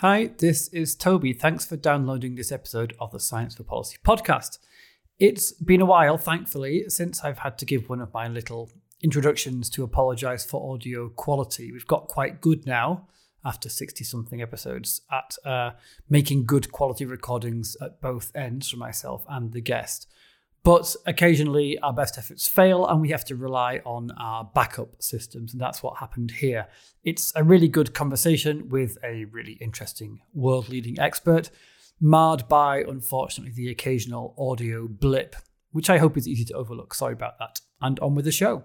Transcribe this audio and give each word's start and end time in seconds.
Hi, 0.00 0.30
this 0.38 0.68
is 0.68 0.94
Toby. 0.94 1.32
Thanks 1.32 1.66
for 1.66 1.76
downloading 1.76 2.36
this 2.36 2.52
episode 2.52 2.94
of 3.00 3.10
the 3.10 3.18
Science 3.18 3.56
for 3.56 3.64
Policy 3.64 3.96
podcast. 4.06 4.58
It's 5.18 5.50
been 5.50 5.80
a 5.80 5.86
while, 5.86 6.16
thankfully, 6.16 6.84
since 6.86 7.24
I've 7.24 7.40
had 7.40 7.58
to 7.58 7.64
give 7.64 7.88
one 7.88 8.00
of 8.00 8.14
my 8.14 8.28
little 8.28 8.70
introductions 9.02 9.68
to 9.70 9.82
apologize 9.82 10.46
for 10.46 10.72
audio 10.72 11.08
quality. 11.08 11.72
We've 11.72 11.84
got 11.84 12.06
quite 12.06 12.40
good 12.40 12.64
now 12.64 13.08
after 13.44 13.68
60 13.68 14.04
something 14.04 14.40
episodes 14.40 15.00
at 15.10 15.34
uh, 15.44 15.72
making 16.08 16.46
good 16.46 16.70
quality 16.70 17.04
recordings 17.04 17.76
at 17.82 18.00
both 18.00 18.30
ends 18.36 18.70
for 18.70 18.76
myself 18.76 19.24
and 19.28 19.52
the 19.52 19.60
guest. 19.60 20.06
But 20.68 20.94
occasionally 21.06 21.78
our 21.78 21.94
best 21.94 22.18
efforts 22.18 22.46
fail 22.46 22.86
and 22.86 23.00
we 23.00 23.08
have 23.08 23.24
to 23.24 23.36
rely 23.36 23.80
on 23.86 24.10
our 24.20 24.44
backup 24.44 25.02
systems. 25.02 25.54
And 25.54 25.60
that's 25.62 25.82
what 25.82 25.96
happened 25.96 26.30
here. 26.30 26.66
It's 27.02 27.32
a 27.34 27.42
really 27.42 27.68
good 27.68 27.94
conversation 27.94 28.68
with 28.68 28.98
a 29.02 29.24
really 29.24 29.52
interesting 29.62 30.20
world 30.34 30.68
leading 30.68 31.00
expert, 31.00 31.48
marred 32.02 32.48
by, 32.48 32.82
unfortunately, 32.82 33.54
the 33.54 33.70
occasional 33.70 34.34
audio 34.36 34.86
blip, 34.86 35.36
which 35.70 35.88
I 35.88 35.96
hope 35.96 36.18
is 36.18 36.28
easy 36.28 36.44
to 36.44 36.54
overlook. 36.54 36.92
Sorry 36.92 37.14
about 37.14 37.38
that. 37.38 37.62
And 37.80 37.98
on 38.00 38.14
with 38.14 38.26
the 38.26 38.30
show. 38.30 38.64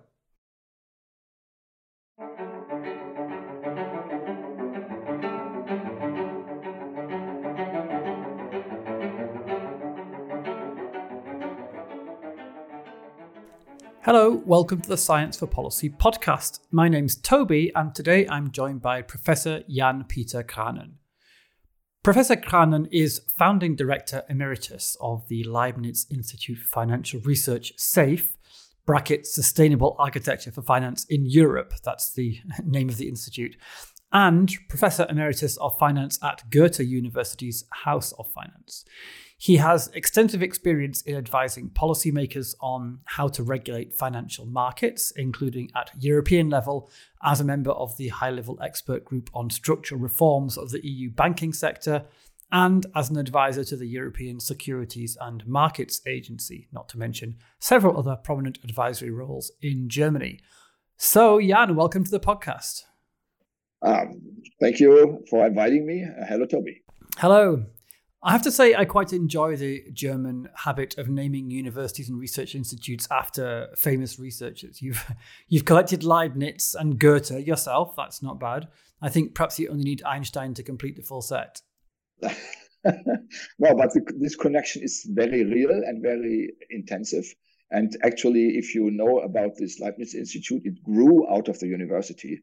Hello, 14.05 14.31
welcome 14.45 14.81
to 14.81 14.89
the 14.89 14.98
Science 14.98 15.39
for 15.39 15.48
Policy 15.48 15.89
podcast. 15.89 16.59
My 16.71 16.89
name's 16.89 17.16
Toby, 17.16 17.71
and 17.73 17.95
today 17.95 18.27
I'm 18.27 18.52
joined 18.52 18.81
by 18.81 19.02
Professor 19.02 19.63
Jan 19.70 20.03
Pieter 20.03 20.44
Krahnen. 20.44 20.95
Professor 22.03 22.35
Kranen 22.35 22.89
is 22.91 23.21
founding 23.38 23.77
director 23.77 24.23
emeritus 24.27 24.97
of 24.99 25.25
the 25.30 25.45
Leibniz 25.45 26.05
Institute 26.11 26.58
for 26.58 26.67
Financial 26.67 27.22
Research, 27.22 27.72
SAFE, 27.78 28.36
bracket 28.86 29.25
Sustainable 29.25 29.95
Architecture 29.97 30.52
for 30.52 30.63
Finance 30.63 31.06
in 31.06 31.25
Europe. 31.25 31.73
That's 31.85 32.11
the 32.11 32.41
name 32.66 32.89
of 32.89 32.97
the 32.97 33.08
institute. 33.08 33.56
And 34.11 34.52
Professor 34.67 35.08
Emeritus 35.09 35.56
of 35.56 35.80
Finance 35.80 36.19
at 36.22 36.50
Goethe 36.50 36.81
University's 36.81 37.63
House 37.85 38.11
of 38.19 38.30
Finance. 38.33 38.83
He 39.44 39.58
has 39.58 39.89
extensive 39.94 40.41
experience 40.41 41.02
in 41.02 41.17
advising 41.17 41.69
policymakers 41.72 42.55
on 42.61 42.99
how 43.03 43.27
to 43.27 43.44
regulate 43.44 43.94
financial 43.94 44.45
markets, 44.45 45.11
including 45.17 45.69
at 45.75 45.91
European 46.00 46.50
level 46.50 46.89
as 47.22 47.41
a 47.41 47.44
member 47.44 47.72
of 47.72 47.97
the 47.97 48.08
high 48.08 48.30
level 48.30 48.58
expert 48.61 49.03
group 49.03 49.30
on 49.33 49.50
structural 49.50 50.00
reforms 50.00 50.58
of 50.58 50.72
the 50.72 50.80
EU 50.88 51.09
banking 51.11 51.52
sector, 51.52 52.05
and 52.53 52.85
as 52.95 53.09
an 53.09 53.17
advisor 53.17 53.66
to 53.66 53.75
the 53.75 53.85
European 53.85 54.39
Securities 54.39 55.17
and 55.19 55.45
Markets 55.45 56.00
Agency, 56.07 56.69
not 56.72 56.88
to 56.88 56.97
mention 56.97 57.35
several 57.59 58.00
other 58.00 58.16
prominent 58.16 58.59
advisory 58.63 59.11
roles 59.11 59.52
in 59.61 59.89
Germany. 59.89 60.39
So, 60.95 61.41
Jan, 61.41 61.75
welcome 61.75 62.05
to 62.05 62.11
the 62.11 62.22
podcast. 62.22 62.83
Um, 63.81 64.22
thank 64.61 64.80
you 64.80 65.22
for 65.30 65.45
inviting 65.45 65.85
me. 65.85 66.05
Uh, 66.05 66.28
hello, 66.28 66.45
Toby. 66.45 66.81
Hello. 67.17 67.66
I 68.25 68.31
have 68.31 68.41
to 68.43 68.52
say, 68.52 68.73
I 68.73 68.85
quite 68.85 69.11
enjoy 69.11 69.57
the 69.57 69.83
German 69.91 70.47
habit 70.55 70.97
of 70.97 71.09
naming 71.09 71.52
universities 71.52 72.07
and 72.07 72.17
research 72.17 72.55
institutes 72.55 73.05
after 73.11 73.67
famous 73.75 74.17
researchers. 74.17 74.81
You've 74.81 75.05
you've 75.49 75.66
collected 75.66 76.05
Leibniz 76.05 76.73
and 76.73 76.97
Goethe 76.97 77.31
yourself. 77.31 77.95
That's 77.97 78.23
not 78.23 78.39
bad. 78.39 78.69
I 79.01 79.09
think 79.09 79.35
perhaps 79.35 79.59
you 79.59 79.67
only 79.67 79.83
need 79.83 80.03
Einstein 80.03 80.53
to 80.53 80.63
complete 80.63 80.95
the 80.95 81.01
full 81.01 81.21
set. 81.21 81.61
no, 82.21 82.31
but 82.83 83.91
the, 83.91 84.09
this 84.17 84.38
connection 84.38 84.83
is 84.83 85.05
very 85.11 85.44
real 85.44 85.71
and 85.71 86.01
very 86.01 86.53
intensive. 86.69 87.25
And 87.71 87.91
actually, 88.03 88.57
if 88.57 88.73
you 88.73 88.89
know 88.91 89.19
about 89.19 89.57
this 89.57 89.81
Leibniz 89.81 90.16
Institute, 90.16 90.62
it 90.63 90.81
grew 90.83 91.28
out 91.29 91.50
of 91.50 91.59
the 91.59 91.67
university, 91.67 92.41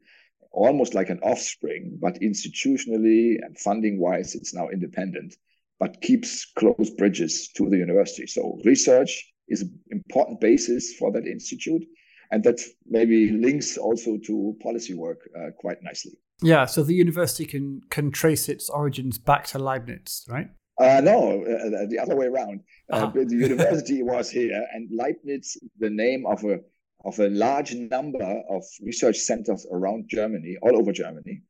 almost 0.52 0.92
like 0.92 1.08
an 1.08 1.20
offspring, 1.20 1.96
but 2.02 2.20
institutionally 2.20 3.36
and 3.42 3.56
funding 3.56 3.98
wise, 3.98 4.34
it's 4.34 4.52
now 4.52 4.68
independent 4.68 5.36
but 5.80 6.00
keeps 6.02 6.46
close 6.58 6.90
bridges 6.90 7.48
to 7.56 7.68
the 7.68 7.78
university. 7.78 8.26
So 8.26 8.60
research 8.64 9.32
is 9.48 9.62
an 9.62 9.80
important 9.90 10.40
basis 10.40 10.94
for 10.98 11.10
that 11.12 11.26
institute. 11.26 11.82
And 12.30 12.44
that 12.44 12.60
maybe 12.86 13.30
links 13.30 13.76
also 13.76 14.16
to 14.26 14.56
policy 14.62 14.94
work 14.94 15.18
uh, 15.36 15.50
quite 15.58 15.78
nicely. 15.82 16.12
Yeah, 16.42 16.66
so 16.66 16.84
the 16.84 16.94
university 16.94 17.44
can 17.44 17.80
can 17.90 18.12
trace 18.12 18.48
its 18.48 18.70
origins 18.70 19.18
back 19.18 19.46
to 19.48 19.58
Leibniz, 19.58 20.24
right? 20.28 20.48
Uh, 20.80 21.00
no, 21.02 21.42
uh, 21.42 21.86
the 21.88 21.98
other 22.00 22.16
way 22.16 22.26
around. 22.26 22.60
Uh, 22.90 22.96
uh-huh. 22.96 23.24
the 23.26 23.36
university 23.36 24.02
was 24.14 24.30
here, 24.30 24.64
and 24.72 24.88
Leibniz, 24.92 25.56
the 25.80 25.90
name 25.90 26.24
of 26.24 26.44
a 26.44 26.60
of 27.04 27.18
a 27.18 27.28
large 27.30 27.74
number 27.74 28.42
of 28.48 28.62
research 28.82 29.18
centers 29.18 29.66
around 29.72 30.08
Germany, 30.08 30.56
all 30.62 30.78
over 30.78 30.92
Germany, 30.92 31.42
uh, 31.42 31.49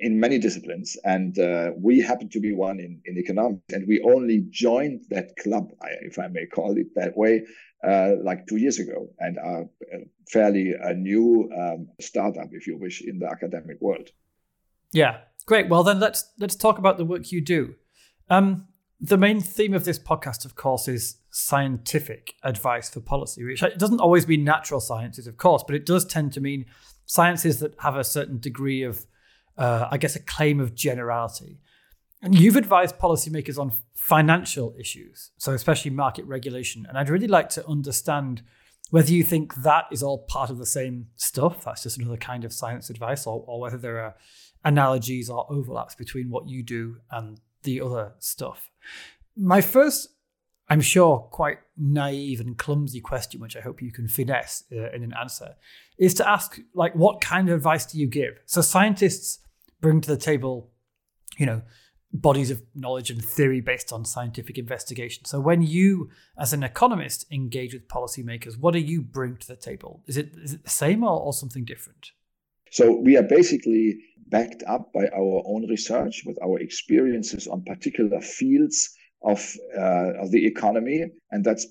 in 0.00 0.20
many 0.20 0.38
disciplines. 0.38 0.96
And 1.04 1.38
uh, 1.38 1.72
we 1.76 2.00
happen 2.00 2.28
to 2.30 2.40
be 2.40 2.52
one 2.52 2.80
in, 2.80 3.00
in 3.04 3.18
economics. 3.18 3.72
And 3.72 3.86
we 3.88 4.00
only 4.02 4.46
joined 4.50 5.04
that 5.10 5.36
club, 5.36 5.70
if 6.02 6.18
I 6.18 6.28
may 6.28 6.46
call 6.46 6.76
it 6.76 6.94
that 6.96 7.16
way, 7.16 7.44
uh, 7.86 8.12
like 8.22 8.46
two 8.46 8.56
years 8.56 8.78
ago, 8.78 9.08
and 9.18 9.38
are 9.38 9.64
fairly 10.28 10.74
a 10.80 10.92
new 10.94 11.50
um, 11.56 11.88
startup, 12.00 12.48
if 12.52 12.66
you 12.66 12.76
wish, 12.76 13.02
in 13.02 13.18
the 13.18 13.26
academic 13.26 13.80
world. 13.80 14.10
Yeah, 14.92 15.18
great. 15.46 15.68
Well, 15.68 15.82
then 15.82 16.00
let's 16.00 16.30
let's 16.38 16.56
talk 16.56 16.78
about 16.78 16.98
the 16.98 17.04
work 17.04 17.32
you 17.32 17.40
do. 17.40 17.76
Um, 18.28 18.66
the 19.00 19.16
main 19.16 19.40
theme 19.40 19.72
of 19.72 19.84
this 19.84 19.98
podcast, 19.98 20.44
of 20.44 20.56
course, 20.56 20.86
is 20.88 21.16
scientific 21.30 22.34
advice 22.42 22.90
for 22.90 23.00
policy, 23.00 23.44
which 23.44 23.64
doesn't 23.78 24.00
always 24.00 24.28
mean 24.28 24.44
natural 24.44 24.80
sciences, 24.80 25.26
of 25.26 25.38
course, 25.38 25.64
but 25.66 25.74
it 25.74 25.86
does 25.86 26.04
tend 26.04 26.32
to 26.34 26.40
mean 26.40 26.66
sciences 27.06 27.60
that 27.60 27.74
have 27.80 27.96
a 27.96 28.04
certain 28.04 28.38
degree 28.38 28.82
of 28.82 29.06
uh, 29.60 29.88
I 29.90 29.98
guess, 29.98 30.16
a 30.16 30.20
claim 30.20 30.58
of 30.58 30.74
generality. 30.74 31.60
And 32.22 32.38
you've 32.38 32.56
advised 32.56 32.98
policymakers 32.98 33.58
on 33.58 33.72
financial 33.94 34.74
issues, 34.78 35.30
so 35.36 35.52
especially 35.52 35.90
market 35.90 36.24
regulation. 36.24 36.86
And 36.88 36.98
I'd 36.98 37.10
really 37.10 37.28
like 37.28 37.50
to 37.50 37.66
understand 37.66 38.42
whether 38.90 39.12
you 39.12 39.22
think 39.22 39.54
that 39.56 39.84
is 39.92 40.02
all 40.02 40.24
part 40.26 40.50
of 40.50 40.58
the 40.58 40.66
same 40.66 41.08
stuff, 41.16 41.64
that's 41.64 41.82
just 41.84 41.98
another 41.98 42.16
kind 42.16 42.44
of 42.44 42.52
science 42.52 42.90
advice, 42.90 43.26
or, 43.26 43.44
or 43.46 43.60
whether 43.60 43.78
there 43.78 44.00
are 44.00 44.14
analogies 44.64 45.30
or 45.30 45.46
overlaps 45.52 45.94
between 45.94 46.30
what 46.30 46.48
you 46.48 46.62
do 46.62 46.96
and 47.10 47.40
the 47.62 47.80
other 47.80 48.14
stuff. 48.18 48.70
My 49.36 49.60
first, 49.60 50.08
I'm 50.68 50.80
sure, 50.80 51.28
quite 51.30 51.58
naive 51.76 52.40
and 52.40 52.56
clumsy 52.56 53.00
question, 53.00 53.40
which 53.40 53.56
I 53.56 53.60
hope 53.60 53.82
you 53.82 53.92
can 53.92 54.08
finesse 54.08 54.64
uh, 54.72 54.90
in 54.90 55.02
an 55.02 55.14
answer, 55.20 55.54
is 55.98 56.14
to 56.14 56.28
ask, 56.28 56.58
like, 56.74 56.94
what 56.94 57.20
kind 57.20 57.48
of 57.48 57.56
advice 57.56 57.86
do 57.86 57.98
you 57.98 58.06
give? 58.06 58.40
So 58.46 58.60
scientists 58.60 59.38
bring 59.80 60.00
to 60.00 60.08
the 60.08 60.16
table, 60.16 60.70
you 61.38 61.46
know, 61.46 61.62
bodies 62.12 62.50
of 62.50 62.62
knowledge 62.74 63.10
and 63.10 63.24
theory 63.24 63.60
based 63.60 63.92
on 63.92 64.04
scientific 64.04 64.58
investigation. 64.58 65.24
So 65.24 65.40
when 65.40 65.62
you, 65.62 66.10
as 66.38 66.52
an 66.52 66.62
economist, 66.62 67.26
engage 67.30 67.72
with 67.72 67.88
policymakers, 67.88 68.58
what 68.58 68.74
do 68.74 68.80
you 68.80 69.00
bring 69.00 69.36
to 69.36 69.46
the 69.46 69.56
table? 69.56 70.02
Is 70.06 70.16
it, 70.16 70.32
is 70.42 70.54
it 70.54 70.64
the 70.64 70.70
same 70.70 71.04
or, 71.04 71.20
or 71.20 71.32
something 71.32 71.64
different? 71.64 72.10
So 72.70 72.96
we 73.00 73.16
are 73.16 73.22
basically 73.22 74.00
backed 74.28 74.62
up 74.66 74.92
by 74.92 75.06
our 75.08 75.42
own 75.46 75.68
research 75.68 76.22
with 76.24 76.38
our 76.42 76.58
experiences 76.60 77.46
on 77.46 77.62
particular 77.62 78.20
fields 78.20 78.90
of, 79.22 79.54
uh, 79.76 80.14
of 80.22 80.30
the 80.30 80.46
economy, 80.46 81.04
and 81.30 81.44
that's 81.44 81.66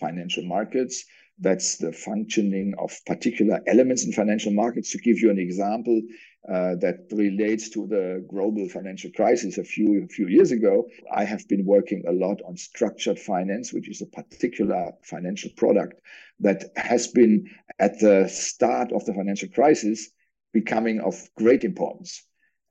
financial 0.00 0.44
markets, 0.44 1.04
that's 1.38 1.76
the 1.76 1.92
functioning 1.92 2.74
of 2.78 2.92
particular 3.06 3.60
elements 3.66 4.04
in 4.06 4.12
financial 4.12 4.52
markets. 4.52 4.90
To 4.92 4.98
give 4.98 5.18
you 5.18 5.30
an 5.30 5.38
example 5.38 6.00
uh, 6.48 6.76
that 6.76 7.06
relates 7.12 7.70
to 7.70 7.86
the 7.86 8.24
global 8.28 8.68
financial 8.68 9.10
crisis 9.12 9.58
a 9.58 9.64
few 9.64 10.04
a 10.04 10.08
few 10.08 10.28
years 10.28 10.52
ago, 10.52 10.86
I 11.12 11.24
have 11.24 11.46
been 11.48 11.64
working 11.64 12.04
a 12.06 12.12
lot 12.12 12.40
on 12.46 12.56
structured 12.56 13.18
finance, 13.18 13.72
which 13.72 13.88
is 13.88 14.02
a 14.02 14.06
particular 14.06 14.92
financial 15.02 15.50
product 15.56 16.00
that 16.40 16.64
has 16.76 17.08
been 17.08 17.46
at 17.78 17.98
the 17.98 18.28
start 18.28 18.92
of 18.92 19.04
the 19.06 19.14
financial 19.14 19.48
crisis 19.48 20.10
becoming 20.52 21.00
of 21.00 21.14
great 21.36 21.64
importance. 21.64 22.22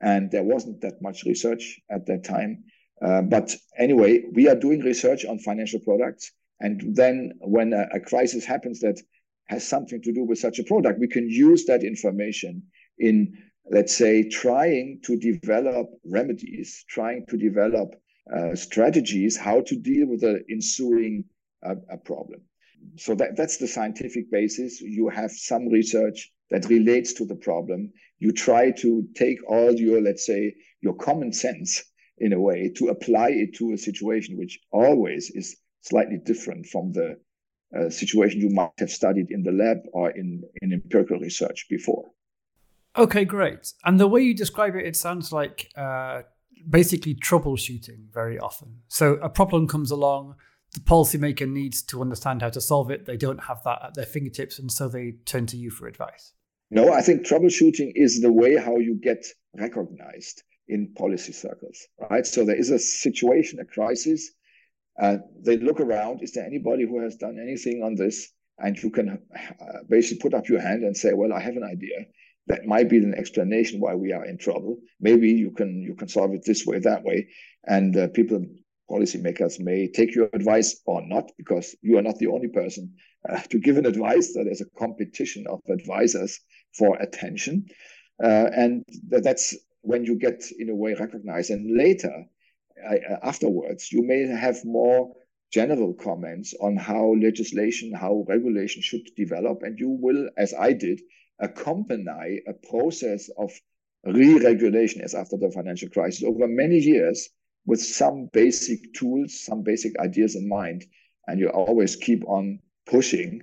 And 0.02 0.32
there 0.32 0.44
wasn't 0.44 0.82
that 0.82 1.02
much 1.02 1.24
research 1.26 1.80
at 1.90 2.06
that 2.08 2.24
time. 2.24 2.64
Uh, 3.02 3.22
but 3.22 3.54
anyway, 3.78 4.24
we 4.32 4.48
are 4.48 4.56
doing 4.56 4.82
research 4.82 5.26
on 5.26 5.40
financial 5.40 5.80
products 5.80 6.32
and 6.60 6.96
then 6.96 7.34
when 7.42 7.74
a, 7.74 7.88
a 7.94 8.00
crisis 8.00 8.46
happens 8.46 8.80
that 8.80 9.00
has 9.48 9.68
something 9.68 10.02
to 10.02 10.14
do 10.14 10.24
with 10.24 10.40
such 10.40 10.60
a 10.60 10.64
product, 10.64 11.00
we 11.00 11.08
can 11.08 11.30
use 11.30 11.66
that 11.66 11.84
information 11.84 12.64
in, 12.98 13.34
let's 13.70 13.96
say, 13.96 14.28
trying 14.28 15.00
to 15.04 15.18
develop 15.18 15.88
remedies, 16.06 16.86
trying 16.88 17.26
to 17.28 17.38
develop 17.38 17.96
uh, 18.36 18.56
strategies 18.56 19.38
how 19.38 19.62
to 19.62 19.76
deal 19.76 20.08
with 20.08 20.22
the 20.22 20.44
ensuing 20.50 21.24
uh, 21.66 21.76
a 21.90 21.98
problem. 21.98 22.42
So 22.98 23.16
that, 23.16 23.36
that's 23.36 23.58
the 23.58 23.68
scientific 23.68 24.32
basis. 24.32 24.82
You 24.82 25.10
have 25.10 25.32
some 25.32 25.68
research 25.68 26.32
that 26.52 26.70
relates 26.70 27.14
to 27.14 27.26
the 27.26 27.36
problem. 27.36 27.92
You 28.20 28.32
try 28.32 28.72
to 28.72 29.08
take 29.16 29.40
all 29.50 29.74
your, 29.74 30.02
let's 30.02 30.26
say, 30.26 30.56
your 30.82 30.96
common 30.96 31.34
sense 31.34 31.84
in 32.20 32.34
a 32.34 32.40
way 32.40 32.72
to 32.78 32.90
apply 32.90 33.30
it 33.30 33.56
to 33.56 33.74
a 33.74 33.78
situation 33.78 34.38
which 34.38 34.60
always 34.72 35.32
is 35.32 35.58
slightly 35.82 36.18
different 36.24 36.66
from 36.68 36.92
the 36.94 37.18
uh, 37.78 37.90
situation 37.90 38.40
you 38.40 38.50
might 38.50 38.72
have 38.80 38.92
studied 38.92 39.32
in 39.32 39.44
the 39.44 39.52
lab 39.52 39.80
or 39.92 40.12
in, 40.12 40.44
in 40.62 40.72
empirical 40.72 41.20
research 41.20 41.66
before. 41.70 42.06
Okay, 42.98 43.26
great. 43.26 43.74
And 43.84 44.00
the 44.00 44.08
way 44.08 44.22
you 44.22 44.34
describe 44.34 44.76
it, 44.76 44.86
it 44.86 44.96
sounds 44.96 45.32
like 45.32 45.70
uh, 45.76 46.22
basically 46.70 47.16
troubleshooting 47.16 48.12
very 48.14 48.40
often. 48.40 48.82
So 48.88 49.14
a 49.16 49.30
problem 49.30 49.68
comes 49.68 49.92
along, 49.92 50.36
the 50.74 50.80
policymaker 50.82 51.50
needs 51.50 51.82
to 51.84 52.02
understand 52.02 52.42
how 52.42 52.50
to 52.50 52.62
solve 52.62 52.92
it. 52.92 53.06
They 53.06 53.18
don't 53.18 53.44
have 53.44 53.64
that 53.64 53.80
at 53.84 53.94
their 53.96 54.06
fingertips, 54.06 54.60
and 54.60 54.72
so 54.72 54.88
they 54.88 55.14
turn 55.26 55.46
to 55.48 55.58
you 55.58 55.70
for 55.70 55.88
advice. 55.88 56.34
No, 56.72 56.92
I 56.92 57.02
think 57.02 57.26
troubleshooting 57.26 57.92
is 57.96 58.22
the 58.22 58.32
way 58.32 58.58
how 58.58 58.78
you 58.78 58.96
get 59.02 59.26
recognized 59.54 60.44
in 60.68 60.94
policy 60.98 61.32
circles, 61.32 61.88
right? 62.10 62.26
So 62.26 62.44
there 62.44 62.58
is 62.58 62.72
a 62.72 62.80
situation, 62.80 63.60
a 63.60 63.66
crisis. 63.66 64.32
Uh, 65.00 65.18
they 65.46 65.58
look 65.58 65.80
around. 65.80 66.24
Is 66.24 66.32
there 66.32 66.46
anybody 66.46 66.86
who 66.86 67.02
has 67.02 67.16
done 67.16 67.38
anything 67.42 67.84
on 67.84 67.96
this? 67.96 68.32
And 68.58 68.78
you 68.82 68.90
can 68.90 69.10
uh, 69.10 69.80
basically 69.90 70.22
put 70.22 70.34
up 70.34 70.48
your 70.48 70.62
hand 70.62 70.84
and 70.84 70.96
say, 70.96 71.14
"Well, 71.14 71.34
I 71.34 71.42
have 71.42 71.58
an 71.58 71.64
idea." 71.64 72.06
That 72.48 72.66
might 72.66 72.90
be 72.90 72.98
an 72.98 73.16
explanation 73.16 73.80
why 73.80 73.96
we 73.96 74.14
are 74.14 74.26
in 74.26 74.38
trouble. 74.38 74.78
Maybe 75.00 75.30
you 75.32 75.52
can 75.52 75.82
you 75.82 75.96
can 75.96 76.08
solve 76.08 76.34
it 76.34 76.44
this 76.46 76.66
way, 76.66 76.80
that 76.80 77.04
way, 77.04 77.28
and 77.66 77.98
uh, 77.98 78.08
people 78.10 78.46
policymakers 78.90 79.60
may 79.60 79.88
take 79.88 80.14
your 80.14 80.30
advice 80.34 80.80
or 80.86 81.02
not, 81.08 81.32
because 81.38 81.76
you 81.82 81.98
are 81.98 82.04
not 82.04 82.20
the 82.20 82.28
only 82.28 82.48
person 82.48 82.94
uh, 83.28 83.42
to 83.50 83.58
give 83.58 83.78
an 83.78 83.88
advice. 83.88 84.34
So 84.34 84.44
there's 84.44 84.62
a 84.62 84.78
competition 84.78 85.48
of 85.50 85.60
advisors 85.70 86.40
for 86.78 86.96
attention, 86.98 87.66
uh, 88.24 88.50
and 88.56 88.84
that's 89.10 89.56
when 89.82 90.06
you 90.06 90.16
get 90.16 90.44
in 90.60 90.70
a 90.70 90.76
way 90.76 90.94
recognized. 90.94 91.50
And 91.50 91.76
later, 91.76 92.26
uh, 92.88 92.96
afterwards, 93.24 93.92
you 93.92 94.04
may 94.04 94.28
have 94.28 94.58
more 94.66 95.14
general 95.52 95.94
comments 95.94 96.54
on 96.62 96.76
how 96.76 97.16
legislation, 97.16 97.92
how 97.94 98.24
regulation 98.28 98.82
should 98.84 99.08
develop, 99.16 99.64
and 99.64 99.80
you 99.80 99.90
will, 99.90 100.30
as 100.38 100.54
I 100.54 100.74
did, 100.74 101.02
accompany 101.40 102.42
a 102.48 102.54
process 102.70 103.30
of 103.38 103.52
re-regulation 104.06 105.02
as 105.02 105.16
after 105.16 105.38
the 105.38 105.52
financial 105.52 105.90
crisis 105.90 106.24
over 106.24 106.48
many 106.48 106.78
years 106.78 107.30
with 107.66 107.82
some 107.82 108.30
basic 108.32 108.94
tools, 108.94 109.44
some 109.44 109.64
basic 109.64 109.98
ideas 110.00 110.36
in 110.36 110.48
mind, 110.48 110.86
and 111.28 111.40
you 111.40 111.50
always 111.50 111.96
keep 111.96 112.24
on 112.28 112.60
pushing 112.86 113.42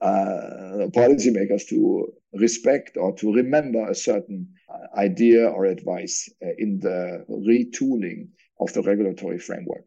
uh, 0.00 0.88
policymakers 0.90 1.66
to 1.68 2.12
respect 2.32 2.96
or 2.96 3.14
to 3.14 3.32
remember 3.32 3.88
a 3.88 3.94
certain 3.94 4.48
uh, 4.68 4.98
idea 4.98 5.46
or 5.48 5.66
advice 5.66 6.28
uh, 6.44 6.48
in 6.58 6.80
the 6.80 7.24
retooling 7.30 8.28
of 8.60 8.72
the 8.72 8.82
regulatory 8.82 9.38
framework. 9.38 9.86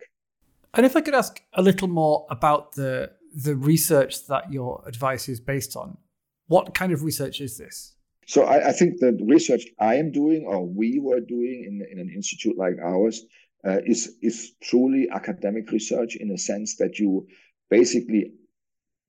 And 0.74 0.86
if 0.86 0.96
I 0.96 1.02
could 1.02 1.16
ask 1.16 1.42
a 1.54 1.62
little 1.62 1.88
more 1.88 2.26
about 2.30 2.74
the 2.74 3.12
the 3.34 3.56
research 3.56 4.28
that 4.28 4.54
your 4.54 4.82
advice 4.88 5.28
is 5.28 5.42
based 5.42 5.76
on, 5.76 5.98
what 6.48 6.74
kind 6.74 6.92
of 6.92 7.04
research 7.04 7.42
is 7.42 7.58
this? 7.58 7.96
So 8.28 8.44
I, 8.44 8.70
I 8.70 8.72
think 8.72 9.00
the 9.00 9.18
research 9.24 9.66
I 9.80 9.96
am 9.96 10.12
doing, 10.12 10.46
or 10.48 10.66
we 10.66 11.00
were 11.00 11.20
doing 11.20 11.64
in, 11.68 11.88
in 11.92 12.00
an 12.00 12.12
institute 12.14 12.58
like 12.58 12.78
ours, 12.84 13.24
uh, 13.68 13.80
is 13.86 14.16
is 14.22 14.54
truly 14.62 15.08
academic 15.12 15.72
research 15.72 16.16
in 16.16 16.32
a 16.32 16.38
sense 16.38 16.76
that 16.78 17.00
you 17.00 17.28
basically 17.70 18.32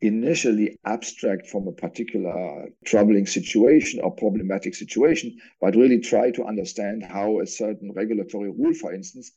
initially 0.00 0.76
abstract 0.84 1.46
from 1.46 1.66
a 1.66 1.72
particular 1.72 2.68
troubling 2.84 3.26
situation 3.26 4.00
or 4.02 4.14
problematic 4.14 4.74
situation, 4.74 5.36
but 5.60 5.74
really 5.74 6.00
try 6.00 6.30
to 6.30 6.44
understand 6.44 7.02
how 7.02 7.40
a 7.40 7.46
certain 7.46 7.92
regulatory 7.94 8.50
rule, 8.50 8.74
for 8.74 8.92
instance, 8.92 9.32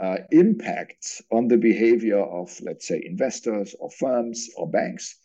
uh, 0.00 0.18
impacts 0.30 1.22
on 1.30 1.48
the 1.48 1.56
behavior 1.56 2.20
of, 2.20 2.50
let's 2.62 2.86
say, 2.86 3.02
investors 3.04 3.74
or 3.78 3.90
firms 3.90 4.50
or 4.56 4.70
banks. 4.70 5.18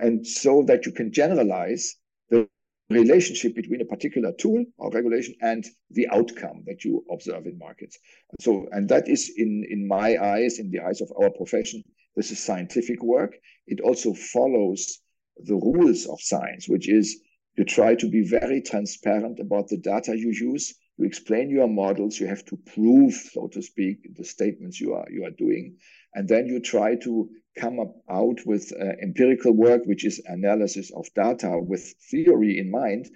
And 0.00 0.26
so 0.26 0.62
that 0.66 0.86
you 0.86 0.92
can 0.92 1.12
generalize 1.12 1.96
the 2.30 2.48
relationship 2.88 3.54
between 3.54 3.80
a 3.80 3.84
particular 3.84 4.32
tool 4.38 4.64
or 4.78 4.90
regulation 4.90 5.34
and 5.40 5.64
the 5.90 6.08
outcome 6.08 6.64
that 6.66 6.84
you 6.84 7.04
observe 7.10 7.46
in 7.46 7.58
markets. 7.58 7.98
So, 8.40 8.66
and 8.72 8.88
that 8.88 9.08
is 9.08 9.32
in, 9.36 9.64
in 9.70 9.86
my 9.86 10.16
eyes, 10.16 10.58
in 10.58 10.70
the 10.70 10.80
eyes 10.80 11.00
of 11.00 11.12
our 11.20 11.30
profession, 11.30 11.82
this 12.16 12.30
is 12.30 12.38
scientific 12.38 13.02
work. 13.02 13.36
It 13.66 13.80
also 13.80 14.14
follows 14.14 15.00
the 15.44 15.54
rules 15.54 16.06
of 16.06 16.20
science, 16.20 16.68
which 16.68 16.88
is 16.88 17.20
you 17.56 17.64
try 17.64 17.94
to 17.94 18.08
be 18.08 18.22
very 18.22 18.60
transparent 18.60 19.38
about 19.38 19.68
the 19.68 19.78
data 19.78 20.16
you 20.16 20.30
use. 20.30 20.74
You 20.96 21.06
explain 21.06 21.50
your 21.50 21.68
models. 21.68 22.18
You 22.18 22.26
have 22.26 22.44
to 22.46 22.56
prove, 22.74 23.14
so 23.14 23.48
to 23.48 23.62
speak, 23.62 24.14
the 24.16 24.24
statements 24.24 24.80
you 24.80 24.94
are 24.94 25.06
you 25.10 25.24
are 25.24 25.30
doing, 25.30 25.76
and 26.14 26.28
then 26.28 26.46
you 26.46 26.60
try 26.60 26.96
to 26.96 27.30
come 27.58 27.80
up 27.80 27.94
out 28.10 28.38
with 28.46 28.72
uh, 28.80 28.92
empirical 29.02 29.52
work, 29.52 29.82
which 29.84 30.04
is 30.04 30.22
analysis 30.26 30.90
of 30.94 31.06
data 31.14 31.58
with 31.58 31.94
theory 32.10 32.58
in 32.58 32.70
mind 32.70 33.08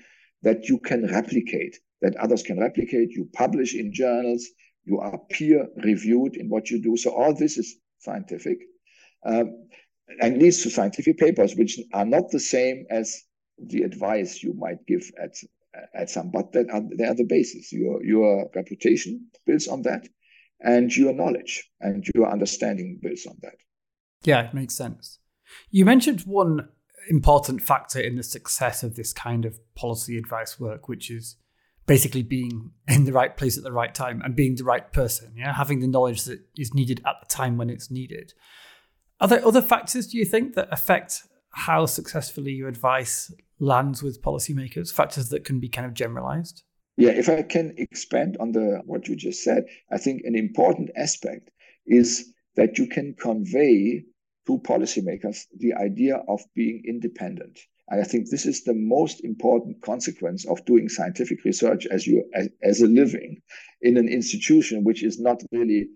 that 0.43 0.69
you 0.69 0.79
can 0.79 1.07
replicate, 1.07 1.79
that 2.03 2.17
others 2.17 2.43
can 2.43 2.61
replicate. 2.61 3.11
You 3.13 3.29
publish 3.33 3.75
in 3.75 3.93
journals, 3.93 4.47
you 4.85 4.99
are 4.99 5.19
peer 5.31 5.67
reviewed 5.83 6.37
in 6.37 6.49
what 6.49 6.71
you 6.71 6.83
do. 6.83 6.97
So 6.97 7.11
all 7.11 7.35
this 7.35 7.57
is 7.57 7.77
scientific 7.99 8.59
um, 9.25 9.69
and 10.21 10.39
leads 10.39 10.63
to 10.63 10.71
scientific 10.71 11.19
papers, 11.19 11.55
which 11.57 11.79
are 11.93 12.05
not 12.05 12.31
the 12.31 12.41
same 12.41 12.85
as 12.91 13.23
the 13.59 13.83
advice 13.83 14.43
you 14.43 14.53
might 14.55 14.85
give 14.87 15.11
at 15.23 15.35
at 15.95 16.11
some, 16.11 16.31
but 16.31 16.53
that 16.53 16.71
are, 16.71 16.83
they 16.97 17.05
are 17.05 17.15
the 17.15 17.25
basis. 17.25 17.73
Your 17.73 18.05
your 18.05 18.49
reputation 18.55 19.27
builds 19.47 19.67
on 19.69 19.83
that, 19.83 20.07
and 20.61 20.95
your 20.95 21.13
knowledge 21.13 21.69
and 21.81 22.07
your 22.15 22.31
understanding 22.31 22.99
builds 23.03 23.27
on 23.27 23.37
that. 23.43 23.57
Yeah, 24.25 24.43
it 24.43 24.55
makes 24.55 24.75
sense. 24.75 25.19
You 25.71 25.85
mentioned 25.85 26.23
one 26.23 26.69
important 27.09 27.63
factor 27.63 28.01
in 28.01 28.17
the 28.17 28.23
success 28.23 28.83
of 28.83 28.97
this 28.97 29.13
kind 29.13 29.45
of 29.45 29.59
policy 29.75 30.17
advice 30.17 30.59
work, 30.59 30.89
which 30.89 31.11
is 31.11 31.37
basically 31.87 32.23
being 32.23 32.71
in 32.89 33.05
the 33.05 33.13
right 33.13 33.37
place 33.37 33.59
at 33.59 33.65
the 33.65 33.73
right 33.73 33.95
time 33.95 34.23
and 34.23 34.35
being 34.35 34.57
the 34.57 34.65
right 34.65 34.93
person, 34.93 35.35
yeah, 35.37 35.53
having 35.53 35.81
the 35.81 35.87
knowledge 35.87 36.25
that 36.25 36.41
is 36.57 36.73
needed 36.73 37.03
at 37.07 37.17
the 37.21 37.27
time 37.27 37.57
when 37.57 37.71
it's 37.71 37.91
needed. 37.91 38.33
Are 39.21 39.29
there 39.29 39.47
other 39.47 39.63
factors, 39.63 40.09
do 40.09 40.19
you 40.19 40.25
think, 40.25 40.55
that 40.55 40.69
affect 40.73 41.23
how 41.51 41.87
successfully 41.87 42.53
your 42.53 42.69
advice 42.69 43.33
lands 43.61 44.03
with 44.03 44.23
policymakers, 44.23 44.93
factors 44.93 45.29
that 45.29 45.45
can 45.45 45.61
be 45.61 45.69
kind 45.69 45.87
of 45.87 45.95
generalized? 45.95 46.63
Yeah, 46.97 47.11
if 47.11 47.29
I 47.29 47.43
can 47.43 47.75
expand 47.77 48.37
on 48.41 48.53
the 48.53 48.81
what 48.87 49.09
you 49.09 49.17
just 49.17 49.43
said, 49.43 49.65
I 49.91 49.99
think 49.99 50.23
an 50.25 50.37
important 50.37 50.91
aspect 50.97 51.51
is 51.87 52.33
that 52.57 52.79
you 52.79 52.87
can 52.87 53.15
convey 53.19 54.05
to 54.47 54.59
policymakers 54.59 55.45
the 55.59 55.75
idea 55.75 56.17
of 56.29 56.41
being 56.55 56.83
independent. 56.87 57.59
And 57.89 58.01
I 58.01 58.05
think 58.05 58.31
this 58.31 58.47
is 58.47 58.65
the 58.65 58.75
most 58.75 59.25
important 59.25 59.83
consequence 59.83 60.47
of 60.47 60.65
doing 60.65 60.89
scientific 60.89 61.45
research 61.45 61.87
as 61.87 62.07
you 62.07 62.25
as, 62.35 62.49
as 62.63 62.81
a 62.81 62.87
living 62.87 63.43
in 63.83 63.97
an 63.97 64.09
institution 64.09 64.85
which 64.85 65.03
is 65.03 65.21
not 65.21 65.43
really 65.53 65.89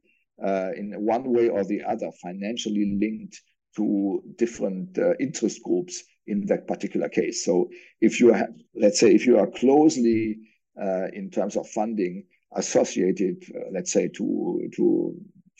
uh, 0.45 0.71
in 0.77 0.93
one 0.99 1.33
way 1.33 1.49
or 1.49 1.65
the 1.65 1.83
other 1.83 2.11
financially 2.23 2.99
linked 3.01 3.41
to 3.77 4.23
different 4.37 4.99
uh, 4.99 5.15
interest 5.19 5.63
groups 5.63 6.05
in 6.27 6.47
that 6.47 6.67
particular 6.67 7.09
case. 7.09 7.45
So 7.45 7.71
if 8.01 8.21
you 8.21 8.33
have, 8.33 8.51
let's 8.75 9.01
say, 9.01 9.15
if 9.15 9.27
you 9.27 9.39
are 9.39 9.47
closely 9.47 10.37
uh, 10.81 11.09
in 11.13 11.31
terms 11.31 11.57
of 11.57 11.69
funding 11.69 12.25
associated, 12.55 13.43
uh, 13.55 13.71
let's 13.73 13.93
say, 13.93 14.09
to 14.09 14.69
to 14.77 15.15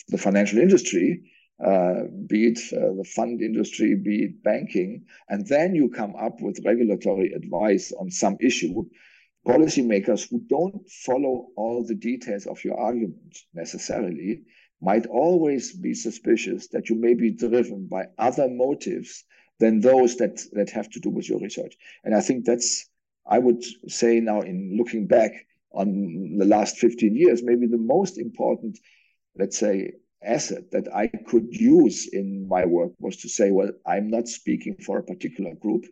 the 0.09 0.19
financial 0.19 0.59
industry, 0.59 1.23
uh, 1.65 2.05
be 2.27 2.47
it 2.47 2.61
uh, 2.73 2.95
the 2.95 3.05
fund 3.05 3.41
industry, 3.41 3.95
be 3.97 4.25
it 4.25 4.43
banking, 4.43 5.05
and 5.29 5.47
then 5.47 5.75
you 5.75 5.91
come 5.91 6.15
up 6.17 6.41
with 6.41 6.65
regulatory 6.65 7.33
advice 7.33 7.93
on 7.99 8.11
some 8.11 8.37
issue, 8.41 8.85
policymakers 9.47 10.29
who 10.29 10.41
don't 10.49 10.89
follow 10.89 11.49
all 11.57 11.85
the 11.85 11.95
details 11.95 12.47
of 12.47 12.63
your 12.65 12.79
argument 12.79 13.39
necessarily 13.55 14.43
might 14.81 15.07
always 15.07 15.73
be 15.73 15.95
suspicious 15.95 16.69
that 16.69 16.89
you 16.89 16.95
may 16.95 17.15
be 17.15 17.31
driven 17.31 17.87
by 17.87 18.07
other 18.19 18.49
motives 18.49 19.25
than 19.59 19.81
those 19.81 20.17
that, 20.17 20.41
that 20.53 20.71
have 20.71 20.89
to 20.91 21.01
do 21.01 21.11
with 21.11 21.29
your 21.29 21.41
research. 21.41 21.77
And 22.05 22.15
I 22.15 22.21
think 22.21 22.45
that's, 22.45 22.89
I 23.27 23.39
would 23.39 23.65
say 23.89 24.21
now 24.21 24.43
in 24.43 24.77
looking 24.77 25.07
back 25.07 25.33
on 25.73 26.37
the 26.39 26.45
last 26.45 26.79
15 26.79 27.17
years, 27.17 27.43
maybe 27.43 27.67
the 27.67 27.77
most 27.77 28.19
important, 28.19 28.79
let's 29.37 29.59
say, 29.59 29.93
asset 30.23 30.71
that 30.73 30.89
I 30.95 31.09
could 31.09 31.47
use 31.51 32.09
in 32.13 32.47
my 32.49 32.65
work 32.65 32.93
was 32.99 33.17
to 33.19 33.29
say, 33.29 33.51
well, 33.51 33.71
I'm 33.87 34.11
not 34.11 34.29
speaking 34.29 34.77
for 34.85 34.99
a 34.99 35.03
particular 35.03 35.55
group. 35.55 35.87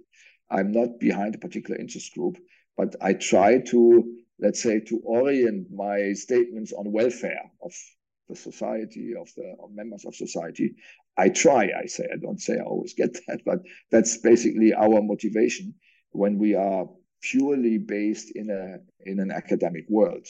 I'm 0.51 0.73
not 0.73 1.01
behind 1.01 1.35
a 1.35 1.39
particular 1.39 1.79
interest 1.79 2.15
group, 2.15 2.37
but 2.77 2.95
I 3.01 3.15
try 3.15 3.59
to, 3.69 4.15
let's 4.41 4.63
say, 4.63 4.81
to 4.81 5.01
orient 5.05 5.69
my 5.73 6.13
statements 6.13 6.73
on 6.73 6.93
welfare 6.93 7.51
of 7.63 7.73
the 8.29 8.37
society 8.37 9.15
of 9.19 9.29
the 9.37 9.57
of 9.63 9.71
members 9.73 10.05
of 10.05 10.15
society. 10.15 10.75
I 11.17 11.29
try, 11.29 11.71
I 11.77 11.87
say, 11.87 12.09
I 12.13 12.17
don't 12.17 12.41
say 12.41 12.59
I 12.59 12.63
always 12.63 12.95
get 12.95 13.19
that, 13.29 13.41
but 13.45 13.61
that's 13.91 14.19
basically 14.19 14.75
our 14.75 15.01
motivation 15.03 15.75
when 16.11 16.39
we 16.39 16.55
are 16.55 16.87
purely 17.23 17.79
based 17.79 18.31
in 18.35 18.51
a 18.51 18.79
in 19.09 19.21
an 19.21 19.31
academic 19.31 19.87
world. 19.89 20.27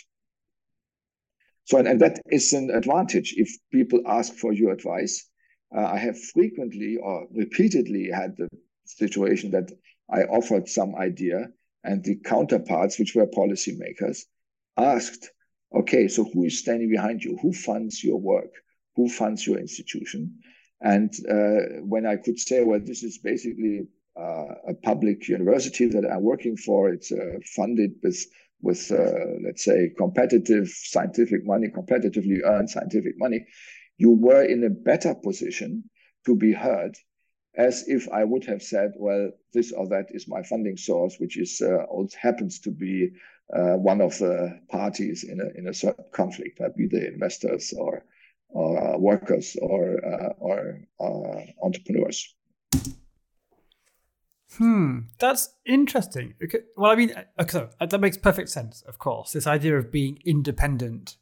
So, 1.67 1.79
and, 1.79 1.89
and 1.89 2.01
that 2.01 2.21
is 2.31 2.53
an 2.53 2.71
advantage 2.71 3.35
if 3.37 3.51
people 3.73 4.01
ask 4.07 4.33
for 4.35 4.53
your 4.53 4.73
advice. 4.73 5.29
Uh, 5.77 5.85
I 5.85 5.99
have 5.99 6.19
frequently 6.19 6.97
or 6.97 7.27
repeatedly 7.35 8.09
had 8.09 8.37
the 8.37 8.49
situation 8.85 9.51
that 9.51 9.73
I 10.09 10.23
offered 10.23 10.69
some 10.69 10.95
idea 10.95 11.49
and 11.83 12.05
the 12.05 12.17
counterparts, 12.25 12.99
which 12.99 13.17
were 13.17 13.27
policymakers, 13.27 14.21
asked, 14.77 15.31
okay, 15.75 16.07
so 16.07 16.25
who 16.25 16.45
is 16.45 16.59
standing 16.59 16.89
behind 16.89 17.25
you? 17.25 17.37
Who 17.43 17.53
funds 17.53 18.03
your 18.03 18.21
work? 18.21 18.53
Who 18.95 19.09
funds 19.09 19.45
your 19.45 19.59
institution? 19.59 20.39
And 20.81 21.13
uh, 21.29 21.83
when 21.83 22.07
I 22.07 22.17
could 22.17 22.39
say, 22.39 22.63
well, 22.63 22.81
this 22.81 23.03
is 23.03 23.19
basically 23.19 23.89
uh, 24.19 24.55
a 24.69 24.75
public 24.85 25.27
university 25.29 25.87
that 25.87 26.05
I'm 26.09 26.23
working 26.23 26.57
for, 26.57 26.91
it's 26.91 27.11
uh, 27.11 27.39
funded 27.57 27.95
with 28.03 28.25
with 28.61 28.91
uh, 28.91 29.39
let's 29.45 29.65
say 29.65 29.91
competitive 29.97 30.69
scientific 30.69 31.45
money, 31.45 31.69
competitively 31.69 32.39
earned 32.45 32.71
scientific 32.71 33.15
money, 33.19 33.47
you 33.99 34.11
were 34.11 34.43
in 34.43 34.65
a 34.65 34.71
better 34.71 35.15
position 35.15 35.85
to 36.25 36.37
be 36.37 36.53
heard 36.53 36.97
as 37.57 37.89
if 37.89 38.09
I 38.11 38.23
would 38.25 38.45
have 38.45 38.63
said, 38.63 38.93
well, 38.97 39.31
this 39.55 39.73
or 39.73 39.89
that 39.89 40.07
is 40.11 40.29
my 40.29 40.43
funding 40.43 40.77
source, 40.77 41.17
which 41.19 41.39
is 41.39 41.63
uh, 41.63 41.85
happens 42.21 42.61
to 42.61 42.71
be 42.71 43.11
uh, 43.55 43.77
one 43.77 44.01
of 44.01 44.19
the 44.19 44.61
parties 44.69 45.25
in 45.25 45.41
a 45.41 45.59
in 45.59 45.69
a 45.69 45.75
certain 45.75 46.05
conflict, 46.13 46.61
uh, 46.61 46.69
be 46.77 46.87
they 46.87 47.07
investors 47.07 47.73
or 47.77 48.05
or 48.51 48.95
uh, 48.95 48.99
workers 48.99 49.57
or 49.61 50.05
uh, 50.05 50.33
or 50.39 50.81
uh, 51.01 51.41
entrepreneurs. 51.63 52.36
Hmm, 54.57 55.01
that's 55.19 55.51
interesting. 55.67 56.35
Okay. 56.43 56.61
Well, 56.77 56.91
I 56.91 56.95
mean, 56.95 57.13
okay, 57.39 57.69
that 57.81 58.01
makes 58.01 58.17
perfect 58.17 58.49
sense. 58.49 58.83
Of 58.83 58.99
course, 58.99 59.33
this 59.33 59.47
idea 59.47 59.77
of 59.77 59.93
being 59.93 60.19
independent, 60.25 61.17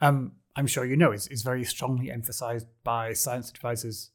um, 0.00 0.32
I'm 0.56 0.66
sure 0.66 0.84
you 0.84 0.96
know, 0.96 1.12
is, 1.12 1.28
is 1.28 1.42
very 1.42 1.64
strongly 1.64 2.10
emphasized 2.10 2.66
by 2.82 3.12
science 3.12 3.50
advisors 3.50 4.10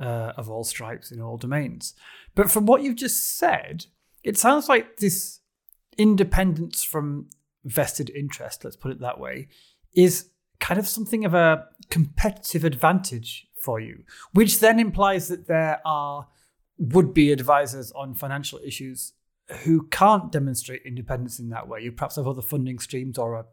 uh, 0.00 0.32
of 0.36 0.50
all 0.50 0.64
stripes 0.64 1.10
in 1.10 1.20
all 1.20 1.36
domains. 1.36 1.94
But 2.34 2.50
from 2.50 2.66
what 2.66 2.82
you've 2.82 2.96
just 2.96 3.38
said, 3.38 3.86
it 4.22 4.36
sounds 4.36 4.68
like 4.68 4.98
this 4.98 5.40
independence 5.96 6.82
from 6.82 7.28
vested 7.64 8.10
interest, 8.10 8.64
let's 8.64 8.76
put 8.76 8.92
it 8.92 9.00
that 9.00 9.20
way, 9.20 9.48
is 9.94 10.28
kind 10.60 10.78
of 10.78 10.86
something 10.86 11.24
of 11.24 11.34
a 11.34 11.66
competitive 11.90 12.64
advantage 12.64 13.46
for 13.60 13.80
you, 13.80 14.04
which 14.32 14.60
then 14.60 14.78
implies 14.78 15.28
that 15.28 15.46
there 15.46 15.80
are 15.84 16.28
would 16.82 17.14
be 17.14 17.30
advisors 17.30 17.92
on 17.92 18.14
financial 18.14 18.58
issues 18.64 19.12
who 19.64 19.86
can't 19.88 20.32
demonstrate 20.32 20.82
independence 20.84 21.38
in 21.38 21.48
that 21.50 21.68
way. 21.68 21.80
You 21.80 21.92
perhaps 21.92 22.16
have 22.16 22.26
other 22.26 22.42
funding 22.42 22.78
streams 22.78 23.18
or 23.18 23.36
are 23.36 23.46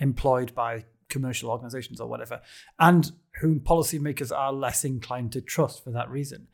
employed 0.00 0.54
by 0.54 0.84
commercial 1.08 1.50
organizations 1.50 2.00
or 2.00 2.08
whatever, 2.08 2.40
and 2.78 3.12
whom 3.40 3.60
policymakers 3.60 4.36
are 4.36 4.52
less 4.52 4.84
inclined 4.84 5.32
to 5.32 5.40
trust 5.40 5.84
for 5.84 5.90
that 5.90 6.10
reason. 6.10 6.48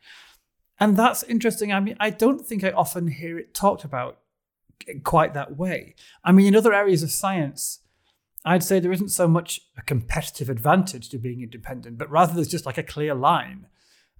And 0.79 0.97
that's 0.97 1.23
interesting. 1.23 1.71
I 1.71 1.79
mean, 1.79 1.97
I 1.99 2.09
don't 2.09 2.45
think 2.45 2.63
I 2.63 2.71
often 2.71 3.07
hear 3.07 3.37
it 3.37 3.53
talked 3.53 3.83
about 3.83 4.19
quite 5.03 5.33
that 5.33 5.57
way. 5.57 5.95
I 6.23 6.31
mean, 6.31 6.47
in 6.47 6.55
other 6.55 6.73
areas 6.73 7.03
of 7.03 7.11
science, 7.11 7.79
I'd 8.43 8.63
say 8.63 8.79
there 8.79 8.91
isn't 8.91 9.09
so 9.09 9.27
much 9.27 9.61
a 9.77 9.81
competitive 9.83 10.49
advantage 10.49 11.09
to 11.09 11.17
being 11.17 11.41
independent, 11.41 11.97
but 11.97 12.09
rather 12.09 12.33
there's 12.33 12.47
just 12.47 12.65
like 12.65 12.77
a 12.77 12.83
clear 12.83 13.13
line, 13.13 13.67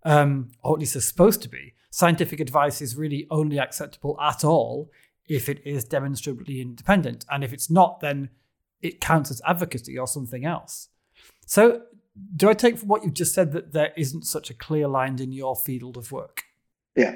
um, 0.03 0.51
or 0.63 0.75
at 0.75 0.79
least 0.79 0.93
there's 0.93 1.07
supposed 1.07 1.41
to 1.43 1.49
be. 1.49 1.73
Scientific 1.89 2.39
advice 2.39 2.81
is 2.81 2.95
really 2.95 3.27
only 3.29 3.59
acceptable 3.59 4.17
at 4.21 4.43
all 4.43 4.89
if 5.27 5.49
it 5.49 5.61
is 5.65 5.83
demonstrably 5.83 6.61
independent. 6.61 7.25
And 7.29 7.43
if 7.43 7.53
it's 7.53 7.69
not, 7.69 7.99
then 7.99 8.29
it 8.81 9.01
counts 9.01 9.31
as 9.31 9.41
advocacy 9.45 9.97
or 9.97 10.07
something 10.07 10.45
else. 10.45 10.89
So, 11.45 11.83
do 12.35 12.49
I 12.49 12.53
take 12.53 12.77
from 12.77 12.89
what 12.89 13.03
you've 13.03 13.13
just 13.13 13.33
said 13.33 13.51
that 13.53 13.71
there 13.73 13.93
isn't 13.95 14.23
such 14.23 14.49
a 14.49 14.53
clear 14.53 14.87
line 14.87 15.19
in 15.19 15.31
your 15.31 15.55
field 15.55 15.97
of 15.97 16.11
work? 16.11 16.43
Yeah, 16.95 17.15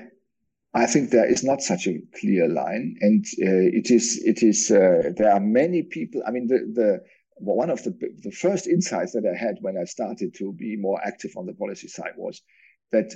I 0.74 0.86
think 0.86 1.10
there 1.10 1.30
is 1.30 1.44
not 1.44 1.62
such 1.62 1.88
a 1.88 2.00
clear 2.20 2.48
line, 2.48 2.98
and 3.02 3.26
uh, 3.42 3.78
it 3.80 3.92
is 3.92 4.22
it 4.24 4.44
is 4.44 4.72
uh, 4.72 5.12
there 5.16 5.32
are 5.32 5.40
many 5.40 5.84
people. 5.84 6.22
I 6.28 6.32
mean, 6.32 6.48
the 6.48 6.60
the 6.74 7.04
one 7.38 7.70
of 7.70 7.84
the 7.84 7.94
the 8.24 8.32
first 8.32 8.68
insights 8.68 9.14
that 9.14 9.26
I 9.26 9.38
had 9.38 9.58
when 9.62 9.78
I 9.78 9.86
started 9.86 10.34
to 10.36 10.54
be 10.54 10.76
more 10.76 11.00
active 11.06 11.32
on 11.38 11.46
the 11.46 11.54
policy 11.54 11.88
side 11.88 12.14
was 12.18 12.42
that 12.92 13.14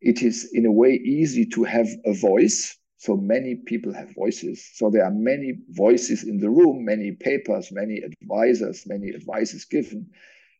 it 0.00 0.22
is 0.22 0.50
in 0.52 0.66
a 0.66 0.72
way 0.72 0.92
easy 0.92 1.44
to 1.46 1.64
have 1.64 1.88
a 2.04 2.14
voice 2.14 2.78
so 2.98 3.16
many 3.16 3.54
people 3.54 3.94
have 3.94 4.12
voices. 4.14 4.70
So 4.74 4.90
there 4.90 5.04
are 5.04 5.12
many 5.12 5.54
voices 5.70 6.24
in 6.24 6.38
the 6.38 6.50
room, 6.50 6.84
many 6.84 7.12
papers, 7.12 7.70
many 7.70 7.98
advisors, 7.98 8.86
many 8.86 9.14
advices 9.14 9.64
given. 9.64 10.10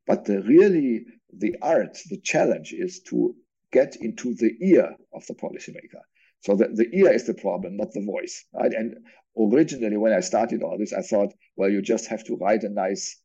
But 0.07 0.25
the 0.25 0.43
really 0.43 1.05
the 1.37 1.57
art, 1.61 1.99
the 2.09 2.21
challenge 2.21 2.73
is 2.73 3.01
to 3.09 3.35
get 3.73 3.97
into 3.97 4.35
the 4.35 4.53
ear 4.63 4.95
of 5.13 5.27
the 5.27 5.35
policymaker. 5.35 6.01
So 6.41 6.55
the, 6.55 6.69
the 6.69 6.89
ear 6.97 7.13
is 7.13 7.27
the 7.27 7.35
problem, 7.35 7.77
not 7.77 7.91
the 7.93 8.05
voice. 8.05 8.45
Right? 8.55 8.73
And 8.73 8.95
originally, 9.37 9.97
when 9.97 10.13
I 10.13 10.21
started 10.21 10.63
all 10.63 10.79
this, 10.79 10.93
I 10.93 11.03
thought, 11.03 11.35
well, 11.57 11.69
you 11.69 11.83
just 11.83 12.07
have 12.07 12.25
to 12.27 12.37
write 12.37 12.63
a 12.63 12.69
nice 12.69 13.21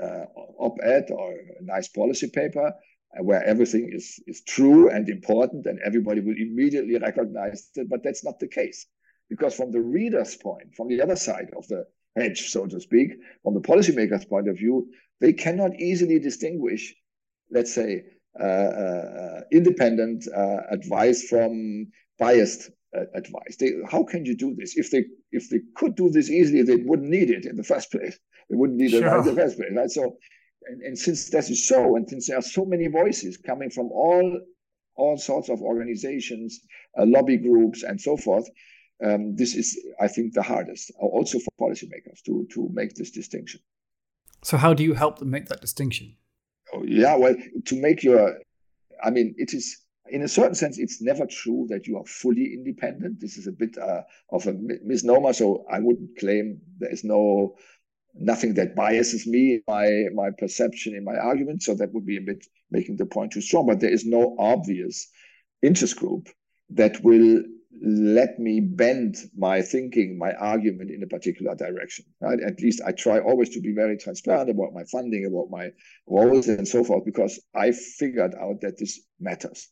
uh, 0.00 0.26
op-ed 0.58 1.10
or 1.10 1.32
a 1.32 1.64
nice 1.64 1.88
policy 1.88 2.30
paper 2.32 2.72
where 3.20 3.44
everything 3.44 3.90
is, 3.92 4.20
is 4.26 4.42
true 4.42 4.90
and 4.90 5.08
important 5.08 5.66
and 5.66 5.78
everybody 5.84 6.20
will 6.20 6.36
immediately 6.36 6.98
recognize 6.98 7.70
it. 7.74 7.88
But 7.88 8.02
that's 8.02 8.24
not 8.24 8.38
the 8.38 8.48
case. 8.48 8.86
Because 9.28 9.54
from 9.54 9.70
the 9.70 9.80
reader's 9.80 10.36
point, 10.36 10.74
from 10.74 10.88
the 10.88 11.00
other 11.00 11.16
side 11.16 11.50
of 11.56 11.66
the 11.68 11.84
hedge, 12.16 12.50
so 12.50 12.66
to 12.66 12.80
speak, 12.80 13.12
from 13.42 13.54
the 13.54 13.60
policymaker's 13.60 14.24
point 14.24 14.48
of 14.48 14.56
view, 14.58 14.90
they 15.20 15.32
cannot 15.32 15.78
easily 15.78 16.18
distinguish, 16.18 16.94
let's 17.50 17.72
say, 17.72 18.02
uh, 18.38 18.42
uh, 18.42 19.40
independent 19.52 20.26
uh, 20.34 20.60
advice 20.70 21.28
from 21.28 21.86
biased 22.18 22.70
uh, 22.96 23.04
advice. 23.14 23.56
They, 23.58 23.72
how 23.90 24.04
can 24.04 24.24
you 24.24 24.34
do 24.34 24.54
this? 24.54 24.76
If 24.76 24.90
they 24.90 25.04
if 25.32 25.48
they 25.50 25.60
could 25.74 25.94
do 25.94 26.10
this 26.10 26.30
easily, 26.30 26.62
they 26.62 26.76
wouldn't 26.76 27.08
need 27.08 27.30
it 27.30 27.44
in 27.44 27.56
the 27.56 27.62
first 27.62 27.90
place. 27.90 28.18
They 28.48 28.56
wouldn't 28.56 28.78
need 28.78 28.90
sure. 28.90 29.06
it 29.06 29.18
in 29.18 29.24
the 29.24 29.34
first 29.34 29.56
place, 29.56 29.70
right? 29.74 29.90
So 29.90 30.16
and, 30.68 30.82
and 30.82 30.98
since 30.98 31.30
that 31.30 31.50
is 31.50 31.66
so, 31.68 31.96
and 31.96 32.08
since 32.08 32.28
there 32.28 32.38
are 32.38 32.42
so 32.42 32.64
many 32.64 32.88
voices 32.88 33.36
coming 33.36 33.70
from 33.70 33.86
all 33.92 34.40
all 34.94 35.16
sorts 35.16 35.48
of 35.48 35.62
organizations, 35.62 36.60
uh, 36.98 37.06
lobby 37.06 37.38
groups, 37.38 37.82
and 37.82 37.98
so 38.00 38.16
forth, 38.16 38.46
um, 39.02 39.34
this 39.36 39.54
is, 39.54 39.78
I 40.00 40.06
think, 40.06 40.34
the 40.34 40.42
hardest, 40.42 40.92
uh, 41.00 41.06
also 41.06 41.38
for 41.38 41.50
policymakers 41.68 42.22
to 42.26 42.46
to 42.54 42.68
make 42.72 42.94
this 42.94 43.10
distinction. 43.10 43.60
So, 44.42 44.56
how 44.56 44.74
do 44.74 44.82
you 44.82 44.94
help 44.94 45.18
them 45.18 45.30
make 45.30 45.48
that 45.48 45.60
distinction? 45.60 46.16
Oh, 46.72 46.84
yeah, 46.84 47.16
well, 47.16 47.36
to 47.66 47.80
make 47.80 48.02
your, 48.02 48.38
I 49.04 49.10
mean, 49.10 49.34
it 49.36 49.52
is 49.52 49.82
in 50.12 50.22
a 50.22 50.28
certain 50.28 50.54
sense, 50.54 50.78
it's 50.78 51.00
never 51.00 51.26
true 51.26 51.66
that 51.70 51.86
you 51.86 51.96
are 51.96 52.04
fully 52.04 52.52
independent. 52.52 53.20
This 53.20 53.38
is 53.38 53.46
a 53.46 53.52
bit 53.52 53.78
uh, 53.78 54.02
of 54.30 54.46
a 54.46 54.52
misnomer. 54.84 55.32
So 55.32 55.64
I 55.70 55.78
wouldn't 55.78 56.18
claim 56.18 56.60
there 56.78 56.92
is 56.92 57.02
no 57.02 57.56
nothing 58.14 58.54
that 58.54 58.74
biases 58.74 59.26
me, 59.26 59.60
my 59.66 60.04
my 60.14 60.30
perception 60.36 60.94
in 60.94 61.04
my 61.04 61.16
argument. 61.16 61.62
So 61.62 61.74
that 61.74 61.92
would 61.92 62.06
be 62.06 62.16
a 62.16 62.20
bit 62.20 62.46
making 62.70 62.96
the 62.96 63.06
point 63.06 63.32
too 63.32 63.40
strong. 63.40 63.66
But 63.66 63.80
there 63.80 63.92
is 63.92 64.04
no 64.04 64.36
obvious 64.38 65.08
interest 65.62 65.96
group 65.96 66.28
that 66.70 67.02
will 67.02 67.42
let 67.84 68.38
me 68.38 68.60
bend 68.60 69.16
my 69.36 69.62
thinking, 69.62 70.18
my 70.18 70.32
argument 70.34 70.90
in 70.90 71.02
a 71.02 71.06
particular 71.06 71.54
direction. 71.54 72.04
Right? 72.20 72.38
At 72.40 72.60
least 72.60 72.82
I 72.86 72.92
try 72.92 73.18
always 73.18 73.50
to 73.50 73.60
be 73.60 73.72
very 73.72 73.96
transparent 73.96 74.50
about 74.50 74.74
my 74.74 74.84
funding, 74.84 75.26
about 75.26 75.50
my 75.50 75.70
roles, 76.06 76.48
and 76.48 76.68
so 76.68 76.84
forth, 76.84 77.04
because 77.04 77.40
I 77.54 77.72
figured 77.72 78.34
out 78.34 78.60
that 78.60 78.78
this 78.78 79.00
matters. 79.20 79.68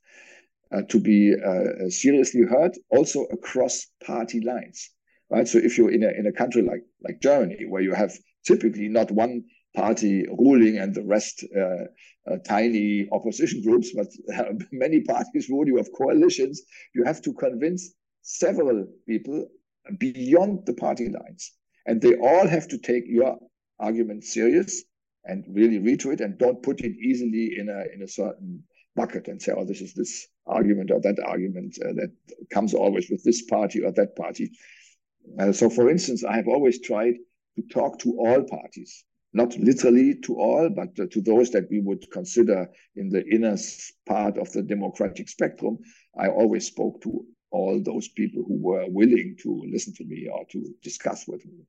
Uh, 0.73 0.83
to 0.89 1.01
be 1.01 1.35
uh, 1.35 1.89
seriously 1.89 2.43
heard 2.43 2.71
also 2.91 3.25
across 3.33 3.89
party 4.07 4.41
lines 4.41 4.91
right 5.29 5.49
so 5.49 5.59
if 5.59 5.77
you're 5.77 5.91
in 5.91 6.05
a 6.05 6.11
in 6.11 6.29
a 6.29 6.33
country 6.33 6.63
like 6.63 6.85
like 7.03 7.21
germany 7.21 7.65
where 7.69 7.83
you 7.83 7.93
have 7.93 8.17
typically 8.45 8.89
not 8.89 9.11
one 9.11 9.45
party 9.75 10.27
ruling 10.39 10.79
and 10.79 10.95
the 10.95 11.05
rest 11.05 11.45
uh, 11.57 11.85
uh, 12.31 12.37
tiny 12.47 13.09
opposition 13.13 13.63
groups, 13.67 13.93
but 13.95 14.09
uh, 14.37 14.53
many 14.73 15.01
parties 15.01 15.49
rule. 15.49 15.67
You 15.67 15.77
have 15.77 15.93
coalitions. 15.97 16.63
You 16.95 17.05
have 17.05 17.23
to 17.23 17.33
convince 17.35 17.95
several 18.23 18.87
people 19.07 19.47
beyond 19.99 20.67
the 20.67 20.75
party 20.75 21.09
lines, 21.09 21.53
and 21.87 22.01
they 22.01 22.15
all 22.17 22.47
have 22.47 22.69
to 22.69 22.79
take 22.79 23.05
your 23.07 23.39
argument 23.79 24.25
serious 24.25 24.85
and 25.25 25.45
really 25.49 25.79
read 25.79 26.01
to 26.01 26.11
it, 26.11 26.21
and 26.21 26.39
don't 26.39 26.63
put 26.63 26.81
it 26.81 26.93
easily 26.97 27.55
in 27.59 27.69
a 27.69 27.85
in 27.95 28.03
a 28.03 28.09
certain 28.09 28.63
bucket 28.97 29.29
and 29.29 29.41
say, 29.41 29.53
"Oh, 29.57 29.65
this 29.65 29.81
is 29.81 29.95
this 29.95 30.29
argument 30.47 30.91
or 30.91 31.01
that 31.01 31.19
argument 31.25 31.79
uh, 31.85 31.93
that 31.95 32.11
comes 32.53 32.75
always 32.75 33.09
with 33.11 33.23
this 33.25 33.43
party 33.43 33.83
or 33.83 33.93
that 33.93 34.17
party." 34.17 34.51
Uh, 35.39 35.53
so, 35.53 35.71
for 35.71 35.89
instance, 35.91 36.25
I 36.25 36.37
have 36.37 36.49
always 36.49 36.81
tried 36.81 37.15
to 37.57 37.63
talk 37.73 37.99
to 38.01 38.17
all 38.19 38.43
parties, 38.43 39.05
not 39.33 39.57
literally 39.57 40.15
to 40.23 40.35
all, 40.37 40.71
but 40.71 40.95
to 40.97 41.21
those 41.21 41.51
that 41.51 41.69
we 41.71 41.81
would 41.81 42.11
consider 42.11 42.69
in 42.97 43.09
the 43.09 43.25
inner 43.29 43.57
part 44.07 44.39
of 44.39 44.53
the 44.53 44.63
democratic 44.63 45.29
spectrum. 45.29 45.79
I 46.19 46.29
always 46.29 46.67
spoke 46.67 47.03
to 47.03 47.25
all 47.51 47.83
those 47.83 48.09
people 48.09 48.45
who 48.47 48.59
were 48.61 48.87
willing 48.89 49.37
to 49.43 49.63
listen 49.71 49.95
to 49.95 50.05
me 50.05 50.29
or 50.33 50.45
to 50.53 50.75
discuss 50.83 51.27
with 51.27 51.45
me. 51.47 51.65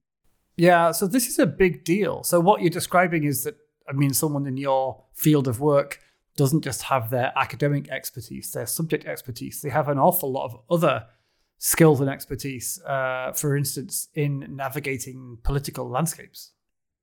Yeah, 0.58 0.92
so 0.92 1.08
this 1.08 1.28
is 1.28 1.40
a 1.40 1.48
big 1.48 1.84
deal. 1.84 2.24
So 2.24 2.40
what 2.40 2.62
you're 2.62 2.70
describing 2.70 3.24
is 3.24 3.44
that 3.46 3.56
I 3.88 3.94
mean, 3.94 4.14
someone 4.14 4.46
in 4.48 4.58
your 4.58 5.04
field 5.14 5.48
of 5.48 5.60
work 5.60 6.00
doesn't 6.38 6.64
just 6.64 6.84
have 6.84 7.10
their 7.10 7.34
academic 7.36 7.90
expertise, 7.90 8.52
their 8.52 8.66
subject 8.66 9.06
expertise. 9.06 9.62
They 9.62 9.70
have 9.70 9.90
an 9.90 10.00
awful 10.00 10.32
lot 10.32 10.46
of 10.46 10.62
other 10.70 11.08
skills 11.64 12.02
and 12.02 12.10
expertise, 12.10 12.82
uh, 12.88 13.32
for 13.34 13.56
instance, 13.56 14.08
in 14.16 14.48
navigating 14.50 15.38
political 15.44 15.88
landscapes. 15.88 16.54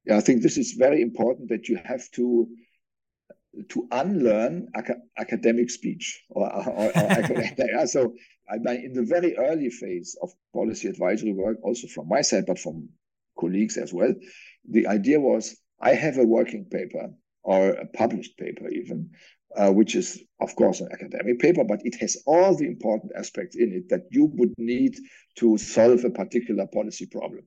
Yeah, 0.05 0.17
I 0.17 0.21
think 0.21 0.43
this 0.43 0.59
is 0.59 0.73
very 0.73 1.01
important 1.01 1.49
that 1.51 1.69
you 1.69 1.79
have 1.85 2.11
to 2.13 2.49
to 3.71 3.89
unlearn 3.91 4.69
ac- 4.77 5.03
academic 5.17 5.71
speech 5.71 6.23
or, 6.29 6.47
or, 6.53 6.93
or 6.97 7.87
so 7.87 8.15
I, 8.51 8.57
in 8.75 8.93
the 8.93 9.03
very 9.03 9.37
early 9.37 9.71
phase 9.71 10.17
of 10.23 10.31
policy 10.53 10.89
advisory 10.89 11.33
work, 11.33 11.59
also 11.63 11.87
from 11.89 12.09
my 12.09 12.21
side, 12.21 12.45
but 12.47 12.59
from 12.59 12.89
colleagues 13.39 13.77
as 13.77 13.93
well, 13.93 14.15
the 14.69 14.87
idea 14.87 15.19
was 15.21 15.57
I 15.81 15.95
have 15.95 16.19
a 16.19 16.25
working 16.25 16.67
paper 16.67 17.11
or 17.43 17.71
a 17.71 17.87
published 17.87 18.37
paper 18.37 18.69
even, 18.69 19.11
uh, 19.57 19.73
which 19.73 19.95
is 19.95 20.23
of 20.41 20.55
course 20.57 20.81
an 20.81 20.89
academic 20.93 21.39
paper, 21.39 21.65
but 21.65 21.81
it 21.85 21.95
has 22.01 22.17
all 22.27 22.57
the 22.57 22.67
important 22.67 23.13
aspects 23.17 23.57
in 23.57 23.73
it 23.73 23.89
that 23.89 24.03
you 24.11 24.27
would 24.35 24.53
need 24.59 24.97
to 25.37 25.57
solve 25.57 26.05
a 26.05 26.11
particular 26.11 26.67
policy 26.67 27.07
problem. 27.07 27.45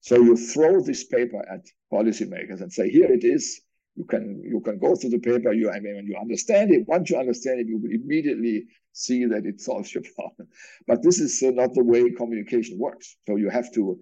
So 0.00 0.16
you 0.16 0.36
throw 0.36 0.82
this 0.82 1.04
paper 1.04 1.42
at 1.50 1.64
policymakers 1.92 2.60
and 2.60 2.72
say, 2.72 2.90
here 2.90 3.10
it 3.10 3.24
is. 3.24 3.62
You 3.96 4.04
can 4.04 4.42
you 4.44 4.60
can 4.60 4.78
go 4.78 4.96
through 4.96 5.10
the 5.10 5.20
paper. 5.20 5.52
You 5.52 5.70
I 5.70 5.78
mean, 5.80 5.94
when 5.94 6.06
you 6.06 6.16
understand 6.20 6.72
it, 6.72 6.86
once 6.88 7.10
you 7.10 7.16
understand 7.16 7.60
it, 7.60 7.68
you 7.68 7.78
will 7.78 7.92
immediately 7.92 8.66
see 8.92 9.24
that 9.26 9.46
it 9.46 9.60
solves 9.68 9.94
your 9.94 10.02
problem. 10.16 10.48
But 10.86 11.02
this 11.02 11.20
is 11.20 11.42
uh, 11.42 11.52
not 11.52 11.74
the 11.74 11.84
way 11.84 12.10
communication 12.10 12.78
works. 12.78 13.16
So 13.26 13.36
you 13.36 13.50
have 13.50 13.72
to 13.74 13.98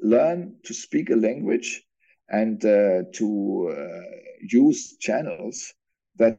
learn 0.00 0.56
to 0.64 0.74
speak 0.74 1.10
a 1.10 1.16
language 1.16 1.82
and 2.28 2.64
uh, 2.64 3.02
to 3.14 3.74
uh, 3.76 4.00
use 4.48 4.96
channels 4.98 5.72
that 6.16 6.38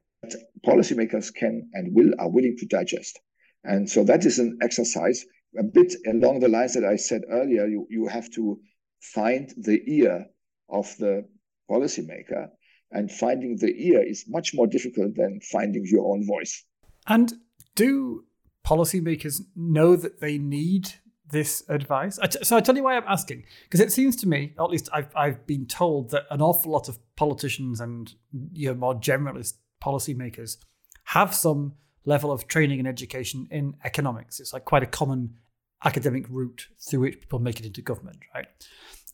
policymakers 0.65 1.33
can 1.33 1.69
and 1.73 1.93
will 1.93 2.11
are 2.19 2.29
willing 2.29 2.55
to 2.57 2.65
digest. 2.65 3.19
And 3.63 3.89
so 3.89 4.03
that 4.03 4.25
is 4.25 4.39
an 4.39 4.57
exercise 4.61 5.25
a 5.57 5.63
bit 5.63 5.93
along 6.07 6.39
the 6.39 6.47
lines 6.47 6.73
that 6.73 6.83
I 6.83 6.95
said 6.95 7.21
earlier. 7.29 7.65
You 7.67 7.87
you 7.89 8.07
have 8.07 8.29
to 8.31 8.59
find 9.01 9.53
the 9.57 9.81
ear 9.87 10.25
of 10.69 10.95
the 10.97 11.27
policymaker, 11.69 12.47
and 12.91 13.11
finding 13.11 13.57
the 13.57 13.73
ear 13.75 14.03
is 14.03 14.25
much 14.27 14.53
more 14.53 14.67
difficult 14.67 15.15
than 15.15 15.39
finding 15.51 15.83
your 15.85 16.13
own 16.13 16.25
voice. 16.25 16.63
And 17.07 17.33
do 17.75 18.25
policymakers 18.65 19.41
know 19.55 19.95
that 19.95 20.19
they 20.19 20.37
need 20.37 20.89
this 21.29 21.63
advice? 21.69 22.19
So 22.43 22.57
I 22.57 22.61
tell 22.61 22.75
you 22.75 22.83
why 22.83 22.95
I'm 22.95 23.07
asking, 23.07 23.43
because 23.63 23.79
it 23.79 23.91
seems 23.91 24.15
to 24.17 24.27
me, 24.27 24.53
at 24.59 24.69
least 24.69 24.89
I've 24.93 25.15
I've 25.15 25.45
been 25.45 25.65
told 25.67 26.11
that 26.11 26.23
an 26.31 26.41
awful 26.41 26.71
lot 26.71 26.89
of 26.89 26.97
politicians 27.15 27.79
and 27.79 28.13
you 28.53 28.69
know 28.69 28.75
more 28.75 28.95
generalist 28.95 29.53
policymakers 29.83 30.57
have 31.05 31.33
some 31.33 31.73
level 32.05 32.31
of 32.31 32.47
training 32.47 32.79
and 32.79 32.87
education 32.87 33.47
in 33.51 33.75
economics. 33.83 34.39
It's 34.39 34.53
like 34.53 34.65
quite 34.65 34.83
a 34.83 34.87
common 34.87 35.35
academic 35.83 36.25
route 36.29 36.67
through 36.79 37.01
which 37.01 37.19
people 37.19 37.39
make 37.39 37.59
it 37.59 37.65
into 37.65 37.81
government, 37.81 38.19
right? 38.33 38.47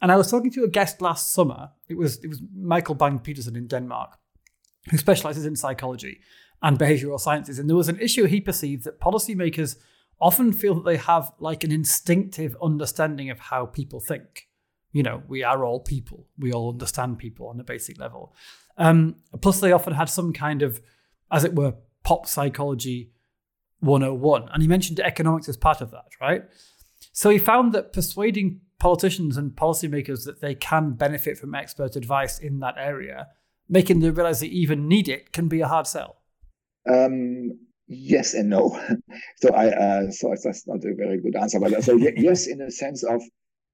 And 0.01 0.11
I 0.11 0.15
was 0.15 0.29
talking 0.29 0.51
to 0.51 0.63
a 0.63 0.69
guest 0.69 1.01
last 1.01 1.33
summer. 1.33 1.71
It 1.87 1.97
was 1.97 2.23
it 2.23 2.27
was 2.27 2.41
Michael 2.55 2.95
Bang 2.95 3.19
Petersen 3.19 3.55
in 3.55 3.67
Denmark, 3.67 4.17
who 4.89 4.97
specializes 4.97 5.45
in 5.45 5.55
psychology 5.55 6.19
and 6.61 6.79
behavioral 6.79 7.19
sciences. 7.19 7.59
And 7.59 7.69
there 7.69 7.75
was 7.75 7.89
an 7.89 7.99
issue 7.99 8.25
he 8.25 8.41
perceived 8.41 8.83
that 8.83 8.99
policymakers 8.99 9.77
often 10.21 10.51
feel 10.51 10.75
that 10.75 10.85
they 10.85 10.97
have 10.97 11.31
like 11.39 11.63
an 11.63 11.71
instinctive 11.71 12.55
understanding 12.61 13.29
of 13.29 13.39
how 13.39 13.65
people 13.65 13.99
think. 13.99 14.48
You 14.91 15.03
know, 15.03 15.21
we 15.27 15.43
are 15.43 15.63
all 15.63 15.79
people. 15.79 16.27
We 16.37 16.51
all 16.51 16.71
understand 16.71 17.19
people 17.19 17.47
on 17.47 17.59
a 17.59 17.63
basic 17.63 17.99
level. 17.99 18.33
Um, 18.77 19.17
plus, 19.41 19.59
they 19.59 19.71
often 19.71 19.93
had 19.93 20.09
some 20.09 20.33
kind 20.33 20.61
of, 20.61 20.81
as 21.31 21.43
it 21.43 21.53
were, 21.53 21.75
pop 22.03 22.27
psychology 22.27 23.11
101. 23.81 24.49
And 24.51 24.61
he 24.61 24.67
mentioned 24.67 24.99
economics 24.99 25.49
as 25.49 25.57
part 25.57 25.81
of 25.81 25.91
that, 25.91 26.07
right? 26.19 26.43
So 27.11 27.29
he 27.29 27.37
found 27.37 27.73
that 27.73 27.93
persuading 27.93 28.61
politicians 28.79 29.37
and 29.37 29.51
policymakers 29.51 30.25
that 30.25 30.41
they 30.41 30.55
can 30.55 30.93
benefit 30.93 31.37
from 31.37 31.53
expert 31.53 31.95
advice 31.95 32.39
in 32.39 32.59
that 32.59 32.75
area, 32.77 33.27
making 33.67 33.99
them 33.99 34.15
realize 34.15 34.39
they 34.39 34.47
even 34.47 34.87
need 34.87 35.07
it, 35.07 35.33
can 35.33 35.47
be 35.47 35.61
a 35.61 35.67
hard 35.67 35.85
sell. 35.85 36.17
Um, 36.89 37.59
yes 37.87 38.33
and 38.33 38.49
no. 38.49 38.79
so 39.37 39.49
I 39.53 39.67
uh, 39.67 40.11
so 40.11 40.33
that's 40.43 40.65
not 40.65 40.77
a 40.77 40.95
very 40.95 41.19
good 41.19 41.35
answer, 41.35 41.59
but 41.59 41.83
so 41.83 41.95
yes, 41.95 42.47
in 42.47 42.61
a 42.61 42.71
sense 42.71 43.03
of 43.03 43.21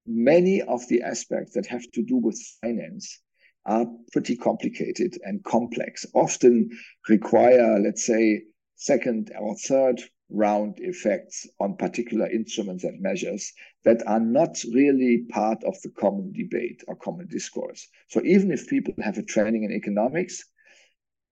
many 0.05 0.61
of 0.61 0.87
the 0.87 1.01
aspects 1.01 1.53
that 1.53 1.65
have 1.67 1.89
to 1.91 2.03
do 2.03 2.17
with 2.17 2.39
finance 2.61 3.21
are 3.65 3.87
pretty 4.11 4.35
complicated 4.35 5.17
and 5.23 5.43
complex. 5.43 6.05
Often 6.13 6.69
require, 7.09 7.79
let's 7.79 8.05
say, 8.05 8.43
second 8.75 9.31
or 9.39 9.55
third 9.55 10.01
round 10.29 10.79
effects 10.79 11.47
on 11.59 11.77
particular 11.77 12.29
instruments 12.29 12.83
and 12.83 13.01
measures 13.01 13.51
that 13.83 14.05
are 14.07 14.19
not 14.19 14.57
really 14.73 15.23
part 15.29 15.63
of 15.63 15.75
the 15.83 15.89
common 15.89 16.31
debate 16.33 16.83
or 16.87 16.95
common 16.95 17.27
discourse. 17.27 17.87
So 18.09 18.21
even 18.23 18.51
if 18.51 18.67
people 18.67 18.93
have 19.03 19.17
a 19.17 19.23
training 19.23 19.63
in 19.63 19.71
economics, 19.71 20.43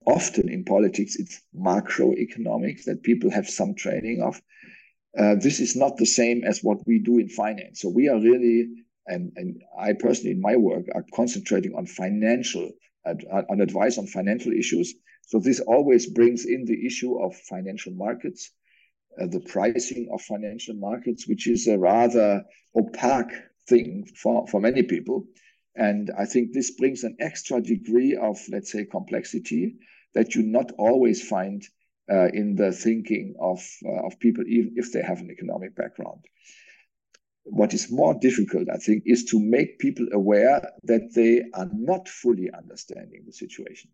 often 0.06 0.50
in 0.50 0.64
politics 0.64 1.16
it's 1.16 1.42
macroeconomics 1.56 2.84
that 2.86 3.04
people 3.04 3.32
have 3.32 3.50
some 3.50 3.74
training 3.76 4.22
of. 4.22 4.42
Uh, 5.18 5.36
this 5.36 5.60
is 5.60 5.76
not 5.76 5.98
the 5.98 6.06
same 6.06 6.44
as 6.44 6.64
what 6.64 6.80
we 6.88 7.00
do 7.00 7.20
in 7.20 7.30
finance. 7.30 7.82
So 7.82 7.90
we 7.90 8.10
are 8.10 8.20
really, 8.20 8.70
and, 9.06 9.32
and 9.36 9.62
I 9.78 9.94
personally 9.94 10.32
in 10.32 10.42
my 10.42 10.56
work 10.56 10.86
are 10.96 11.06
concentrating 11.14 11.76
on 11.76 11.86
financial, 11.86 12.72
on 13.06 13.62
advice 13.62 13.98
on 13.98 14.08
financial 14.08 14.54
issues. 14.54 14.96
So 15.22 15.40
this 15.40 15.60
always 15.60 16.08
brings 16.08 16.46
in 16.46 16.66
the 16.66 16.86
issue 16.86 17.20
of 17.20 17.36
financial 17.36 17.94
markets, 17.94 18.52
uh, 19.22 19.28
the 19.28 19.42
pricing 19.42 20.10
of 20.12 20.22
financial 20.22 20.76
markets, 20.76 21.28
which 21.28 21.48
is 21.48 21.68
a 21.68 21.78
rather 21.78 22.44
opaque 22.76 23.34
thing 23.68 24.08
for, 24.16 24.48
for 24.48 24.60
many 24.60 24.84
people. 24.84 25.26
And 25.76 26.12
I 26.18 26.26
think 26.26 26.54
this 26.54 26.72
brings 26.72 27.04
an 27.04 27.18
extra 27.20 27.62
degree 27.62 28.16
of, 28.16 28.40
let's 28.50 28.72
say, 28.72 28.86
complexity 28.86 29.76
that 30.14 30.36
you 30.36 30.44
not 30.44 30.72
always 30.78 31.28
find 31.28 31.64
uh, 32.12 32.28
in 32.34 32.56
the 32.56 32.72
thinking 32.72 33.36
of, 33.40 33.60
uh, 33.86 34.06
of 34.06 34.20
people, 34.20 34.44
even 34.48 34.74
if 34.76 34.92
they 34.92 35.02
have 35.02 35.20
an 35.20 35.32
economic 35.32 35.76
background. 35.76 36.26
What 37.46 37.74
is 37.74 37.92
more 37.92 38.14
difficult, 38.20 38.70
I 38.70 38.78
think, 38.78 39.04
is 39.06 39.26
to 39.26 39.40
make 39.40 39.80
people 39.80 40.08
aware 40.14 40.62
that 40.84 41.14
they 41.14 41.44
are 41.54 41.70
not 41.74 42.08
fully 42.08 42.50
understanding 42.52 43.24
the 43.26 43.34
situation. 43.34 43.92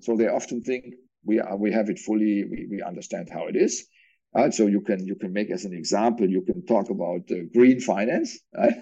So 0.00 0.16
they 0.16 0.28
often 0.28 0.62
think 0.62 0.94
we 1.24 1.40
are, 1.40 1.56
we 1.56 1.72
have 1.72 1.90
it 1.90 1.98
fully, 1.98 2.44
we, 2.44 2.66
we 2.70 2.82
understand 2.82 3.28
how 3.30 3.46
it 3.46 3.56
is. 3.56 3.86
Right? 4.34 4.52
So 4.52 4.66
you 4.66 4.82
can 4.82 5.06
you 5.06 5.14
can 5.14 5.32
make 5.32 5.50
as 5.50 5.64
an 5.64 5.72
example, 5.72 6.28
you 6.28 6.42
can 6.42 6.66
talk 6.66 6.90
about 6.90 7.22
uh, 7.30 7.36
green 7.54 7.80
finance, 7.80 8.38
right? 8.54 8.74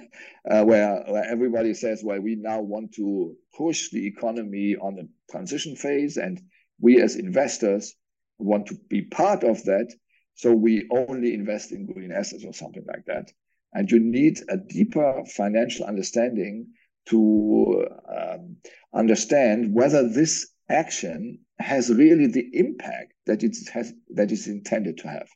uh, 0.51 0.65
where, 0.65 1.05
where 1.07 1.25
everybody 1.25 1.75
says, 1.75 2.03
well, 2.03 2.21
we 2.21 2.35
now 2.35 2.61
want 2.61 2.95
to 2.95 3.37
push 3.57 3.91
the 3.91 4.05
economy 4.07 4.75
on 4.81 4.97
the 4.97 5.09
transition 5.31 5.77
phase, 5.77 6.17
and 6.17 6.41
we 6.81 7.01
as 7.01 7.15
investors 7.15 7.95
want 8.44 8.66
to 8.66 8.76
be 8.88 9.02
part 9.02 9.44
of 9.44 9.62
that. 9.64 9.92
So 10.35 10.52
we 10.52 10.88
only 10.90 11.35
invest 11.35 11.72
in 11.72 11.87
green 11.87 12.12
assets 12.12 12.44
or 12.44 12.52
something 12.52 12.85
like 12.87 13.04
that. 13.07 13.30
And 13.72 13.90
you 13.90 13.98
need 13.98 14.40
a 14.48 14.57
deeper 14.57 15.24
financial 15.35 15.87
understanding 15.87 16.68
to 17.07 17.87
um, 18.09 18.57
understand 18.94 19.74
whether 19.74 20.09
this 20.09 20.48
action 20.68 21.40
has 21.59 21.90
really 21.90 22.26
the 22.26 22.48
impact 22.52 23.12
that 23.26 23.42
it 23.42 23.57
has 23.72 23.92
that 24.11 24.33
is 24.33 24.48
intended 24.48 24.98
to 24.98 25.09
have. 25.09 25.28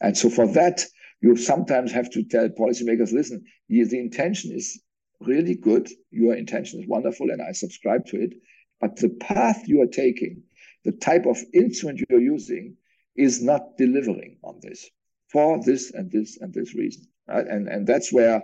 And 0.00 0.16
so 0.16 0.28
for 0.28 0.46
that, 0.48 0.84
you 1.20 1.36
sometimes 1.36 1.92
have 1.92 2.10
to 2.10 2.24
tell 2.24 2.48
policymakers, 2.48 3.12
listen, 3.12 3.44
the 3.68 3.98
intention 3.98 4.52
is 4.52 4.80
really 5.20 5.54
good. 5.54 5.88
Your 6.10 6.34
intention 6.34 6.80
is 6.80 6.88
wonderful, 6.88 7.30
and 7.30 7.40
I 7.40 7.52
subscribe 7.52 8.04
to 8.06 8.20
it. 8.20 8.34
But 8.80 8.96
the 8.96 9.08
path 9.08 9.62
you 9.66 9.80
are 9.80 9.86
taking, 9.86 10.42
the 10.84 10.92
type 10.92 11.26
of 11.26 11.38
instrument 11.52 12.02
you're 12.08 12.20
using, 12.20 12.76
is 13.16 13.42
not 13.42 13.76
delivering 13.78 14.38
on 14.42 14.58
this 14.62 14.88
for 15.30 15.60
this 15.64 15.92
and 15.92 16.10
this 16.10 16.38
and 16.40 16.52
this 16.52 16.74
reason. 16.74 17.04
Right? 17.28 17.46
And 17.46 17.68
and 17.68 17.86
that's 17.86 18.12
where, 18.12 18.42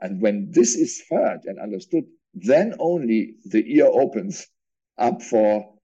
and 0.00 0.20
when 0.20 0.50
this 0.50 0.74
is 0.74 1.02
heard 1.10 1.40
and 1.44 1.58
understood, 1.58 2.04
then 2.34 2.74
only 2.78 3.34
the 3.44 3.64
ear 3.76 3.86
opens 3.86 4.46
up 4.98 5.22
for 5.22 5.74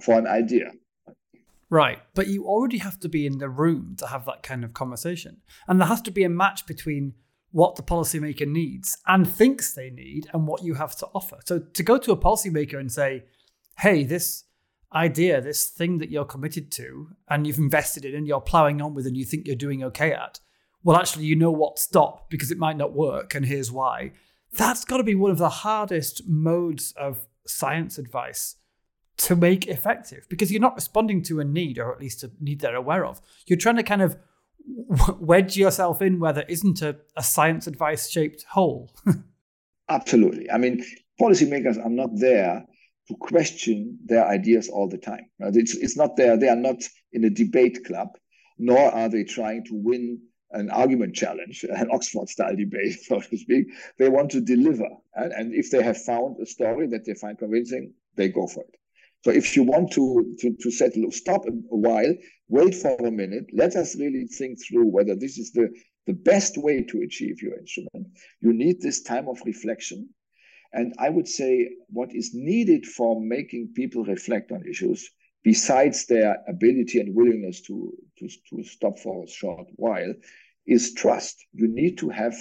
for 0.00 0.18
an 0.18 0.26
idea. 0.26 0.72
Right, 1.70 2.00
but 2.14 2.26
you 2.26 2.44
already 2.44 2.78
have 2.78 3.00
to 3.00 3.08
be 3.08 3.24
in 3.24 3.38
the 3.38 3.48
room 3.48 3.96
to 3.98 4.08
have 4.08 4.26
that 4.26 4.42
kind 4.42 4.62
of 4.62 4.74
conversation, 4.74 5.40
and 5.66 5.80
there 5.80 5.88
has 5.88 6.02
to 6.02 6.10
be 6.10 6.24
a 6.24 6.28
match 6.28 6.66
between 6.66 7.14
what 7.50 7.76
the 7.76 7.82
policymaker 7.82 8.46
needs 8.46 8.98
and 9.06 9.28
thinks 9.28 9.74
they 9.74 9.90
need 9.90 10.26
and 10.32 10.46
what 10.46 10.62
you 10.62 10.74
have 10.74 10.96
to 10.96 11.06
offer. 11.14 11.38
So 11.44 11.58
to 11.58 11.82
go 11.82 11.98
to 11.98 12.12
a 12.12 12.16
policymaker 12.16 12.78
and 12.78 12.90
say, 12.90 13.24
"Hey, 13.78 14.04
this 14.04 14.44
idea, 14.94 15.40
this 15.40 15.68
thing 15.68 15.98
that 15.98 16.10
you're 16.10 16.24
committed 16.24 16.70
to 16.72 17.08
and 17.28 17.46
you've 17.46 17.58
invested 17.58 18.04
in 18.04 18.14
and 18.14 18.26
you're 18.26 18.40
plowing 18.40 18.80
on 18.80 18.94
with 18.94 19.06
and 19.06 19.16
you 19.16 19.24
think 19.24 19.46
you're 19.46 19.56
doing 19.56 19.82
okay 19.84 20.12
at, 20.12 20.40
well, 20.84 20.96
actually, 20.96 21.24
you 21.24 21.36
know 21.36 21.50
what, 21.50 21.78
stop 21.78 22.28
because 22.30 22.50
it 22.50 22.58
might 22.58 22.76
not 22.76 22.92
work, 22.92 23.34
and 23.34 23.46
here's 23.46 23.70
why." 23.70 24.12
That's 24.54 24.84
got 24.84 24.98
to 24.98 25.04
be 25.04 25.14
one 25.14 25.30
of 25.30 25.38
the 25.38 25.48
hardest 25.48 26.28
modes 26.28 26.92
of 26.98 27.26
science 27.46 27.98
advice 27.98 28.56
to 29.18 29.36
make 29.36 29.66
effective 29.66 30.26
because 30.28 30.50
you're 30.50 30.60
not 30.60 30.74
responding 30.74 31.22
to 31.22 31.40
a 31.40 31.44
need 31.44 31.78
or 31.78 31.92
at 31.92 32.00
least 32.00 32.24
a 32.24 32.30
need 32.40 32.60
they're 32.60 32.74
aware 32.74 33.04
of. 33.04 33.20
You're 33.46 33.58
trying 33.58 33.76
to 33.76 33.82
kind 33.82 34.02
of 34.02 34.16
wedge 35.20 35.56
yourself 35.56 36.02
in 36.02 36.18
where 36.18 36.32
there 36.32 36.46
isn't 36.48 36.82
a, 36.82 36.96
a 37.16 37.22
science 37.22 37.66
advice 37.66 38.10
shaped 38.10 38.44
hole. 38.50 38.94
Absolutely. 39.88 40.50
I 40.50 40.58
mean, 40.58 40.84
policymakers 41.20 41.82
are 41.84 41.90
not 41.90 42.10
there 42.14 42.66
to 43.08 43.16
question 43.16 43.98
their 44.04 44.26
ideas 44.26 44.68
all 44.68 44.88
the 44.88 44.98
time. 44.98 45.26
It's, 45.40 45.76
it's 45.76 45.96
not 45.96 46.16
there. 46.16 46.36
They 46.36 46.48
are 46.48 46.56
not 46.56 46.82
in 47.12 47.24
a 47.24 47.30
debate 47.30 47.84
club, 47.84 48.08
nor 48.58 48.92
are 48.92 49.08
they 49.08 49.24
trying 49.24 49.64
to 49.64 49.74
win 49.74 50.20
an 50.52 50.70
argument 50.70 51.14
challenge, 51.14 51.64
an 51.68 51.88
Oxford 51.90 52.28
style 52.28 52.56
debate, 52.56 53.00
so 53.02 53.20
to 53.20 53.36
speak. 53.36 53.66
They 53.98 54.08
want 54.08 54.30
to 54.32 54.40
deliver. 54.40 54.88
And, 55.14 55.32
and 55.32 55.54
if 55.54 55.70
they 55.70 55.82
have 55.82 56.00
found 56.02 56.36
a 56.40 56.46
story 56.46 56.86
that 56.88 57.04
they 57.04 57.14
find 57.14 57.38
convincing, 57.38 57.92
they 58.16 58.28
go 58.28 58.46
for 58.46 58.62
it. 58.62 58.76
So 59.24 59.30
if 59.30 59.54
you 59.54 59.62
want 59.62 59.92
to, 59.92 60.34
to, 60.40 60.56
to 60.60 60.70
settle, 60.70 61.10
stop 61.12 61.46
a 61.46 61.76
while, 61.76 62.12
wait 62.48 62.74
for 62.74 62.96
a 62.96 63.10
minute, 63.10 63.46
let 63.52 63.76
us 63.76 63.96
really 63.96 64.26
think 64.26 64.58
through 64.66 64.86
whether 64.86 65.14
this 65.14 65.38
is 65.38 65.52
the, 65.52 65.70
the 66.06 66.12
best 66.12 66.58
way 66.58 66.82
to 66.82 67.02
achieve 67.02 67.40
your 67.40 67.56
instrument. 67.56 68.08
You 68.40 68.52
need 68.52 68.80
this 68.80 69.02
time 69.02 69.28
of 69.28 69.40
reflection. 69.46 70.08
And 70.72 70.94
I 70.98 71.10
would 71.10 71.28
say 71.28 71.70
what 71.88 72.14
is 72.14 72.34
needed 72.34 72.86
for 72.86 73.20
making 73.20 73.72
people 73.74 74.04
reflect 74.04 74.52
on 74.52 74.66
issues, 74.66 75.10
besides 75.44 76.06
their 76.06 76.42
ability 76.48 76.98
and 77.00 77.14
willingness 77.14 77.60
to, 77.62 77.92
to, 78.18 78.28
to 78.50 78.62
stop 78.64 78.98
for 78.98 79.24
a 79.24 79.28
short 79.28 79.68
while, 79.76 80.14
is 80.66 80.94
trust. 80.94 81.44
You 81.52 81.68
need 81.68 81.98
to 81.98 82.08
have 82.08 82.34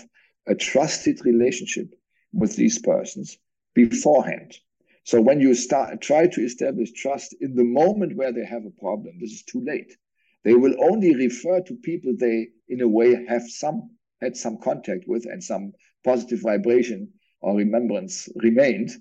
a 0.48 0.56
trusted 0.56 1.26
relationship 1.26 1.94
with 2.32 2.56
these 2.56 2.80
persons 2.80 3.38
beforehand. 3.74 4.56
So 5.04 5.20
when 5.20 5.42
you 5.42 5.54
start 5.56 6.00
try 6.02 6.28
to 6.28 6.42
establish 6.42 6.92
trust 6.94 7.36
in 7.42 7.56
the 7.56 7.64
moment 7.64 8.16
where 8.16 8.32
they 8.32 8.46
have 8.46 8.66
a 8.66 8.80
problem, 8.82 9.18
this 9.20 9.32
is 9.32 9.44
too 9.44 9.64
late. 9.66 9.98
They 10.44 10.54
will 10.54 10.76
only 10.84 11.16
refer 11.16 11.62
to 11.62 11.76
people 11.76 12.16
they, 12.18 12.50
in 12.70 12.82
a 12.82 12.88
way, 12.88 13.26
have 13.28 13.44
some 13.50 13.92
had 14.22 14.38
some 14.38 14.58
contact 14.60 15.06
with 15.08 15.26
and 15.26 15.44
some 15.44 15.74
positive 16.04 16.42
vibration 16.42 17.12
or 17.42 17.56
remembrance 17.56 18.30
remained. 18.36 18.92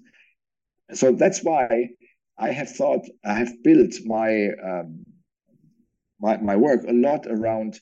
So 0.93 1.13
that's 1.13 1.45
why 1.45 1.91
I 2.39 2.51
have 2.51 2.71
thought 2.71 3.07
I 3.25 3.35
have 3.35 3.63
built 3.63 3.95
my 4.05 4.49
um, 4.65 5.05
my, 6.21 6.37
my 6.39 6.57
work 6.57 6.85
a 6.87 6.93
lot 6.93 7.27
around 7.27 7.81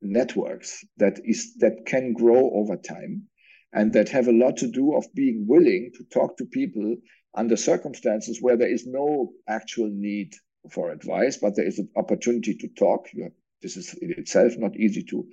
networks 0.00 0.84
that 0.98 1.20
is 1.24 1.54
that 1.56 1.86
can 1.86 2.12
grow 2.12 2.50
over 2.54 2.76
time 2.76 3.28
and 3.72 3.92
that 3.92 4.08
have 4.08 4.28
a 4.28 4.32
lot 4.32 4.56
to 4.58 4.68
do 4.68 4.94
of 4.94 5.06
being 5.14 5.46
willing 5.46 5.90
to 5.96 6.04
talk 6.04 6.36
to 6.36 6.46
people 6.46 6.96
under 7.34 7.56
circumstances 7.56 8.38
where 8.40 8.56
there 8.56 8.72
is 8.72 8.86
no 8.86 9.32
actual 9.48 9.90
need 9.90 10.32
for 10.70 10.92
advice, 10.92 11.36
but 11.36 11.56
there 11.56 11.66
is 11.66 11.78
an 11.78 11.88
opportunity 11.96 12.54
to 12.54 12.68
talk. 12.68 13.08
This 13.60 13.76
is 13.76 13.94
in 13.94 14.12
itself 14.12 14.52
not 14.56 14.76
easy 14.76 15.02
to 15.04 15.26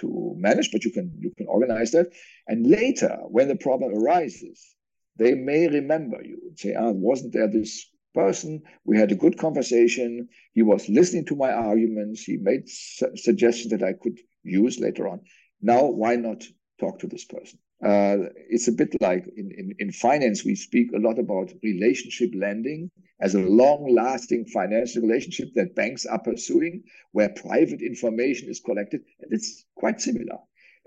to 0.00 0.34
manage, 0.36 0.70
but 0.72 0.84
you 0.84 0.90
can 0.90 1.12
you 1.18 1.30
can 1.36 1.46
organize 1.46 1.90
that. 1.92 2.12
And 2.48 2.66
later, 2.66 3.18
when 3.28 3.48
the 3.48 3.56
problem 3.56 3.94
arises, 3.94 4.74
they 5.16 5.34
may 5.34 5.68
remember 5.68 6.22
you 6.24 6.38
and 6.48 6.58
say, 6.58 6.74
"Ah, 6.74 6.90
wasn't 6.90 7.32
there 7.32 7.48
this 7.48 7.88
person? 8.14 8.62
We 8.84 8.98
had 8.98 9.12
a 9.12 9.16
good 9.22 9.38
conversation. 9.38 10.28
He 10.52 10.62
was 10.62 10.88
listening 10.88 11.26
to 11.26 11.36
my 11.36 11.52
arguments. 11.52 12.24
He 12.24 12.36
made 12.36 12.68
su- 12.68 13.16
suggestions 13.16 13.70
that 13.70 13.82
I 13.82 13.92
could 13.92 14.18
use 14.42 14.78
later 14.78 15.08
on. 15.08 15.20
Now, 15.60 15.86
why 15.86 16.16
not 16.16 16.44
talk 16.78 16.98
to 17.00 17.06
this 17.06 17.24
person?" 17.24 17.58
Uh, 17.84 18.30
it's 18.48 18.68
a 18.68 18.72
bit 18.72 18.94
like 19.00 19.26
in, 19.36 19.50
in, 19.58 19.74
in 19.80 19.90
finance, 19.90 20.44
we 20.44 20.54
speak 20.54 20.92
a 20.92 20.98
lot 20.98 21.18
about 21.18 21.52
relationship 21.64 22.30
lending 22.34 22.88
as 23.20 23.34
a 23.34 23.40
long 23.40 23.92
lasting 23.92 24.44
financial 24.46 25.02
relationship 25.02 25.48
that 25.54 25.74
banks 25.74 26.06
are 26.06 26.20
pursuing, 26.20 26.82
where 27.10 27.28
private 27.30 27.82
information 27.82 28.48
is 28.48 28.60
collected. 28.60 29.00
And 29.20 29.32
it's 29.32 29.64
quite 29.74 30.00
similar. 30.00 30.38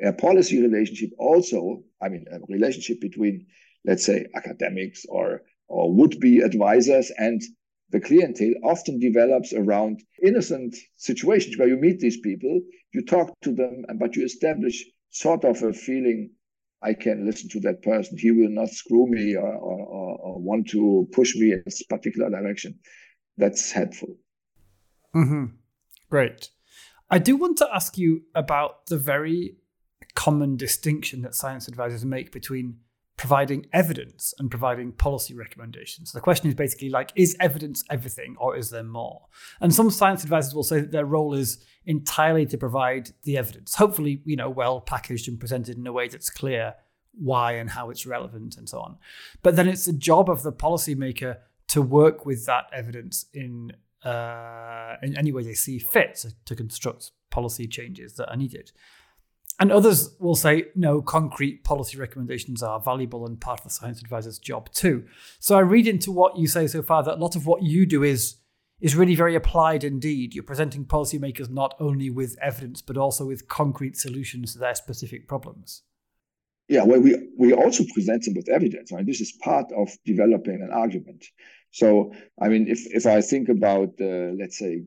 A 0.04 0.14
policy 0.14 0.62
relationship 0.62 1.10
also, 1.18 1.84
I 2.02 2.10
mean, 2.10 2.26
a 2.32 2.40
relationship 2.48 3.02
between, 3.02 3.46
let's 3.86 4.06
say, 4.06 4.28
academics 4.36 5.06
or, 5.10 5.42
or 5.68 5.94
would 5.94 6.20
be 6.20 6.40
advisors 6.40 7.12
and 7.18 7.42
the 7.90 8.00
clientele 8.00 8.56
often 8.64 9.00
develops 9.00 9.54
around 9.54 10.02
innocent 10.24 10.76
situations 10.98 11.58
where 11.58 11.68
you 11.68 11.78
meet 11.78 12.00
these 12.00 12.20
people, 12.20 12.62
you 12.94 13.06
talk 13.06 13.34
to 13.42 13.54
them, 13.54 13.86
but 13.98 14.16
you 14.16 14.26
establish 14.26 14.84
sort 15.12 15.46
of 15.46 15.62
a 15.62 15.72
feeling 15.72 16.32
I 16.86 16.94
can 16.94 17.26
listen 17.26 17.50
to 17.50 17.60
that 17.62 17.82
person. 17.82 18.18
He 18.18 18.32
will 18.32 18.50
not 18.50 18.70
screw 18.70 19.08
me 19.08 19.36
or, 19.36 19.54
or, 19.56 20.18
or 20.20 20.40
want 20.40 20.70
to 20.70 21.08
push 21.12 21.36
me 21.36 21.52
in 21.52 21.64
this 21.66 21.82
particular 21.84 22.30
direction. 22.30 22.80
That's 23.38 23.72
helpful. 23.72 24.16
Mm-hmm. 25.16 25.46
Great. 26.12 26.50
I 27.10 27.18
do 27.20 27.36
want 27.36 27.58
to 27.58 27.70
ask 27.74 27.98
you 27.98 28.24
about 28.36 28.86
the 28.86 28.98
very 28.98 29.58
common 30.14 30.58
distinction 30.58 31.24
that 31.24 31.34
science 31.34 31.68
advisors 31.68 32.06
make 32.06 32.32
between 32.32 32.78
providing 33.18 33.66
evidence 33.72 34.34
and 34.40 34.52
providing 34.52 34.92
policy 34.92 35.34
recommendations. 35.34 36.12
The 36.12 36.20
question 36.20 36.50
is 36.50 36.56
basically 36.56 36.90
like, 36.90 37.12
is 37.16 37.36
evidence 37.40 37.84
everything 37.90 38.36
or 38.40 38.58
is 38.58 38.70
there 38.72 38.84
more? 38.84 39.28
And 39.62 39.74
some 39.74 39.90
science 39.90 40.24
advisors 40.24 40.54
will 40.54 40.64
say 40.64 40.82
that 40.82 40.92
their 40.92 41.06
role 41.06 41.34
is 41.34 41.64
entirely 41.86 42.46
to 42.48 42.58
provide 42.58 43.12
the 43.24 43.38
evidence, 43.38 43.76
hopefully, 43.76 44.22
you 44.26 44.36
know, 44.36 44.50
well 44.50 44.82
packaged 44.82 45.28
and 45.30 45.40
presented 45.40 45.78
in 45.78 45.88
a 45.88 45.94
way 45.94 46.08
that's 46.08 46.30
clear 46.30 46.76
why 47.18 47.54
and 47.54 47.70
how 47.70 47.90
it's 47.90 48.06
relevant 48.06 48.58
and 48.58 48.68
so 48.68 48.80
on. 48.80 48.98
But 49.42 49.56
then 49.56 49.70
it's 49.70 49.86
the 49.86 49.94
job 49.94 50.30
of 50.30 50.44
the 50.44 50.52
policymaker 50.52 51.38
to 51.70 51.82
work 51.82 52.26
with 52.26 52.46
that 52.46 52.66
evidence 52.74 53.26
in 53.34 53.72
uh, 54.04 54.98
in 55.02 55.18
any 55.18 55.32
way 55.32 55.42
they 55.42 55.56
see 55.56 55.80
fit 55.80 56.26
to 56.46 56.56
construct 56.56 57.12
policy 57.32 57.68
changes 57.68 58.14
that 58.16 58.30
are 58.30 58.36
needed. 58.36 58.72
And 59.60 59.72
others 59.72 60.16
will 60.20 60.36
say, 60.36 60.66
no, 60.76 61.02
concrete 61.02 61.64
policy 61.64 61.98
recommendations 61.98 62.62
are 62.62 62.80
valuable 62.80 63.26
and 63.26 63.40
part 63.40 63.62
of 63.62 63.64
the 63.64 63.70
science 63.70 64.02
advisor's 64.02 64.38
job 64.38 64.70
too. 64.72 65.06
So 65.40 65.56
I 65.56 65.62
read 65.62 65.88
into 65.88 66.12
what 66.12 66.38
you 66.38 66.48
say 66.48 66.68
so 66.68 66.82
far 66.82 67.04
that 67.04 67.16
a 67.16 67.22
lot 67.22 67.36
of 67.36 67.46
what 67.46 67.64
you 67.64 67.86
do 67.86 68.04
is 68.04 68.38
is 68.82 68.96
really 68.96 69.16
very 69.16 69.36
applied 69.36 69.86
indeed. 69.86 70.36
You're 70.36 70.44
presenting 70.44 70.84
policymakers 70.86 71.50
not 71.50 71.76
only 71.80 72.10
with 72.10 72.38
evidence, 72.42 72.82
but 72.82 72.98
also 72.98 73.26
with 73.26 73.48
concrete 73.48 73.96
solutions 73.96 74.52
to 74.54 74.60
their 74.60 74.76
specific 74.76 75.30
problems. 75.30 75.84
Yeah, 76.68 76.84
well, 76.84 77.00
we, 77.00 77.16
we 77.38 77.54
also 77.54 77.86
present 77.94 78.24
them 78.24 78.34
with 78.34 78.50
evidence. 78.50 78.92
Mean, 78.92 79.06
this 79.06 79.22
is 79.22 79.32
part 79.42 79.72
of 79.72 79.90
developing 80.04 80.62
an 80.62 80.72
argument. 80.74 81.24
So, 81.72 82.14
I 82.42 82.50
mean, 82.50 82.68
if, 82.68 82.86
if 82.88 83.06
I 83.06 83.22
think 83.22 83.50
about, 83.50 83.94
uh, 84.02 84.34
let's 84.38 84.58
say, 84.58 84.84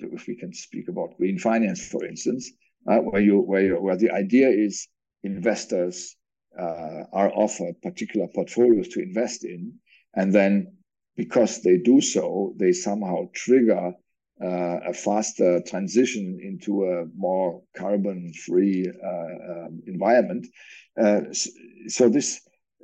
if 0.00 0.26
we 0.26 0.34
can 0.34 0.52
speak 0.52 0.88
about 0.88 1.16
green 1.16 1.38
finance, 1.38 1.86
for 1.86 2.04
instance, 2.04 2.50
uh, 2.88 2.98
where 2.98 3.20
you 3.20 3.40
where 3.40 3.62
you, 3.62 3.74
where 3.74 3.96
the 3.96 4.10
idea 4.10 4.48
is 4.48 4.88
investors 5.22 6.16
uh, 6.58 7.04
are 7.12 7.32
offered 7.34 7.80
particular 7.82 8.26
portfolios 8.34 8.88
to 8.88 9.02
invest 9.02 9.44
in, 9.44 9.72
and 10.14 10.32
then 10.32 10.76
because 11.16 11.62
they 11.62 11.78
do 11.78 12.00
so, 12.00 12.54
they 12.58 12.72
somehow 12.72 13.24
trigger 13.34 13.92
uh, 14.42 14.78
a 14.86 14.92
faster 14.92 15.62
transition 15.66 16.38
into 16.42 16.84
a 16.84 17.04
more 17.16 17.62
carbon-free 17.76 18.90
uh, 19.02 19.52
um, 19.52 19.80
environment. 19.86 20.46
Uh, 21.00 21.20
so, 21.86 22.08
this 22.08 22.40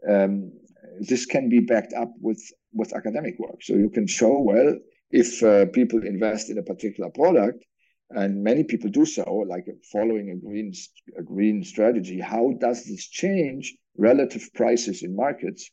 um, 0.09 0.53
this 1.01 1.27
can 1.27 1.49
be 1.49 1.61
backed 1.61 1.93
up 1.93 2.13
with 2.21 2.43
with 2.73 2.95
academic 2.95 3.39
work. 3.39 3.63
So 3.63 3.75
you 3.75 3.91
can 3.91 4.07
show 4.07 4.39
well 4.39 4.77
if 5.11 5.43
uh, 5.43 5.67
people 5.67 6.07
invest 6.07 6.51
in 6.51 6.59
a 6.59 6.63
particular 6.63 7.11
product, 7.11 7.65
and 8.11 8.43
many 8.43 8.65
people 8.65 8.91
do 8.91 9.07
so, 9.07 9.45
like 9.49 9.67
following 9.93 10.31
a 10.31 10.37
green 10.37 10.73
a 11.17 11.23
green 11.23 11.63
strategy. 11.63 12.19
How 12.19 12.53
does 12.59 12.85
this 12.85 13.09
change 13.09 13.77
relative 13.97 14.53
prices 14.55 15.03
in 15.03 15.15
markets? 15.15 15.71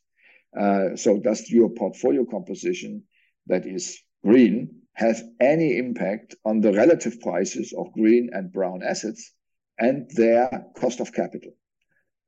Uh, 0.58 0.96
so 0.96 1.18
does 1.18 1.50
your 1.50 1.68
portfolio 1.70 2.24
composition 2.24 3.02
that 3.46 3.66
is 3.66 3.98
green 4.24 4.82
have 4.94 5.20
any 5.40 5.78
impact 5.78 6.34
on 6.44 6.60
the 6.60 6.72
relative 6.72 7.20
prices 7.20 7.74
of 7.76 7.92
green 7.92 8.30
and 8.32 8.52
brown 8.52 8.82
assets 8.82 9.32
and 9.78 10.10
their 10.14 10.64
cost 10.76 11.00
of 11.00 11.12
capital? 11.12 11.52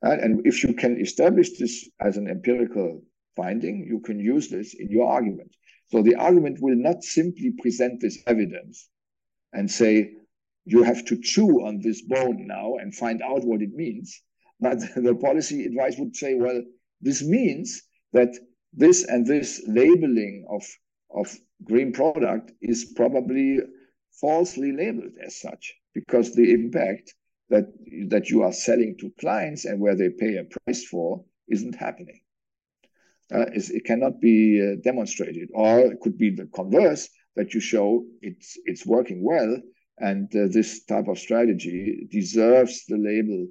Uh, 0.04 0.16
and 0.20 0.46
if 0.46 0.64
you 0.64 0.74
can 0.74 1.00
establish 1.00 1.58
this 1.58 1.88
as 2.00 2.16
an 2.16 2.28
empirical 2.28 3.02
finding, 3.36 3.86
you 3.86 4.00
can 4.00 4.18
use 4.18 4.48
this 4.48 4.74
in 4.74 4.88
your 4.90 5.10
argument. 5.10 5.54
So 5.88 6.02
the 6.02 6.16
argument 6.16 6.58
will 6.60 6.76
not 6.76 7.02
simply 7.02 7.52
present 7.60 8.00
this 8.00 8.18
evidence 8.26 8.88
and 9.52 9.70
say, 9.70 10.12
you 10.64 10.82
have 10.82 11.04
to 11.06 11.20
chew 11.20 11.66
on 11.66 11.80
this 11.80 12.02
bone 12.02 12.46
now 12.46 12.76
and 12.76 12.94
find 12.94 13.22
out 13.22 13.44
what 13.44 13.62
it 13.62 13.72
means. 13.74 14.22
But 14.60 14.80
the 14.96 15.14
policy 15.14 15.64
advice 15.64 15.96
would 15.98 16.16
say, 16.16 16.34
well, 16.34 16.62
this 17.00 17.22
means 17.22 17.82
that 18.12 18.34
this 18.72 19.04
and 19.04 19.26
this 19.26 19.62
labeling 19.66 20.46
of, 20.50 20.64
of 21.14 21.34
green 21.64 21.92
product 21.92 22.52
is 22.60 22.92
probably 22.96 23.58
falsely 24.20 24.72
labeled 24.72 25.14
as 25.24 25.40
such 25.40 25.74
because 25.94 26.34
the 26.34 26.52
impact 26.52 27.14
that 27.48 27.66
that 28.08 28.30
you 28.30 28.42
are 28.42 28.52
selling 28.52 28.96
to 28.98 29.12
clients 29.18 29.64
and 29.64 29.80
where 29.80 29.96
they 29.96 30.10
pay 30.10 30.36
a 30.36 30.44
price 30.44 30.84
for 30.84 31.24
isn't 31.48 31.74
happening. 31.74 32.20
uh, 33.34 33.46
it 33.54 33.84
cannot 33.84 34.20
be 34.20 34.60
uh, 34.60 34.80
demonstrated. 34.82 35.50
Or 35.54 35.80
it 35.80 36.00
could 36.00 36.18
be 36.18 36.30
the 36.30 36.46
converse 36.46 37.08
that 37.36 37.54
you 37.54 37.60
show 37.60 38.04
it's 38.22 38.58
it's 38.64 38.86
working 38.86 39.24
well, 39.24 39.56
and 39.98 40.34
uh, 40.34 40.48
this 40.50 40.84
type 40.84 41.08
of 41.08 41.18
strategy 41.18 42.06
deserves 42.10 42.84
the 42.86 42.96
label 42.96 43.46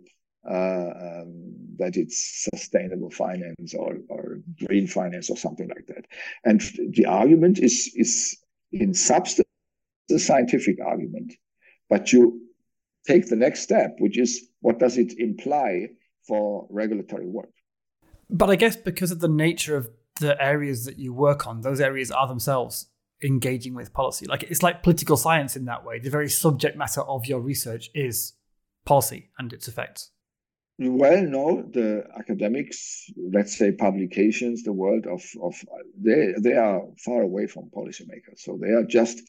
uh, 0.50 0.90
um, 1.24 1.54
that 1.78 1.96
it's 1.96 2.48
sustainable 2.54 3.10
finance 3.10 3.74
or, 3.78 3.98
or 4.10 4.40
green 4.66 4.88
finance 4.88 5.30
or 5.30 5.38
something 5.38 5.68
like 5.70 5.86
that. 5.88 6.06
And 6.46 6.62
the 6.94 7.06
argument 7.06 7.60
is 7.60 7.92
is 7.96 8.38
in 8.72 8.94
substance 8.94 9.48
a 10.12 10.18
scientific 10.18 10.78
argument, 10.84 11.34
but 11.90 12.12
you 12.12 12.42
take 13.06 13.28
the 13.28 13.36
next 13.36 13.62
step, 13.62 13.96
which 14.00 14.18
is 14.18 14.50
what 14.62 14.80
does 14.80 14.98
it 14.98 15.14
imply 15.20 15.88
for 16.28 16.68
regulatory 16.70 17.28
work? 17.28 17.52
But 18.30 18.50
I 18.50 18.56
guess 18.56 18.76
because 18.76 19.12
of 19.12 19.20
the 19.20 19.28
nature 19.28 19.76
of 19.76 19.90
the 20.20 20.42
areas 20.42 20.86
that 20.86 20.98
you 20.98 21.14
work 21.14 21.48
on, 21.48 21.62
those 21.62 21.80
areas 21.80 22.12
are 22.12 22.28
themselves 22.28 22.88
engaging 23.24 23.74
with 23.76 23.94
policy. 23.94 24.26
Like 24.26 24.44
it's 24.44 24.64
like 24.64 24.84
political 24.84 25.18
science 25.18 25.56
in 25.56 25.66
that 25.66 25.86
way. 25.86 26.00
The 26.00 26.10
very 26.10 26.30
subject 26.30 26.78
matter 26.78 27.02
of 27.02 27.26
your 27.26 27.42
research 27.42 27.90
is 27.94 28.34
policy 28.86 29.30
and 29.38 29.52
its 29.54 29.68
effects. 29.68 30.12
Well, 30.82 31.24
no, 31.24 31.62
the 31.74 32.06
academics, 32.18 33.12
let's 33.18 33.58
say 33.58 33.74
publications, 33.74 34.64
the 34.64 34.72
world 34.72 35.08
of, 35.08 35.22
of 35.42 35.54
they 35.98 36.34
they 36.42 36.54
are 36.54 36.82
far 37.04 37.22
away 37.22 37.48
from 37.48 37.70
policymakers. 37.76 38.40
So 38.40 38.58
they 38.62 38.70
are 38.70 38.86
just 38.86 39.22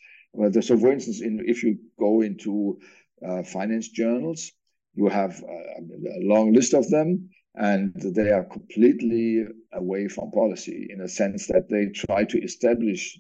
so 0.61 0.79
for 0.79 0.93
instance, 0.93 1.21
in 1.21 1.43
if 1.45 1.65
you 1.65 1.79
go 1.99 2.21
into 2.21 2.79
uh, 3.27 3.43
finance 3.43 3.89
journals, 3.89 4.53
you 4.95 5.09
have 5.09 5.43
uh, 5.43 5.81
a 6.21 6.23
long 6.23 6.53
list 6.53 6.73
of 6.73 6.89
them, 6.89 7.31
and 7.57 7.93
they 7.97 8.31
are 8.31 8.45
completely 8.45 9.45
away 9.73 10.07
from 10.07 10.31
policy 10.31 10.87
in 10.91 11.01
a 11.01 11.09
sense 11.09 11.49
that 11.49 11.69
they 11.69 11.87
try 11.87 12.25
to 12.25 12.41
establish 12.41 13.19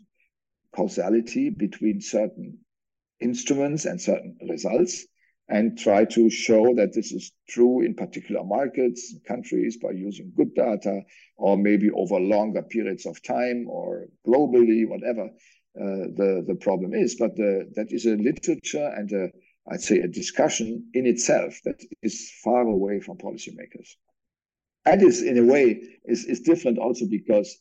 causality 0.74 1.50
between 1.50 2.00
certain 2.00 2.58
instruments 3.20 3.84
and 3.84 4.00
certain 4.00 4.36
results 4.48 5.06
and 5.50 5.76
try 5.76 6.04
to 6.04 6.30
show 6.30 6.74
that 6.76 6.94
this 6.94 7.10
is 7.12 7.32
true 7.48 7.80
in 7.80 7.94
particular 7.94 8.44
markets, 8.44 9.16
countries 9.26 9.78
by 9.82 9.90
using 9.90 10.32
good 10.36 10.54
data, 10.54 11.00
or 11.36 11.58
maybe 11.58 11.90
over 11.90 12.20
longer 12.20 12.62
periods 12.62 13.04
of 13.04 13.20
time 13.22 13.66
or 13.68 14.06
globally, 14.26 14.88
whatever 14.88 15.24
uh, 15.24 16.06
the, 16.16 16.44
the 16.46 16.54
problem 16.54 16.94
is. 16.94 17.16
But 17.18 17.34
the, 17.34 17.68
that 17.74 17.88
is 17.90 18.06
a 18.06 18.14
literature 18.16 18.92
and 18.96 19.10
a, 19.12 19.28
I'd 19.68 19.80
say 19.80 19.98
a 19.98 20.08
discussion 20.08 20.88
in 20.94 21.04
itself 21.06 21.58
that 21.64 21.82
is 22.00 22.32
far 22.44 22.62
away 22.62 23.00
from 23.00 23.18
policymakers. 23.18 23.88
And 24.86 25.02
is 25.02 25.22
in 25.22 25.36
a 25.36 25.44
way 25.44 25.82
is, 26.04 26.24
is 26.26 26.40
different 26.40 26.78
also 26.78 27.06
because 27.10 27.58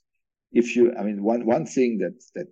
if 0.52 0.76
you, 0.76 0.94
I 0.96 1.04
mean, 1.04 1.24
one, 1.24 1.46
one 1.46 1.66
thing 1.66 1.98
that, 2.00 2.14
that 2.36 2.48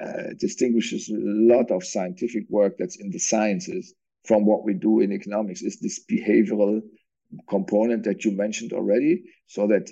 uh, 0.00 0.34
distinguishes 0.38 1.08
a 1.08 1.16
lot 1.16 1.70
of 1.70 1.84
scientific 1.84 2.44
work 2.48 2.74
that's 2.78 2.96
in 2.96 3.10
the 3.10 3.18
sciences 3.18 3.94
from 4.24 4.44
what 4.44 4.64
we 4.64 4.74
do 4.74 5.00
in 5.00 5.12
economics 5.12 5.62
is 5.62 5.78
this 5.80 6.04
behavioral 6.10 6.80
component 7.48 8.04
that 8.04 8.24
you 8.24 8.32
mentioned 8.32 8.72
already. 8.72 9.24
So 9.46 9.66
that 9.68 9.90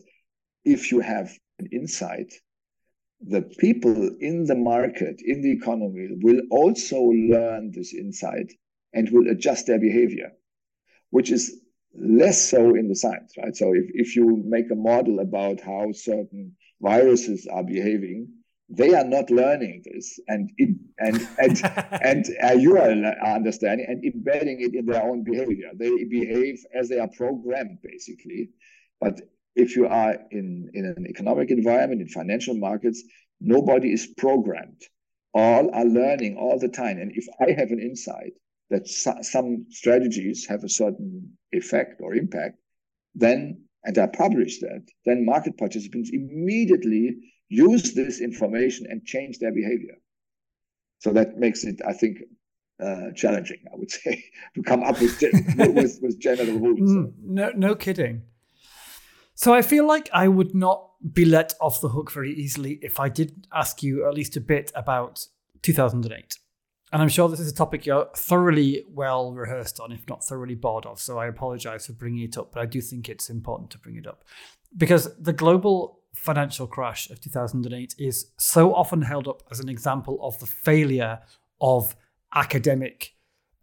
if 0.64 0.90
you 0.90 1.00
have 1.00 1.32
an 1.58 1.68
insight, 1.72 2.32
the 3.20 3.42
people 3.42 4.10
in 4.20 4.44
the 4.44 4.54
market, 4.56 5.22
in 5.24 5.40
the 5.40 5.52
economy, 5.52 6.08
will 6.20 6.42
also 6.50 7.00
learn 7.00 7.70
this 7.70 7.94
insight 7.94 8.52
and 8.92 9.08
will 9.10 9.28
adjust 9.30 9.66
their 9.66 9.78
behavior, 9.78 10.32
which 11.10 11.30
is 11.30 11.60
less 11.96 12.50
so 12.50 12.74
in 12.74 12.88
the 12.88 12.96
science, 12.96 13.34
right? 13.38 13.56
So 13.56 13.72
if, 13.72 13.84
if 13.94 14.16
you 14.16 14.42
make 14.44 14.70
a 14.70 14.74
model 14.74 15.20
about 15.20 15.60
how 15.60 15.92
certain 15.92 16.56
viruses 16.80 17.46
are 17.46 17.62
behaving, 17.62 18.28
they 18.68 18.94
are 18.94 19.04
not 19.04 19.30
learning 19.30 19.82
this 19.84 20.18
and 20.28 20.50
and 20.98 21.28
and 21.38 21.60
and 22.02 22.24
uh, 22.42 22.52
you 22.52 22.76
are 22.78 22.90
understanding 23.26 23.86
and 23.88 24.04
embedding 24.04 24.60
it 24.60 24.74
in 24.74 24.86
their 24.86 25.02
own 25.02 25.22
behavior. 25.22 25.70
They 25.74 26.04
behave 26.04 26.64
as 26.74 26.88
they 26.88 26.98
are 26.98 27.08
programmed, 27.08 27.78
basically. 27.82 28.50
But 29.00 29.20
if 29.54 29.76
you 29.76 29.86
are 29.86 30.16
in 30.30 30.70
in 30.72 30.86
an 30.86 31.06
economic 31.08 31.50
environment 31.50 32.00
in 32.00 32.08
financial 32.08 32.54
markets, 32.54 33.02
nobody 33.40 33.92
is 33.92 34.06
programmed. 34.16 34.82
All 35.34 35.70
are 35.74 35.84
learning 35.84 36.36
all 36.36 36.58
the 36.58 36.68
time. 36.68 36.98
And 36.98 37.12
if 37.14 37.26
I 37.40 37.52
have 37.58 37.70
an 37.70 37.80
insight 37.80 38.32
that 38.70 38.88
so, 38.88 39.14
some 39.20 39.66
strategies 39.68 40.46
have 40.48 40.64
a 40.64 40.68
certain 40.68 41.36
effect 41.52 42.00
or 42.00 42.14
impact, 42.14 42.56
then 43.14 43.64
and 43.84 43.98
I 43.98 44.06
publish 44.06 44.60
that, 44.60 44.82
then 45.04 45.26
market 45.26 45.58
participants 45.58 46.10
immediately 46.10 47.18
use 47.48 47.94
this 47.94 48.20
information 48.20 48.86
and 48.88 49.04
change 49.04 49.38
their 49.38 49.52
behavior. 49.52 49.96
So 50.98 51.12
that 51.12 51.36
makes 51.36 51.64
it, 51.64 51.80
I 51.86 51.92
think, 51.92 52.18
uh, 52.82 53.12
challenging, 53.14 53.58
I 53.72 53.76
would 53.76 53.90
say, 54.02 54.24
to 54.54 54.62
come 54.62 54.82
up 54.82 55.00
with, 55.00 55.20
with, 55.56 55.98
with 56.02 56.18
general 56.18 56.58
rules. 56.58 56.90
Mm, 56.90 57.12
no, 57.22 57.52
no 57.54 57.74
kidding. 57.74 58.22
So 59.34 59.52
I 59.52 59.62
feel 59.62 59.86
like 59.86 60.08
I 60.12 60.28
would 60.28 60.54
not 60.54 60.90
be 61.12 61.24
let 61.24 61.54
off 61.60 61.80
the 61.80 61.88
hook 61.88 62.10
very 62.12 62.32
easily 62.32 62.78
if 62.82 63.00
I 63.00 63.08
did 63.08 63.46
ask 63.52 63.82
you 63.82 64.06
at 64.06 64.14
least 64.14 64.36
a 64.36 64.40
bit 64.40 64.70
about 64.74 65.26
2008. 65.62 66.38
And 66.92 67.02
I'm 67.02 67.08
sure 67.08 67.28
this 67.28 67.40
is 67.40 67.50
a 67.50 67.54
topic 67.54 67.86
you're 67.86 68.08
thoroughly 68.14 68.84
well 68.88 69.32
rehearsed 69.32 69.80
on, 69.80 69.90
if 69.90 70.08
not 70.08 70.24
thoroughly 70.24 70.54
bored 70.54 70.86
of. 70.86 71.00
So 71.00 71.18
I 71.18 71.26
apologize 71.26 71.86
for 71.86 71.92
bringing 71.92 72.22
it 72.22 72.38
up, 72.38 72.52
but 72.52 72.62
I 72.62 72.66
do 72.66 72.80
think 72.80 73.08
it's 73.08 73.28
important 73.28 73.70
to 73.72 73.78
bring 73.78 73.96
it 73.96 74.06
up. 74.06 74.22
Because 74.76 75.14
the 75.18 75.32
global 75.32 76.03
financial 76.14 76.66
crash 76.66 77.10
of 77.10 77.20
2008 77.20 77.94
is 77.98 78.30
so 78.38 78.74
often 78.74 79.02
held 79.02 79.28
up 79.28 79.42
as 79.50 79.60
an 79.60 79.68
example 79.68 80.18
of 80.22 80.38
the 80.40 80.46
failure 80.46 81.20
of 81.60 81.96
academic 82.34 83.14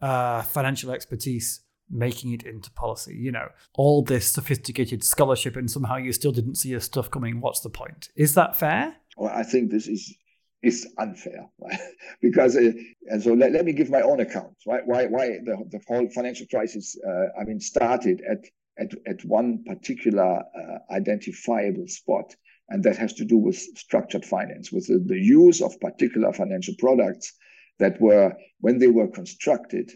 uh, 0.01 0.41
financial 0.41 0.91
expertise 0.91 1.61
making 1.89 2.31
it 2.31 2.43
into 2.43 2.71
policy. 2.71 3.15
You 3.15 3.31
know, 3.31 3.49
all 3.75 4.01
this 4.01 4.31
sophisticated 4.31 5.03
scholarship, 5.03 5.55
and 5.55 5.69
somehow 5.69 5.97
you 5.97 6.13
still 6.13 6.31
didn't 6.31 6.55
see 6.55 6.69
your 6.69 6.79
stuff 6.79 7.11
coming. 7.11 7.41
What's 7.41 7.59
the 7.59 7.69
point? 7.69 8.09
Is 8.15 8.33
that 8.35 8.55
fair? 8.55 8.95
Well, 9.17 9.33
I 9.33 9.43
think 9.43 9.71
this 9.71 9.87
is 9.87 10.15
is 10.63 10.87
unfair, 10.97 11.49
right? 11.59 11.79
because 12.21 12.55
uh, 12.55 12.71
and 13.07 13.21
so 13.21 13.33
let, 13.33 13.51
let 13.51 13.65
me 13.65 13.73
give 13.73 13.89
my 13.89 14.01
own 14.01 14.19
account, 14.19 14.55
right? 14.65 14.85
Why 14.85 15.05
why 15.05 15.39
the, 15.43 15.57
the 15.69 15.79
whole 15.87 16.09
financial 16.09 16.47
crisis? 16.47 16.97
Uh, 17.05 17.39
I 17.39 17.43
mean, 17.43 17.59
started 17.59 18.21
at 18.29 18.45
at, 18.81 18.91
at 19.07 19.23
one 19.25 19.63
particular 19.63 20.31
uh, 20.39 20.93
identifiable 20.93 21.87
spot. 21.87 22.35
And 22.69 22.83
that 22.83 22.97
has 22.97 23.13
to 23.13 23.25
do 23.25 23.37
with 23.37 23.57
structured 23.57 24.25
finance, 24.25 24.71
with 24.71 24.87
the, 24.87 24.99
the 25.05 25.19
use 25.19 25.61
of 25.61 25.79
particular 25.79 26.31
financial 26.33 26.73
products 26.79 27.33
that 27.79 27.99
were, 27.99 28.33
when 28.59 28.79
they 28.79 28.87
were 28.87 29.07
constructed, 29.07 29.91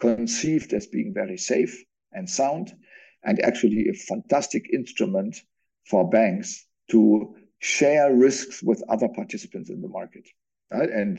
conceived 0.00 0.72
as 0.74 0.86
being 0.86 1.12
very 1.14 1.38
safe 1.38 1.74
and 2.12 2.28
sound, 2.28 2.74
and 3.24 3.42
actually 3.42 3.88
a 3.88 3.94
fantastic 3.94 4.64
instrument 4.72 5.36
for 5.90 6.08
banks 6.08 6.66
to 6.90 7.34
share 7.60 8.14
risks 8.14 8.62
with 8.62 8.82
other 8.88 9.08
participants 9.08 9.70
in 9.70 9.80
the 9.80 9.88
market. 9.88 10.26
Right? 10.70 10.90
And 10.90 11.18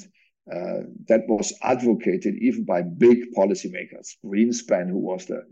uh, 0.51 0.81
that 1.07 1.23
was 1.27 1.53
advocated 1.61 2.35
even 2.41 2.63
by 2.65 2.81
big 2.81 3.33
policymakers. 3.35 4.15
Greenspan, 4.25 4.89
who 4.89 4.99
was 4.99 5.25
the 5.25 5.43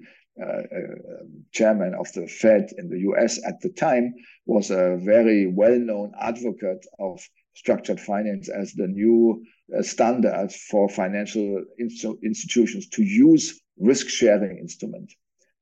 chairman 1.52 1.94
of 1.96 2.12
the 2.14 2.28
Fed 2.28 2.72
in 2.78 2.90
the 2.90 3.00
US 3.12 3.40
at 3.46 3.60
the 3.62 3.70
time, 3.70 4.14
was 4.46 4.72
a 4.72 4.98
very 5.02 5.48
well 5.48 5.78
known 5.78 6.12
advocate 6.20 6.86
of 7.00 7.20
structured 7.54 8.00
finance 8.00 8.50
as 8.50 8.74
the 8.74 8.88
new 8.88 9.44
uh, 9.76 9.82
standard 9.82 10.52
for 10.52 10.88
financial 10.88 11.64
institutions 11.80 12.88
to 12.90 13.04
use 13.04 13.60
risk 13.80 14.08
sharing 14.08 14.58
instrument. 14.58 15.12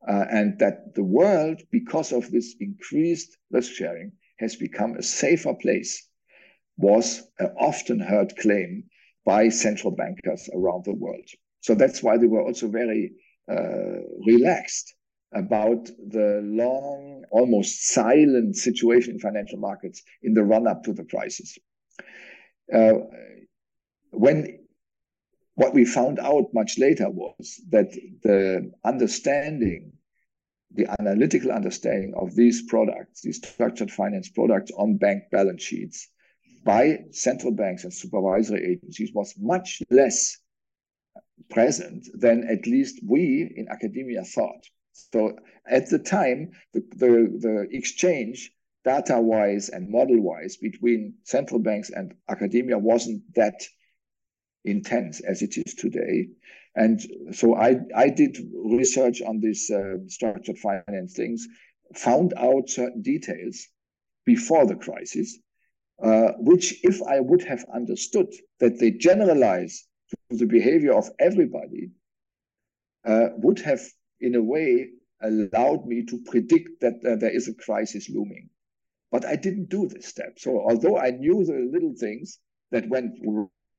Uh, 0.07 0.25
and 0.29 0.59
that 0.59 0.93
the 0.93 1.03
world, 1.03 1.61
because 1.71 2.11
of 2.11 2.29
this 2.29 2.55
increased 2.59 3.37
risk 3.49 3.71
sharing, 3.71 4.11
has 4.37 4.55
become 4.55 4.95
a 4.95 5.01
safer 5.01 5.53
place, 5.55 6.07
was 6.77 7.23
an 7.39 7.51
often 7.59 7.99
heard 7.99 8.35
claim 8.37 8.83
by 9.25 9.49
central 9.49 9.91
bankers 9.91 10.49
around 10.53 10.85
the 10.85 10.93
world. 10.93 11.27
So 11.61 11.73
that's 11.73 12.03
why 12.03 12.17
they 12.17 12.27
were 12.27 12.43
also 12.43 12.67
very 12.67 13.13
uh, 13.51 14.01
relaxed 14.25 14.95
about 15.33 15.85
the 15.85 16.41
long, 16.43 17.23
almost 17.31 17.87
silent 17.87 18.55
situation 18.55 19.13
in 19.13 19.19
financial 19.19 19.59
markets 19.59 20.01
in 20.23 20.33
the 20.33 20.43
run 20.43 20.67
up 20.67 20.83
to 20.83 20.93
the 20.93 21.03
crisis. 21.03 21.57
Uh, 22.73 22.93
when 24.11 24.59
what 25.55 25.73
we 25.73 25.85
found 25.85 26.19
out 26.19 26.53
much 26.53 26.77
later 26.77 27.09
was 27.09 27.61
that 27.69 27.91
the 28.23 28.71
understanding, 28.83 29.93
the 30.71 30.87
analytical 30.99 31.51
understanding 31.51 32.13
of 32.17 32.35
these 32.35 32.63
products, 32.63 33.21
these 33.21 33.37
structured 33.37 33.91
finance 33.91 34.29
products 34.29 34.71
on 34.77 34.97
bank 34.97 35.23
balance 35.31 35.63
sheets 35.63 36.09
by 36.63 36.99
central 37.11 37.53
banks 37.53 37.83
and 37.83 37.93
supervisory 37.93 38.73
agencies 38.73 39.11
was 39.13 39.35
much 39.37 39.81
less 39.89 40.37
present 41.49 42.07
than 42.13 42.47
at 42.47 42.67
least 42.67 42.99
we 43.05 43.51
in 43.55 43.67
academia 43.69 44.23
thought. 44.23 44.65
So 44.93 45.37
at 45.67 45.89
the 45.89 45.99
time, 45.99 46.51
the, 46.73 46.81
the, 46.95 47.37
the 47.39 47.67
exchange 47.71 48.51
data 48.83 49.19
wise 49.19 49.69
and 49.69 49.89
model 49.89 50.21
wise 50.21 50.57
between 50.57 51.15
central 51.23 51.59
banks 51.59 51.89
and 51.89 52.13
academia 52.29 52.77
wasn't 52.77 53.21
that 53.35 53.61
intense 54.63 55.21
as 55.21 55.41
it 55.41 55.57
is 55.57 55.73
today. 55.73 56.29
And 56.75 57.01
so 57.31 57.55
I, 57.55 57.77
I 57.95 58.09
did 58.09 58.37
research 58.53 59.21
on 59.21 59.39
these 59.39 59.69
uh, 59.71 59.97
structured 60.07 60.57
finance 60.57 61.13
things, 61.13 61.47
found 61.95 62.33
out 62.37 62.69
certain 62.69 63.01
details 63.01 63.67
before 64.25 64.65
the 64.65 64.75
crisis, 64.75 65.39
uh, 66.03 66.31
which, 66.37 66.83
if 66.83 67.01
I 67.03 67.19
would 67.21 67.43
have 67.43 67.65
understood 67.73 68.27
that 68.59 68.79
they 68.79 68.91
generalize 68.91 69.85
the 70.29 70.45
behavior 70.45 70.93
of 70.93 71.09
everybody, 71.19 71.91
uh, 73.05 73.29
would 73.37 73.59
have, 73.59 73.81
in 74.19 74.35
a 74.35 74.41
way, 74.41 74.89
allowed 75.21 75.85
me 75.85 76.05
to 76.05 76.19
predict 76.25 76.81
that 76.81 76.95
uh, 77.05 77.15
there 77.15 77.35
is 77.35 77.47
a 77.47 77.53
crisis 77.53 78.09
looming. 78.09 78.49
But 79.11 79.25
I 79.25 79.35
didn't 79.35 79.69
do 79.69 79.87
this 79.87 80.07
step. 80.07 80.39
So, 80.39 80.59
although 80.59 80.97
I 80.97 81.11
knew 81.11 81.45
the 81.45 81.69
little 81.71 81.93
things 81.97 82.39
that 82.71 82.89
went 82.89 83.13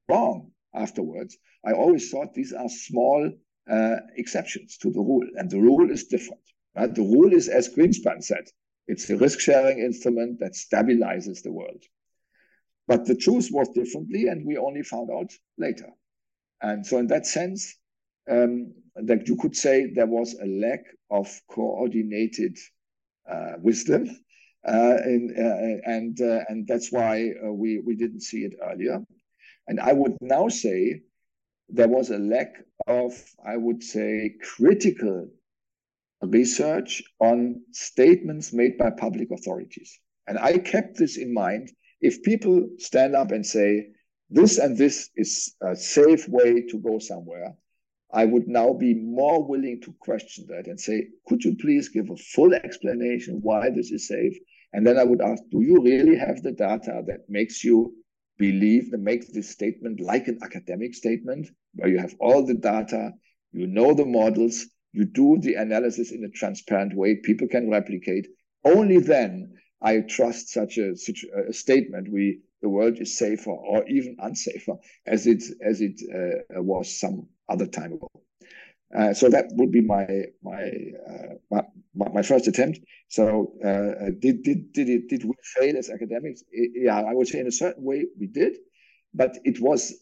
wrong 0.09 0.53
afterwards, 0.75 1.37
I 1.65 1.73
always 1.73 2.11
thought 2.11 2.35
these 2.35 2.53
are 2.53 2.69
small 2.69 3.33
uh, 3.71 3.97
exceptions 4.17 4.79
to 4.79 4.91
the 4.91 5.01
rule. 5.01 5.27
And 5.37 5.51
the 5.51 5.61
rule 5.61 5.91
is 5.91 6.05
different. 6.05 6.43
Right? 6.77 6.95
The 6.95 7.03
rule 7.03 7.33
is, 7.33 7.49
as 7.49 7.69
Greenspan 7.69 8.23
said, 8.23 8.45
it's 8.87 9.11
a 9.11 9.17
risk 9.17 9.41
sharing 9.41 9.81
instrument 9.81 10.39
that 10.41 10.53
stabilizes 10.53 11.43
the 11.43 11.53
world. 11.53 11.83
But 12.87 13.07
the 13.07 13.17
truth 13.17 13.49
was 13.51 13.69
differently, 13.71 14.29
and 14.29 14.47
we 14.47 14.57
only 14.57 14.83
found 14.83 15.11
out 15.11 15.33
later. 15.59 15.91
And 16.62 16.87
so, 16.87 16.99
in 16.99 17.07
that 17.09 17.27
sense, 17.27 17.77
um, 18.31 18.73
that 18.97 19.29
you 19.29 19.37
could 19.37 19.57
say 19.57 19.92
there 19.92 20.07
was 20.07 20.35
a 20.35 20.47
lack 20.47 20.85
of 21.11 21.29
coordinated 21.49 22.57
uh, 23.31 23.53
wisdom, 23.59 24.09
uh, 24.66 24.71
uh, 24.71 24.97
and 25.85 26.21
uh, 26.21 26.40
and 26.49 26.66
that's 26.66 26.90
why 26.90 27.31
uh, 27.45 27.53
we 27.53 27.81
we 27.81 27.95
didn't 27.95 28.23
see 28.23 28.45
it 28.45 28.55
earlier. 28.62 29.05
And 29.69 29.81
I 29.81 29.92
would 29.92 30.16
now 30.21 30.49
say 30.49 31.03
there 31.69 31.88
was 31.88 32.11
a 32.11 32.19
lack 32.19 32.55
of, 32.87 33.12
I 33.45 33.57
would 33.57 33.83
say, 33.83 34.35
critical 34.40 35.29
research 36.23 37.03
on 37.21 37.62
statements 37.73 38.53
made 38.53 38.79
by 38.79 38.90
public 38.90 39.31
authorities. 39.31 39.99
And 40.27 40.38
I 40.38 40.59
kept 40.59 40.97
this 40.97 41.16
in 41.16 41.35
mind. 41.35 41.71
If 42.01 42.23
people 42.23 42.69
stand 42.79 43.16
up 43.16 43.33
and 43.33 43.45
say, 43.45 43.88
this 44.29 44.59
and 44.59 44.77
this 44.77 45.11
is 45.17 45.55
a 45.62 45.77
safe 45.77 46.29
way 46.29 46.62
to 46.62 46.79
go 46.79 46.99
somewhere, 46.99 47.55
I 48.12 48.25
would 48.25 48.49
now 48.49 48.73
be 48.73 48.95
more 48.95 49.47
willing 49.47 49.81
to 49.83 49.95
question 50.01 50.47
that 50.49 50.67
and 50.67 50.81
say, 50.81 51.09
could 51.27 51.45
you 51.45 51.57
please 51.57 51.89
give 51.89 52.11
a 52.11 52.17
full 52.17 52.55
explanation 52.55 53.41
why 53.43 53.71
this 53.71 53.91
is 53.91 54.09
safe? 54.09 54.37
And 54.73 54.87
then 54.87 54.99
I 54.99 55.05
would 55.05 55.21
ask, 55.21 55.43
do 55.51 55.62
you 55.62 55.81
really 55.83 56.17
have 56.17 56.43
the 56.43 56.53
data 56.53 57.03
that 57.07 57.29
makes 57.29 57.65
you 57.65 57.95
believe 58.39 58.93
and 58.93 59.03
make 59.03 59.33
this 59.33 59.51
statement 59.51 60.01
like 60.01 60.29
an 60.29 60.39
academic 60.43 60.95
statement 60.95 61.49
where 61.75 61.89
you 61.89 61.99
have 61.99 62.15
all 62.21 62.45
the 62.45 62.55
data, 62.55 63.12
you 63.53 63.67
know 63.67 63.95
the 63.95 64.05
models, 64.05 64.67
you 64.93 65.05
do 65.05 65.39
the 65.41 65.55
analysis 65.55 66.12
in 66.12 66.25
a 66.25 66.29
transparent 66.31 66.95
way, 66.95 67.17
people 67.17 67.49
can 67.49 67.71
replicate. 67.71 68.27
Only 68.65 68.99
then 68.99 69.55
I 69.83 70.01
trust 70.01 70.49
such 70.49 70.79
a, 70.79 70.97
such 70.97 71.25
a 71.49 71.53
statement. 71.53 72.11
We 72.11 72.41
the 72.62 72.69
world 72.69 72.99
is 72.99 73.19
safer 73.19 73.51
or 73.51 73.87
even 73.88 74.16
unsafer 74.16 74.79
as 75.07 75.27
it 75.27 75.42
as 75.62 75.81
it 75.81 76.01
uh, 76.14 76.62
was 76.62 76.99
some 76.99 77.29
other 77.49 77.66
time 77.66 77.92
ago. 77.92 78.11
Uh, 78.97 79.12
so 79.12 79.29
that 79.29 79.47
would 79.53 79.73
be 79.73 79.81
my 79.81 80.07
my, 80.42 80.71
uh, 81.09 81.35
my 81.51 81.62
my 81.95 82.23
first 82.23 82.47
attempt. 82.47 82.81
So 83.09 83.53
uh, 83.64 84.11
did 84.19 84.42
did 84.42 84.73
did 84.73 84.88
it 84.88 85.09
did 85.09 85.25
we 85.25 85.35
fail 85.42 85.77
as 85.77 85.90
academics? 85.90 86.45
Yeah, 86.53 87.01
I 87.01 87.12
would 87.12 87.27
say 87.29 87.40
in 87.40 87.47
a 87.47 87.53
certain 87.53 87.83
way 87.83 88.07
we 88.19 88.27
did, 88.27 88.57
but 89.12 89.38
it 89.45 89.61
was 89.61 89.92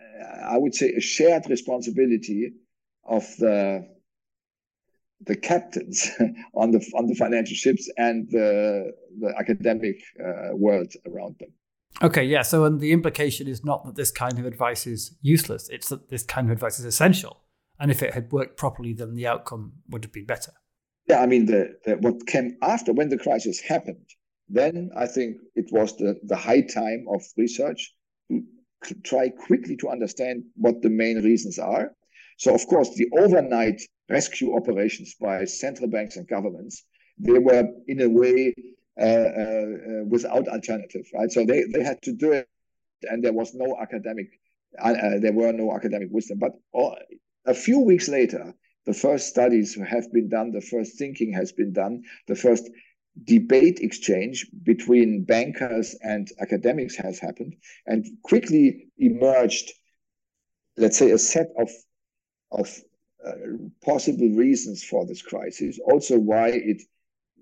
uh, 0.00 0.44
I 0.44 0.58
would 0.58 0.74
say 0.74 0.92
a 0.92 1.00
shared 1.00 1.48
responsibility 1.48 2.52
of 3.04 3.24
the 3.38 3.88
the 5.22 5.36
captains 5.36 6.10
on 6.54 6.70
the 6.70 6.80
on 6.94 7.06
the 7.06 7.14
financial 7.14 7.56
ships 7.56 7.90
and 7.96 8.30
the 8.30 8.92
the 9.20 9.34
academic 9.38 10.02
uh, 10.22 10.54
world 10.54 10.92
around 11.06 11.36
them. 11.40 11.50
Okay, 12.02 12.24
yeah. 12.24 12.42
So, 12.42 12.64
and 12.64 12.80
the 12.80 12.92
implication 12.92 13.48
is 13.48 13.64
not 13.64 13.84
that 13.84 13.96
this 13.96 14.10
kind 14.10 14.38
of 14.38 14.46
advice 14.46 14.86
is 14.86 15.16
useless; 15.20 15.68
it's 15.68 15.88
that 15.88 16.10
this 16.10 16.22
kind 16.22 16.48
of 16.48 16.52
advice 16.52 16.78
is 16.78 16.84
essential 16.84 17.42
and 17.78 17.90
if 17.90 18.02
it 18.02 18.14
had 18.14 18.32
worked 18.32 18.56
properly, 18.56 18.92
then 18.92 19.14
the 19.14 19.26
outcome 19.26 19.72
would 19.88 20.04
have 20.04 20.12
been 20.12 20.26
better. 20.26 20.52
Yeah, 21.06 21.20
I 21.20 21.26
mean, 21.26 21.46
the, 21.46 21.76
the, 21.84 21.96
what 21.96 22.26
came 22.26 22.56
after 22.62 22.92
when 22.92 23.08
the 23.08 23.18
crisis 23.18 23.60
happened, 23.60 24.06
then 24.48 24.90
I 24.96 25.06
think 25.06 25.36
it 25.54 25.66
was 25.70 25.96
the, 25.96 26.18
the 26.24 26.36
high 26.36 26.62
time 26.62 27.06
of 27.08 27.22
research 27.36 27.94
to 28.30 28.94
try 29.04 29.28
quickly 29.30 29.76
to 29.76 29.88
understand 29.88 30.44
what 30.56 30.82
the 30.82 30.90
main 30.90 31.22
reasons 31.22 31.58
are. 31.58 31.92
So, 32.36 32.54
of 32.54 32.66
course, 32.66 32.94
the 32.94 33.08
overnight 33.18 33.80
rescue 34.08 34.56
operations 34.56 35.14
by 35.20 35.44
central 35.44 35.88
banks 35.88 36.16
and 36.16 36.28
governments, 36.28 36.84
they 37.18 37.38
were 37.38 37.64
in 37.86 38.00
a 38.00 38.08
way 38.08 38.54
without 38.98 40.48
alternative, 40.48 41.06
right? 41.14 41.30
So 41.30 41.44
they, 41.44 41.64
they 41.72 41.82
had 41.82 42.02
to 42.02 42.12
do 42.12 42.32
it, 42.32 42.48
and 43.02 43.22
there 43.22 43.32
was 43.32 43.54
no 43.54 43.76
academic, 43.80 44.28
uh, 44.78 44.92
uh 44.92 45.18
there 45.20 45.32
were 45.32 45.52
no 45.52 45.74
academic 45.74 46.08
wisdom. 46.10 46.38
But 46.38 46.52
all, 46.72 46.96
a 47.46 47.54
few 47.54 47.80
weeks 47.80 48.08
later, 48.08 48.54
the 48.86 48.94
first 48.94 49.28
studies 49.28 49.74
have 49.74 50.12
been 50.12 50.28
done, 50.28 50.50
the 50.50 50.60
first 50.60 50.98
thinking 50.98 51.32
has 51.32 51.52
been 51.52 51.72
done, 51.72 52.02
the 52.26 52.34
first 52.34 52.70
debate 53.24 53.80
exchange 53.80 54.46
between 54.62 55.24
bankers 55.24 55.94
and 56.02 56.28
academics 56.40 56.96
has 56.96 57.18
happened, 57.18 57.56
and 57.86 58.06
quickly 58.22 58.88
emerged, 58.98 59.72
let's 60.76 60.98
say, 60.98 61.10
a 61.10 61.18
set 61.18 61.48
of 61.58 61.70
of 62.50 62.80
uh, 63.26 63.32
possible 63.84 64.30
reasons 64.30 64.82
for 64.84 65.04
this 65.04 65.22
crisis. 65.22 65.78
Also, 65.84 66.18
why 66.18 66.48
it 66.48 66.82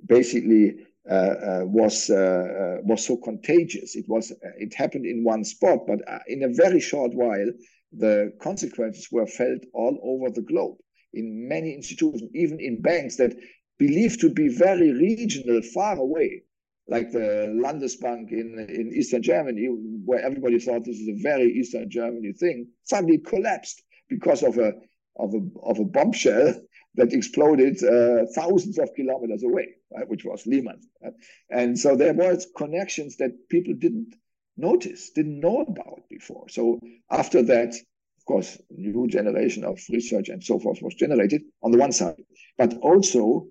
basically 0.07 0.71
uh, 0.71 0.73
uh, 0.73 0.86
was 1.09 2.11
uh, 2.11 2.17
uh 2.17 2.77
was 2.83 3.07
so 3.07 3.17
contagious. 3.17 3.97
It 3.97 4.07
was 4.09 4.33
it 4.59 4.75
happened 4.75 5.07
in 5.07 5.25
one 5.25 5.45
spot, 5.45 5.81
but 5.87 6.01
uh, 6.09 6.19
in 6.27 6.43
a 6.43 6.55
very 6.55 6.81
short 6.81 7.13
while, 7.15 7.51
the 7.93 8.33
consequences 8.41 9.09
were 9.11 9.27
felt 9.27 9.63
all 9.73 9.99
over 10.03 10.31
the 10.31 10.43
globe 10.43 10.77
in 11.17 11.49
many 11.49 11.75
institutions, 11.75 12.31
even 12.35 12.61
in 12.61 12.81
banks 12.81 13.17
that 13.17 13.35
believed 13.79 14.21
to 14.21 14.31
be 14.31 14.49
very 14.49 14.93
regional, 14.93 15.61
far 15.75 15.97
away, 15.99 16.43
like 16.89 17.11
the 17.11 17.53
Landesbank 17.63 18.31
in, 18.31 18.67
in 18.69 18.93
Eastern 18.95 19.23
Germany, 19.23 19.67
where 20.05 20.21
everybody 20.25 20.59
thought 20.59 20.85
this 20.85 20.99
is 20.99 21.09
a 21.09 21.23
very 21.23 21.53
Eastern 21.53 21.91
Germany 21.91 22.33
thing, 22.33 22.69
suddenly 22.85 23.19
collapsed 23.19 23.83
because 24.09 24.43
of 24.43 24.59
a 24.59 24.73
of 25.19 25.35
a 25.35 25.41
of 25.63 25.79
a 25.79 25.85
bombshell 25.85 26.55
that 26.95 27.13
exploded 27.13 27.83
uh, 27.83 28.27
thousands 28.35 28.79
of 28.79 28.95
kilometers 28.95 29.43
away, 29.43 29.69
right, 29.95 30.09
which 30.09 30.25
was 30.25 30.47
Lehman. 30.47 30.81
Right? 31.03 31.15
And 31.51 31.79
so 31.79 31.97
there 31.97 32.15
was 32.15 32.49
connections 32.57 33.17
that 33.17 33.49
people 33.49 33.75
didn't 33.75 34.15
notice, 34.57 35.11
didn't 35.11 35.41
know 35.41 35.61
about 35.63 36.09
before. 36.09 36.49
So 36.49 36.81
after 37.11 37.43
that, 37.43 37.75
of 37.75 38.25
course, 38.27 38.59
new 38.71 39.07
generation 39.07 39.65
of 39.65 39.81
research 39.91 40.29
and 40.29 40.43
so 40.43 40.59
forth 40.59 40.83
was 40.83 40.95
generated 40.95 41.43
on 41.63 41.71
the 41.71 41.79
one 41.79 41.93
side, 41.93 42.23
but 42.59 42.77
also 42.79 43.47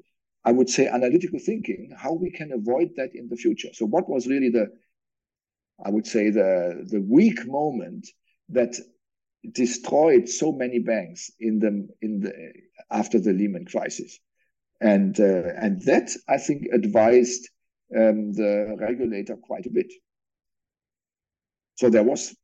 I 0.45 0.51
would 0.51 0.69
say 0.69 0.87
analytical 0.87 1.39
thinking, 1.39 1.91
how 1.97 2.13
we 2.13 2.29
can 2.29 2.51
avoid 2.51 2.91
that 2.97 3.15
in 3.15 3.27
the 3.29 3.35
future. 3.35 3.69
So 3.73 3.85
what 3.87 4.07
was 4.07 4.27
really 4.27 4.49
the, 4.49 4.67
I 5.83 5.89
would 5.89 6.05
say 6.05 6.29
the 6.29 6.85
the 6.87 7.01
weak 7.01 7.45
moment 7.47 8.07
that 8.49 8.75
destroyed 9.51 10.29
so 10.29 10.51
many 10.51 10.79
banks 10.79 11.31
in 11.39 11.59
the 11.59 11.87
in 12.01 12.19
the 12.19 12.33
after 12.91 13.19
the 13.19 13.33
Lehman 13.33 13.65
crisis, 13.65 14.19
and 14.85 15.19
uh, 15.19 15.49
and 15.63 15.81
that 15.83 16.11
I 16.29 16.37
think 16.37 16.67
advised 16.71 17.49
um, 17.95 18.33
the 18.33 18.75
regulator 18.79 19.35
quite 19.35 19.65
a 19.65 19.71
bit. 19.71 19.91
So 21.75 21.89
there 21.89 22.03
was 22.03 22.35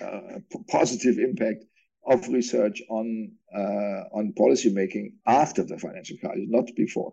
a 0.00 0.40
positive 0.70 1.18
impact 1.18 1.64
of 2.06 2.26
research 2.28 2.80
on 2.88 3.32
uh, 3.54 4.18
on 4.18 4.32
policy 4.32 4.70
making 4.70 5.12
after 5.26 5.62
the 5.62 5.78
financial 5.78 6.16
crisis, 6.18 6.46
not 6.48 6.68
before. 6.74 7.12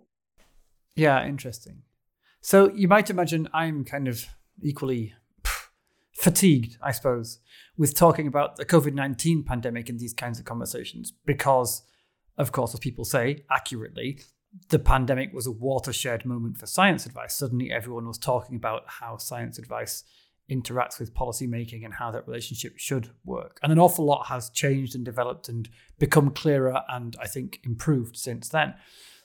Yeah, 0.95 1.27
interesting. 1.27 1.81
So 2.39 2.71
you 2.73 2.87
might 2.87 3.09
imagine 3.09 3.49
I'm 3.53 3.83
kind 3.83 4.07
of 4.07 4.25
equally 4.61 5.13
fatigued, 6.13 6.77
I 6.81 6.93
suppose, 6.93 7.39
with 7.77 7.93
talking 7.93 8.27
about 8.27 8.55
the 8.55 8.65
COVID 8.65 8.93
19 8.93 9.43
pandemic 9.43 9.89
in 9.89 9.97
these 9.97 10.13
kinds 10.13 10.39
of 10.39 10.45
conversations 10.45 11.11
because, 11.25 11.81
of 12.37 12.53
course, 12.53 12.73
as 12.73 12.79
people 12.79 13.03
say 13.03 13.43
accurately, 13.51 14.21
the 14.69 14.79
pandemic 14.79 15.33
was 15.33 15.47
a 15.47 15.51
watershed 15.51 16.25
moment 16.25 16.57
for 16.57 16.65
science 16.65 17.05
advice. 17.05 17.35
Suddenly, 17.35 17.71
everyone 17.71 18.07
was 18.07 18.17
talking 18.17 18.55
about 18.55 18.83
how 18.87 19.17
science 19.17 19.57
advice 19.57 20.03
interacts 20.49 20.99
with 20.99 21.13
policymaking 21.13 21.83
and 21.83 21.95
how 21.95 22.11
that 22.11 22.27
relationship 22.27 22.77
should 22.77 23.09
work. 23.23 23.59
And 23.63 23.71
an 23.71 23.79
awful 23.79 24.05
lot 24.05 24.27
has 24.27 24.49
changed 24.49 24.95
and 24.95 25.03
developed 25.03 25.49
and 25.49 25.67
become 25.97 26.29
clearer 26.29 26.83
and 26.89 27.15
I 27.19 27.27
think 27.27 27.59
improved 27.63 28.15
since 28.15 28.49
then. 28.49 28.75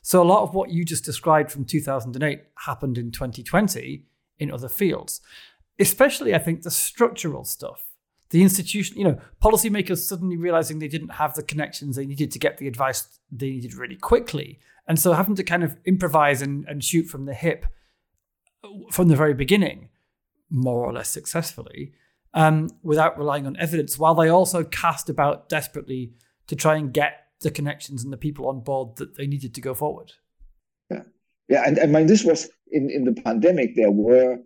So 0.03 0.23
a 0.23 0.25
lot 0.25 0.43
of 0.43 0.55
what 0.55 0.71
you 0.71 0.85
just 0.85 1.05
described 1.05 1.53
from 1.53 1.67
2008 1.67 2.43
happened 2.65 2.97
in 2.97 3.11
2020 3.11 4.07
in 4.39 4.51
other 4.51 4.69
fields, 4.69 5.21
especially 5.79 6.35
I 6.35 6.39
think 6.39 6.63
the 6.63 6.71
structural 6.71 7.45
stuff. 7.45 7.85
The 8.31 8.43
institution, 8.43 8.97
you 8.97 9.05
know, 9.05 9.21
policymakers 9.43 9.99
suddenly 9.99 10.37
realizing 10.37 10.79
they 10.79 10.89
didn't 10.89 11.15
have 11.15 11.35
the 11.35 11.43
connections 11.43 11.97
they 11.97 12.07
needed 12.07 12.31
to 12.31 12.39
get 12.39 12.59
the 12.59 12.69
advice 12.69 13.19
they 13.31 13.51
needed 13.51 13.75
really 13.75 13.97
quickly. 13.97 14.61
And 14.91 14.99
so 14.99 15.13
having 15.13 15.37
to 15.37 15.45
kind 15.45 15.63
of 15.63 15.77
improvise 15.85 16.43
and, 16.43 16.65
and 16.67 16.83
shoot 16.83 17.05
from 17.05 17.25
the 17.25 17.33
hip 17.33 17.65
from 18.91 19.07
the 19.07 19.15
very 19.15 19.35
beginning, 19.35 19.89
more 20.51 20.85
or 20.85 20.93
less 20.93 21.09
successfully, 21.09 21.93
um, 22.35 22.69
without 22.83 23.17
relying 23.17 23.47
on 23.47 23.57
evidence, 23.57 24.01
while 24.01 24.17
they 24.17 24.29
also 24.29 24.65
cast 24.65 25.09
about 25.09 25.49
desperately 25.49 26.15
to 26.49 26.57
try 26.57 26.75
and 26.75 26.93
get 26.93 27.29
the 27.41 27.53
connections 27.53 28.03
and 28.03 28.13
the 28.13 28.17
people 28.17 28.49
on 28.49 28.63
board 28.63 28.97
that 28.97 29.17
they 29.17 29.29
needed 29.29 29.55
to 29.55 29.61
go 29.61 29.75
forward. 29.75 30.11
Yeah, 30.91 31.05
yeah, 31.49 31.63
and 31.65 31.79
I 31.79 31.87
mean 31.87 32.09
this 32.09 32.25
was 32.25 32.51
in 32.73 32.91
in 32.91 33.05
the 33.05 33.15
pandemic. 33.23 33.77
There 33.77 33.93
were 33.93 34.39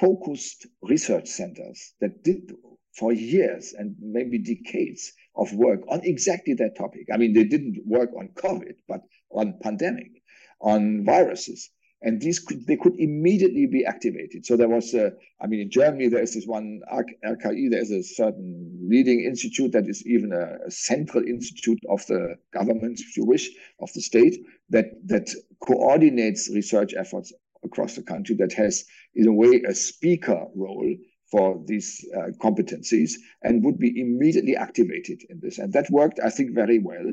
focused 0.00 0.66
research 0.80 1.28
centers 1.28 1.92
that 2.00 2.24
did 2.24 2.50
for 2.98 3.12
years 3.12 3.74
and 3.76 3.94
maybe 4.00 4.38
decades 4.38 5.12
of 5.36 5.52
work 5.52 5.80
on 5.88 6.00
exactly 6.04 6.54
that 6.54 6.76
topic. 6.76 7.08
I 7.12 7.16
mean, 7.16 7.32
they 7.32 7.44
didn't 7.44 7.82
work 7.84 8.10
on 8.16 8.28
COVID, 8.36 8.74
but 8.88 9.00
on 9.34 9.58
pandemic, 9.62 10.22
on 10.60 11.04
viruses, 11.04 11.70
and 12.04 12.20
these 12.20 12.38
could, 12.38 12.66
they 12.66 12.76
could 12.76 12.94
immediately 12.98 13.66
be 13.66 13.84
activated. 13.86 14.44
So 14.44 14.56
there 14.56 14.68
was, 14.68 14.92
a, 14.92 15.12
I 15.40 15.46
mean, 15.46 15.60
in 15.60 15.70
Germany 15.70 16.08
there 16.08 16.22
is 16.22 16.34
this 16.34 16.46
one 16.46 16.82
RKI. 16.92 17.70
There 17.70 17.80
is 17.80 17.90
a 17.90 18.02
certain 18.02 18.78
leading 18.86 19.24
institute 19.24 19.72
that 19.72 19.88
is 19.88 20.06
even 20.06 20.30
a, 20.32 20.66
a, 20.66 20.70
central 20.70 21.24
institute 21.24 21.80
of 21.88 22.04
the 22.06 22.36
government, 22.52 23.00
if 23.00 23.16
you 23.16 23.24
wish, 23.24 23.48
of 23.80 23.90
the 23.94 24.02
state 24.02 24.44
that 24.68 24.86
that 25.06 25.30
coordinates 25.66 26.50
research 26.54 26.92
efforts 26.94 27.32
across 27.64 27.94
the 27.96 28.02
country. 28.02 28.36
That 28.36 28.52
has, 28.52 28.84
in 29.14 29.26
a 29.26 29.32
way, 29.32 29.62
a 29.66 29.74
speaker 29.74 30.46
role 30.54 30.94
for 31.30 31.64
these 31.66 32.04
uh, 32.14 32.28
competencies 32.38 33.12
and 33.42 33.64
would 33.64 33.78
be 33.78 33.98
immediately 33.98 34.56
activated 34.56 35.22
in 35.30 35.40
this. 35.40 35.58
And 35.58 35.72
that 35.72 35.90
worked, 35.90 36.20
I 36.22 36.28
think, 36.28 36.54
very 36.54 36.80
well. 36.80 37.12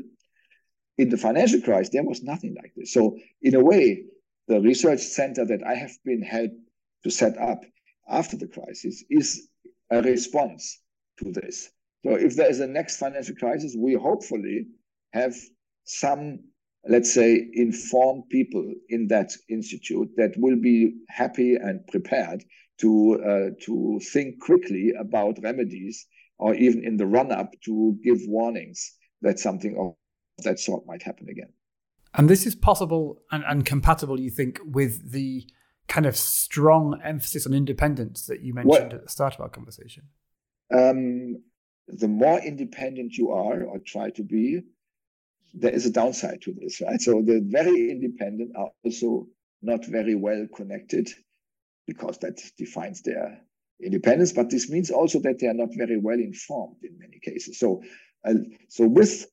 In 1.02 1.08
the 1.08 1.16
financial 1.16 1.60
crisis, 1.60 1.92
there 1.92 2.04
was 2.04 2.22
nothing 2.22 2.54
like 2.54 2.72
this. 2.76 2.92
So, 2.92 3.18
in 3.42 3.56
a 3.56 3.64
way, 3.72 4.04
the 4.46 4.60
research 4.60 5.00
center 5.00 5.44
that 5.44 5.62
I 5.66 5.74
have 5.74 5.90
been 6.04 6.22
helped 6.22 6.54
to 7.02 7.10
set 7.10 7.36
up 7.38 7.60
after 8.08 8.36
the 8.36 8.46
crisis 8.46 9.02
is 9.10 9.48
a 9.90 10.00
response 10.00 10.80
to 11.18 11.32
this. 11.32 11.70
So 12.04 12.14
if 12.14 12.36
there 12.36 12.48
is 12.48 12.60
a 12.60 12.68
next 12.68 12.98
financial 12.98 13.34
crisis, 13.34 13.74
we 13.76 13.94
hopefully 13.94 14.66
have 15.12 15.34
some, 15.82 16.38
let's 16.88 17.12
say, 17.12 17.48
informed 17.52 18.28
people 18.30 18.72
in 18.88 19.08
that 19.08 19.32
institute 19.48 20.10
that 20.16 20.34
will 20.36 20.60
be 20.70 20.94
happy 21.08 21.56
and 21.56 21.84
prepared 21.88 22.44
to 22.78 23.20
uh, 23.30 23.64
to 23.66 24.00
think 24.12 24.40
quickly 24.40 24.92
about 24.96 25.42
remedies, 25.42 26.06
or 26.38 26.54
even 26.54 26.84
in 26.84 26.96
the 26.96 27.06
run 27.06 27.32
up 27.32 27.50
to 27.64 27.98
give 28.04 28.20
warnings 28.28 28.92
that 29.22 29.40
something 29.40 29.74
that 30.38 30.58
sort 30.58 30.86
might 30.86 31.02
happen 31.02 31.28
again. 31.28 31.52
And 32.14 32.28
this 32.28 32.46
is 32.46 32.54
possible 32.54 33.22
and, 33.30 33.42
and 33.46 33.64
compatible, 33.64 34.20
you 34.20 34.30
think, 34.30 34.60
with 34.64 35.12
the 35.12 35.46
kind 35.88 36.06
of 36.06 36.16
strong 36.16 37.00
emphasis 37.02 37.46
on 37.46 37.54
independence 37.54 38.26
that 38.26 38.40
you 38.40 38.54
mentioned 38.54 38.70
well, 38.70 38.94
at 38.94 39.02
the 39.04 39.08
start 39.08 39.34
of 39.34 39.40
our 39.40 39.48
conversation? 39.48 40.04
Um, 40.72 41.42
the 41.88 42.08
more 42.08 42.38
independent 42.40 43.16
you 43.16 43.30
are 43.30 43.62
or 43.64 43.78
try 43.78 44.10
to 44.10 44.22
be, 44.22 44.62
there 45.54 45.72
is 45.72 45.84
a 45.84 45.90
downside 45.90 46.40
to 46.42 46.54
this, 46.54 46.80
right? 46.80 47.00
So 47.00 47.22
the 47.22 47.42
very 47.44 47.90
independent 47.90 48.52
are 48.56 48.70
also 48.84 49.26
not 49.60 49.84
very 49.84 50.14
well 50.14 50.46
connected 50.54 51.08
because 51.86 52.18
that 52.18 52.40
defines 52.56 53.02
their 53.02 53.40
independence. 53.82 54.32
But 54.32 54.50
this 54.50 54.70
means 54.70 54.90
also 54.90 55.18
that 55.20 55.38
they 55.40 55.48
are 55.48 55.54
not 55.54 55.70
very 55.76 55.98
well 55.98 56.18
informed 56.18 56.76
in 56.82 56.98
many 56.98 57.18
cases. 57.22 57.58
So, 57.58 57.82
uh, 58.24 58.34
so 58.68 58.86
with 58.86 59.26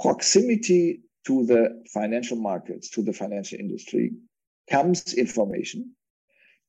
proximity 0.00 1.02
to 1.26 1.44
the 1.46 1.82
financial 1.92 2.36
markets, 2.36 2.90
to 2.90 3.02
the 3.02 3.12
financial 3.12 3.58
industry, 3.58 4.12
comes 4.70 5.14
information, 5.14 5.92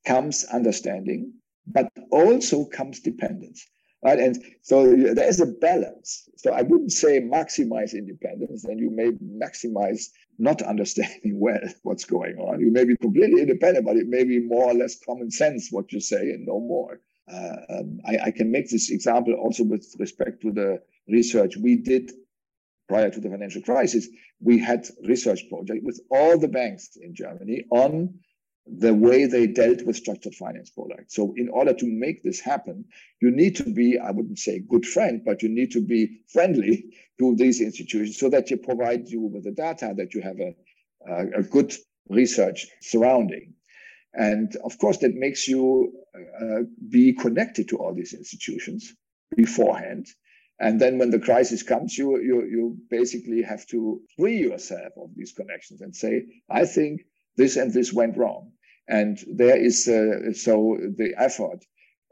comes 0.06 0.44
understanding, 0.46 1.34
but 1.68 1.90
also 2.12 2.66
comes 2.66 3.00
dependence. 3.00 3.66
Right? 4.04 4.20
And 4.20 4.44
so 4.64 4.96
there 4.96 5.30
is 5.30 5.40
a 5.40 5.46
balance. 5.46 6.28
So 6.36 6.52
I 6.54 6.64
wouldn't 6.64 6.92
say 6.92 7.22
maximize 7.22 7.94
independence, 7.94 8.66
and 8.66 8.80
you 8.80 8.90
may 8.90 9.12
maximize 9.12 10.06
not 10.40 10.64
understanding 10.64 11.20
well 11.40 11.62
what's 11.84 12.06
going 12.06 12.38
on. 12.38 12.60
You 12.60 12.72
may 12.72 12.84
be 12.84 12.98
completely 12.98 13.42
independent, 13.42 13.86
but 13.86 13.98
it 13.98 14.08
may 14.08 14.24
be 14.24 14.40
more 14.40 14.66
or 14.66 14.74
less 14.74 14.98
common 15.06 15.30
sense 15.30 15.68
what 15.70 15.92
you 15.94 16.00
say 16.00 16.32
and 16.32 16.46
no 16.48 16.60
more. 16.60 17.00
Uh, 17.32 17.58
um, 17.70 18.00
I, 18.06 18.18
I, 18.26 18.32
can 18.32 18.52
make 18.52 18.70
this 18.70 18.90
example 18.90 19.36
also 19.36 19.64
with 19.64 19.96
respect 20.00 20.42
to 20.42 20.52
the 20.52 20.82
research 21.08 21.56
we 21.56 21.78
did 21.78 22.12
prior 22.92 23.10
to 23.10 23.22
the 23.22 23.30
financial 23.30 23.62
crisis, 23.62 24.10
we 24.42 24.58
had 24.60 24.86
research 25.08 25.48
project 25.48 25.82
with 25.82 26.02
all 26.12 26.38
the 26.38 26.50
banks 26.50 26.98
in 27.02 27.16
Germany 27.16 27.64
on 27.72 28.14
the 28.68 28.94
way 28.94 29.26
they 29.26 29.48
dealt 29.48 29.82
with 29.84 29.96
structured 29.96 30.36
finance 30.36 30.70
products. 30.70 31.16
So 31.16 31.34
in 31.38 31.48
order 31.48 31.74
to 31.74 31.86
make 31.86 32.22
this 32.22 32.42
happen, 32.42 32.84
you 33.22 33.32
need 33.32 33.56
to 33.56 33.64
be, 33.64 33.98
I 33.98 34.12
wouldn't 34.12 34.40
say 34.40 34.60
good 34.60 34.86
friend, 34.86 35.22
but 35.26 35.42
you 35.42 35.48
need 35.48 35.72
to 35.72 35.82
be 35.82 36.20
friendly 36.28 36.84
to 37.20 37.34
these 37.36 37.62
institutions 37.62 38.20
so 38.20 38.28
that 38.30 38.52
you 38.52 38.58
provide 38.58 39.08
you 39.08 39.22
with 39.22 39.46
the 39.46 39.52
data, 39.52 39.94
that 39.96 40.14
you 40.14 40.22
have 40.22 40.40
a, 40.42 40.54
a, 41.08 41.40
a 41.40 41.44
good 41.44 41.74
research 42.10 42.68
surrounding. 42.82 43.54
And 44.14 44.54
of 44.66 44.78
course, 44.80 44.98
that 44.98 45.16
makes 45.16 45.48
you 45.48 45.94
uh, 46.42 46.64
be 46.90 47.14
connected 47.14 47.70
to 47.70 47.78
all 47.78 47.94
these 47.94 48.14
institutions 48.14 48.94
beforehand. 49.34 50.08
And 50.62 50.80
then 50.80 51.00
when 51.00 51.10
the 51.10 51.20
crisis 51.20 51.64
comes, 51.64 51.98
you, 51.98 52.22
you, 52.22 52.46
you 52.46 52.78
basically 52.88 53.42
have 53.42 53.66
to 53.68 54.00
free 54.16 54.38
yourself 54.38 54.94
of 54.96 55.10
these 55.16 55.34
connections 55.34 55.82
and 55.82 55.96
say, 55.96 56.26
I 56.52 56.66
think 56.66 57.02
this 57.36 57.58
and 57.58 57.74
this 57.74 57.92
went 57.92 58.16
wrong. 58.16 58.52
And 58.88 59.18
there 59.28 59.58
is, 59.58 59.88
uh, 59.88 60.32
so 60.34 60.78
the 60.98 61.16
effort 61.18 61.66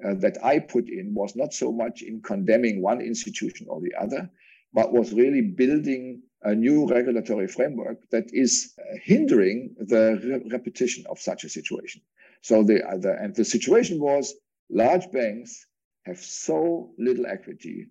uh, 0.03 0.15
that 0.15 0.43
I 0.43 0.57
put 0.57 0.89
in 0.89 1.13
was 1.13 1.35
not 1.35 1.53
so 1.53 1.71
much 1.71 2.01
in 2.01 2.23
condemning 2.23 2.81
one 2.81 3.01
institution 3.01 3.67
or 3.69 3.81
the 3.81 3.93
other, 3.93 4.27
but 4.73 4.93
was 4.93 5.13
really 5.13 5.41
building 5.41 6.23
a 6.41 6.55
new 6.55 6.87
regulatory 6.87 7.47
framework 7.47 7.99
that 8.09 8.33
is 8.33 8.73
uh, 8.79 8.97
hindering 9.03 9.75
the 9.77 10.19
re- 10.23 10.49
repetition 10.51 11.05
of 11.07 11.19
such 11.19 11.43
a 11.43 11.49
situation. 11.49 12.01
So 12.41 12.63
the, 12.63 12.83
other 12.87 13.11
and 13.11 13.35
the 13.35 13.45
situation 13.45 13.99
was 13.99 14.33
large 14.71 15.11
banks 15.11 15.67
have 16.05 16.17
so 16.17 16.93
little 16.97 17.27
equity 17.27 17.89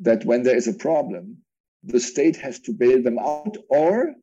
that 0.00 0.24
when 0.24 0.42
there 0.42 0.56
is 0.56 0.68
a 0.68 0.74
problem, 0.74 1.38
the 1.82 2.00
state 2.00 2.36
has 2.36 2.60
to 2.60 2.72
bail 2.72 3.02
them 3.02 3.18
out 3.18 3.56
or 3.68 4.14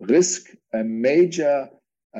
risk 0.00 0.50
a 0.72 0.84
major 0.84 1.68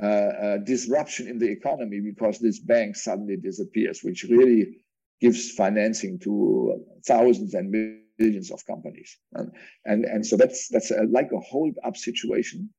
uh, 0.00 0.06
uh, 0.06 0.58
disruption 0.58 1.28
in 1.28 1.38
the 1.38 1.48
economy 1.48 2.00
because 2.00 2.38
this 2.38 2.58
bank 2.58 2.96
suddenly 2.96 3.36
disappears, 3.36 4.00
which 4.02 4.24
really 4.28 4.78
gives 5.20 5.50
financing 5.52 6.18
to 6.18 6.84
thousands 7.06 7.54
and 7.54 7.70
millions 8.18 8.50
of 8.50 8.64
companies. 8.66 9.16
And, 9.32 9.52
and, 9.84 10.04
and 10.04 10.26
so 10.26 10.36
that's, 10.36 10.68
that's 10.68 10.90
a, 10.90 11.04
like 11.10 11.30
a 11.32 11.40
hold 11.40 11.74
up 11.84 11.96
situation 11.96 12.70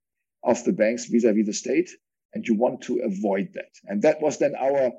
of 0.44 0.64
the 0.64 0.74
banks 0.74 1.06
vis-a-vis 1.06 1.46
the 1.46 1.54
state. 1.54 1.90
And 2.34 2.48
you 2.48 2.56
want 2.56 2.82
to 2.82 3.00
avoid 3.00 3.50
that. 3.54 3.72
And 3.86 4.04
that 4.04 4.22
was 4.22 4.38
then 4.38 4.54
our 4.56 4.92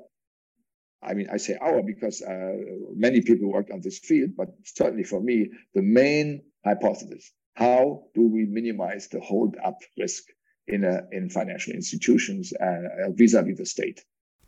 I 1.03 1.13
mean, 1.13 1.27
I 1.31 1.37
say 1.37 1.57
our 1.59 1.81
because 1.81 2.21
uh, 2.21 2.53
many 2.95 3.21
people 3.21 3.51
work 3.51 3.69
on 3.73 3.81
this 3.81 3.99
field, 3.99 4.31
but 4.37 4.49
certainly 4.63 5.03
for 5.03 5.19
me, 5.19 5.49
the 5.73 5.81
main 5.81 6.43
hypothesis: 6.63 7.31
how 7.55 8.03
do 8.13 8.27
we 8.27 8.45
minimize 8.45 9.07
the 9.07 9.19
hold-up 9.19 9.77
risk 9.97 10.23
in 10.67 10.83
a, 10.83 11.01
in 11.11 11.29
financial 11.29 11.73
institutions 11.73 12.53
uh, 12.53 13.09
vis-a-vis 13.11 13.57
the 13.57 13.65
state? 13.65 14.03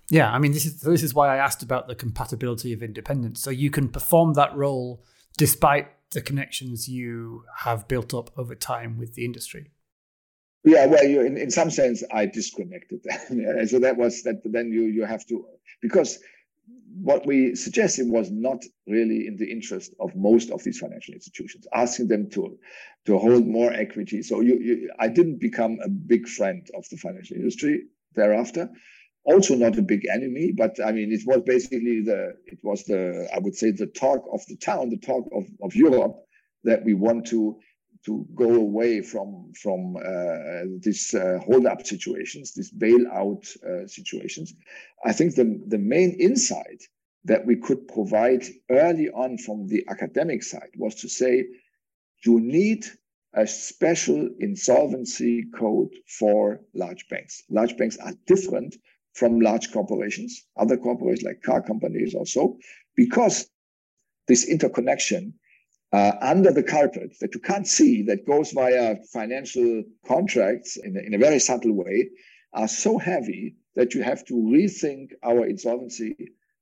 Yeah, 0.09 0.31
I 0.31 0.37
mean, 0.37 0.51
this 0.51 0.65
is 0.65 0.81
this 0.81 1.01
is 1.01 1.13
why 1.13 1.33
I 1.33 1.37
asked 1.37 1.63
about 1.63 1.87
the 1.87 1.95
compatibility 1.95 2.73
of 2.73 2.83
independence. 2.83 3.41
So 3.41 3.49
you 3.49 3.71
can 3.71 3.89
perform 3.89 4.33
that 4.33 4.55
role 4.55 5.03
despite 5.37 5.87
the 6.11 6.21
connections 6.21 6.87
you 6.87 7.45
have 7.59 7.87
built 7.87 8.13
up 8.13 8.29
over 8.37 8.53
time 8.53 8.97
with 8.97 9.15
the 9.15 9.25
industry. 9.25 9.71
Yeah, 10.63 10.85
well, 10.85 11.03
you, 11.03 11.21
in, 11.21 11.37
in 11.37 11.51
some 11.51 11.69
sense, 11.69 12.03
I 12.11 12.25
disconnected 12.25 13.01
that. 13.03 13.67
so 13.69 13.79
that 13.79 13.97
was 13.97 14.23
that. 14.23 14.41
Then 14.45 14.71
you 14.71 14.83
you 14.83 15.05
have 15.05 15.25
to 15.27 15.45
because 15.81 16.19
what 17.01 17.25
we 17.25 17.55
suggested 17.55 18.07
was 18.09 18.31
not 18.31 18.63
really 18.87 19.27
in 19.27 19.35
the 19.35 19.51
interest 19.51 19.93
of 19.99 20.15
most 20.15 20.51
of 20.51 20.63
these 20.63 20.79
financial 20.79 21.13
institutions, 21.13 21.67
asking 21.73 22.07
them 22.07 22.29
to, 22.29 22.57
to 23.05 23.17
hold 23.17 23.45
more 23.47 23.73
equity. 23.73 24.21
So 24.21 24.41
you, 24.41 24.57
you, 24.59 24.91
I 24.99 25.07
didn't 25.07 25.39
become 25.39 25.79
a 25.83 25.89
big 25.89 26.27
friend 26.27 26.65
of 26.77 26.87
the 26.89 26.97
financial 26.97 27.37
industry 27.37 27.83
thereafter. 28.15 28.69
Also 29.25 29.55
not 29.55 29.77
a 29.77 29.81
big 29.81 30.05
enemy, 30.07 30.53
but 30.55 30.77
I 30.85 30.91
mean, 30.91 31.11
it 31.11 31.21
was 31.25 31.41
basically 31.45 32.01
the, 32.01 32.35
it 32.45 32.59
was 32.61 32.83
the, 32.83 33.27
I 33.33 33.39
would 33.39 33.55
say 33.55 33.71
the 33.71 33.87
talk 33.87 34.25
of 34.31 34.41
the 34.47 34.57
town, 34.57 34.89
the 34.89 34.97
talk 34.97 35.27
of, 35.33 35.45
of 35.61 35.75
Europe 35.75 36.15
that 36.63 36.83
we 36.83 36.93
want 36.93 37.27
to 37.27 37.57
to 38.05 38.25
go 38.35 38.53
away 38.55 39.01
from 39.01 39.53
from 39.61 39.95
uh, 39.95 40.63
these 40.79 41.13
uh, 41.13 41.39
hold 41.45 41.65
up 41.65 41.85
situations, 41.85 42.53
these 42.53 42.71
bailout 42.71 43.43
uh, 43.63 43.87
situations. 43.87 44.53
I 45.05 45.13
think 45.13 45.35
the 45.35 45.61
the 45.67 45.77
main 45.77 46.11
insight 46.19 46.83
that 47.25 47.45
we 47.45 47.55
could 47.55 47.87
provide 47.87 48.43
early 48.69 49.09
on 49.09 49.37
from 49.37 49.67
the 49.67 49.85
academic 49.89 50.43
side 50.43 50.71
was 50.77 50.95
to 50.95 51.07
say 51.07 51.45
you 52.25 52.39
need 52.39 52.85
a 53.35 53.47
special 53.47 54.29
insolvency 54.39 55.45
code 55.57 55.93
for 56.07 56.59
large 56.73 57.07
banks. 57.09 57.43
Large 57.49 57.77
banks 57.77 57.97
are 57.97 58.13
different 58.27 58.75
from 59.13 59.39
large 59.39 59.71
corporations, 59.71 60.45
other 60.57 60.77
corporations 60.77 61.23
like 61.23 61.41
car 61.41 61.61
companies 61.61 62.13
or 62.13 62.25
so, 62.25 62.57
because 62.95 63.49
this 64.27 64.47
interconnection 64.47 65.33
uh, 65.93 66.13
under 66.21 66.51
the 66.51 66.63
carpet 66.63 67.15
that 67.21 67.35
you 67.35 67.39
can't 67.39 67.67
see 67.67 68.01
that 68.01 68.25
goes 68.25 68.51
via 68.51 68.97
financial 69.13 69.83
contracts 70.07 70.75
in 70.77 70.97
a, 70.97 70.99
in 71.01 71.13
a 71.13 71.19
very 71.19 71.39
subtle 71.39 71.73
way 71.73 72.09
are 72.53 72.67
so 72.67 72.97
heavy 72.97 73.55
that 73.75 73.93
you 73.93 74.01
have 74.01 74.25
to 74.25 74.33
rethink 74.33 75.11
our 75.23 75.45
insolvency 75.45 76.15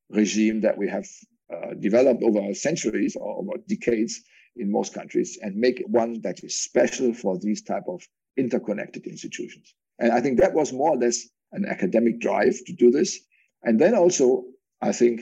regime 0.09 0.59
that 0.61 0.77
we 0.77 0.87
have 0.87 1.07
uh, 1.53 1.73
developed 1.79 2.21
over 2.23 2.53
centuries 2.53 3.15
or 3.15 3.39
over 3.39 3.53
decades 3.67 4.21
in 4.57 4.69
most 4.69 4.93
countries 4.93 5.39
and 5.41 5.55
make 5.55 5.81
one 5.87 6.19
that 6.21 6.43
is 6.43 6.59
special 6.61 7.13
for 7.13 7.37
these 7.39 7.61
type 7.61 7.83
of 7.87 8.05
interconnected 8.35 9.05
institutions. 9.07 9.73
And 9.99 10.11
i 10.11 10.19
think 10.19 10.39
that 10.39 10.53
was 10.53 10.73
more 10.73 10.91
or 10.91 10.97
less 10.97 11.27
an 11.53 11.65
academic 11.65 12.19
drive 12.19 12.55
to 12.65 12.73
do 12.73 12.91
this. 12.91 13.19
And 13.63 13.79
then 13.79 13.95
also 13.95 14.43
i 14.81 14.91
think 14.91 15.21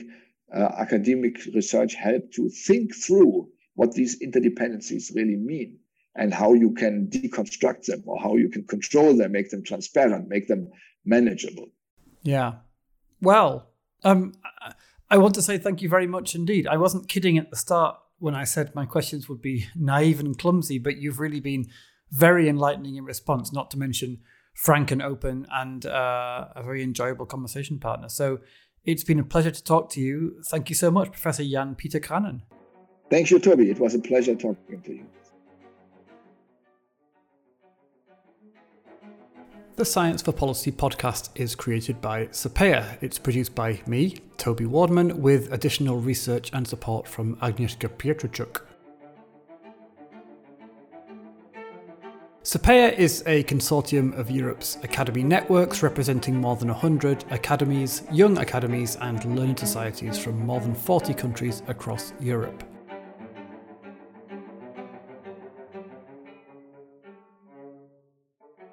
uh, 0.52 0.72
academic 0.78 1.44
research 1.54 1.94
helped 1.94 2.34
to 2.34 2.48
think 2.48 2.92
through 2.94 3.48
what 3.80 3.94
these 3.94 4.20
interdependencies 4.20 5.14
really 5.14 5.36
mean 5.36 5.78
and 6.14 6.34
how 6.34 6.52
you 6.52 6.70
can 6.74 7.08
deconstruct 7.08 7.86
them 7.86 8.02
or 8.04 8.20
how 8.20 8.36
you 8.36 8.50
can 8.50 8.62
control 8.64 9.16
them, 9.16 9.32
make 9.32 9.48
them 9.48 9.64
transparent, 9.64 10.28
make 10.28 10.46
them 10.48 10.68
manageable. 11.06 11.66
Yeah. 12.22 12.56
Well, 13.22 13.70
um, 14.04 14.34
I 15.08 15.16
want 15.16 15.34
to 15.36 15.40
say 15.40 15.56
thank 15.56 15.80
you 15.80 15.88
very 15.88 16.06
much 16.06 16.34
indeed. 16.34 16.66
I 16.66 16.76
wasn't 16.76 17.08
kidding 17.08 17.38
at 17.38 17.48
the 17.48 17.56
start 17.56 17.96
when 18.18 18.34
I 18.34 18.44
said 18.44 18.74
my 18.74 18.84
questions 18.84 19.30
would 19.30 19.40
be 19.40 19.68
naive 19.74 20.20
and 20.20 20.38
clumsy, 20.38 20.78
but 20.78 20.98
you've 20.98 21.18
really 21.18 21.40
been 21.40 21.64
very 22.10 22.50
enlightening 22.50 22.96
in 22.96 23.04
response, 23.04 23.50
not 23.50 23.70
to 23.70 23.78
mention 23.78 24.18
frank 24.52 24.90
and 24.90 25.00
open 25.00 25.46
and 25.50 25.86
uh, 25.86 26.48
a 26.54 26.62
very 26.62 26.82
enjoyable 26.82 27.24
conversation 27.24 27.78
partner. 27.78 28.10
So 28.10 28.40
it's 28.84 29.04
been 29.04 29.18
a 29.18 29.24
pleasure 29.24 29.52
to 29.52 29.64
talk 29.64 29.88
to 29.92 30.02
you. 30.02 30.42
Thank 30.50 30.68
you 30.68 30.76
so 30.76 30.90
much, 30.90 31.12
Professor 31.12 31.44
Jan 31.44 31.76
Pieter 31.76 32.00
Krahnen. 32.00 32.42
Thank 33.10 33.32
you, 33.32 33.40
Toby. 33.40 33.70
It 33.70 33.80
was 33.80 33.96
a 33.96 33.98
pleasure 33.98 34.36
talking 34.36 34.80
to 34.82 34.92
you. 34.92 35.06
The 39.74 39.84
Science 39.84 40.22
for 40.22 40.32
Policy 40.32 40.70
podcast 40.70 41.30
is 41.34 41.54
created 41.56 42.00
by 42.00 42.26
Sapea. 42.26 42.98
It's 43.00 43.18
produced 43.18 43.54
by 43.54 43.80
me, 43.86 44.18
Toby 44.36 44.64
Wardman, 44.64 45.14
with 45.14 45.52
additional 45.52 45.98
research 45.98 46.50
and 46.52 46.68
support 46.68 47.08
from 47.08 47.36
Agnieszka 47.36 47.88
Pietrczuk. 47.88 48.60
Sapea 52.44 52.96
is 52.96 53.22
a 53.26 53.42
consortium 53.44 54.16
of 54.18 54.30
Europe's 54.30 54.76
academy 54.82 55.22
networks 55.22 55.82
representing 55.82 56.36
more 56.36 56.56
than 56.56 56.68
100 56.68 57.24
academies, 57.30 58.02
young 58.12 58.38
academies, 58.38 58.96
and 58.96 59.24
learning 59.36 59.56
societies 59.56 60.18
from 60.18 60.38
more 60.46 60.60
than 60.60 60.74
40 60.74 61.14
countries 61.14 61.62
across 61.68 62.12
Europe. 62.20 62.62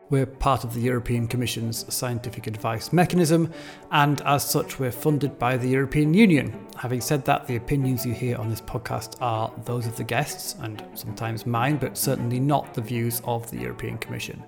We're 0.10 0.26
part 0.26 0.64
of 0.64 0.74
the 0.74 0.80
European 0.80 1.28
Commission's 1.28 1.94
scientific 1.94 2.48
advice 2.48 2.94
mechanism, 2.94 3.52
and 3.92 4.22
as 4.22 4.50
such, 4.50 4.80
we're 4.80 4.90
funded 4.90 5.38
by 5.38 5.58
the 5.58 5.68
European 5.68 6.14
Union. 6.14 6.66
Having 6.78 7.02
said 7.02 7.26
that, 7.26 7.46
the 7.46 7.58
opinions 7.58 8.06
you 8.06 8.14
hear 8.14 8.38
on 8.38 8.50
this 8.50 8.62
podcast 8.62 9.22
are 9.22 9.52
those 9.66 9.86
of 9.86 9.98
the 9.98 10.06
guests, 10.06 10.56
and 10.62 10.82
sometimes 10.94 11.46
mine, 11.46 11.76
but 11.76 11.98
certainly 11.98 12.40
not 12.40 12.74
the 12.74 12.82
views 12.82 13.22
of 13.26 13.52
the 13.52 13.58
European 13.58 13.98
Commission. 13.98 14.42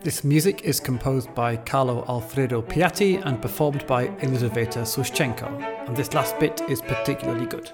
This 0.00 0.24
music 0.24 0.62
is 0.62 0.80
composed 0.80 1.34
by 1.34 1.56
Carlo 1.56 2.02
Alfredo 2.08 2.62
Piatti 2.62 3.24
and 3.26 3.42
performed 3.42 3.86
by 3.86 4.06
Elizaveta 4.22 4.80
Sushchenko, 4.80 5.86
and 5.86 5.94
this 5.94 6.14
last 6.14 6.38
bit 6.40 6.62
is 6.70 6.80
particularly 6.80 7.44
good. 7.44 7.70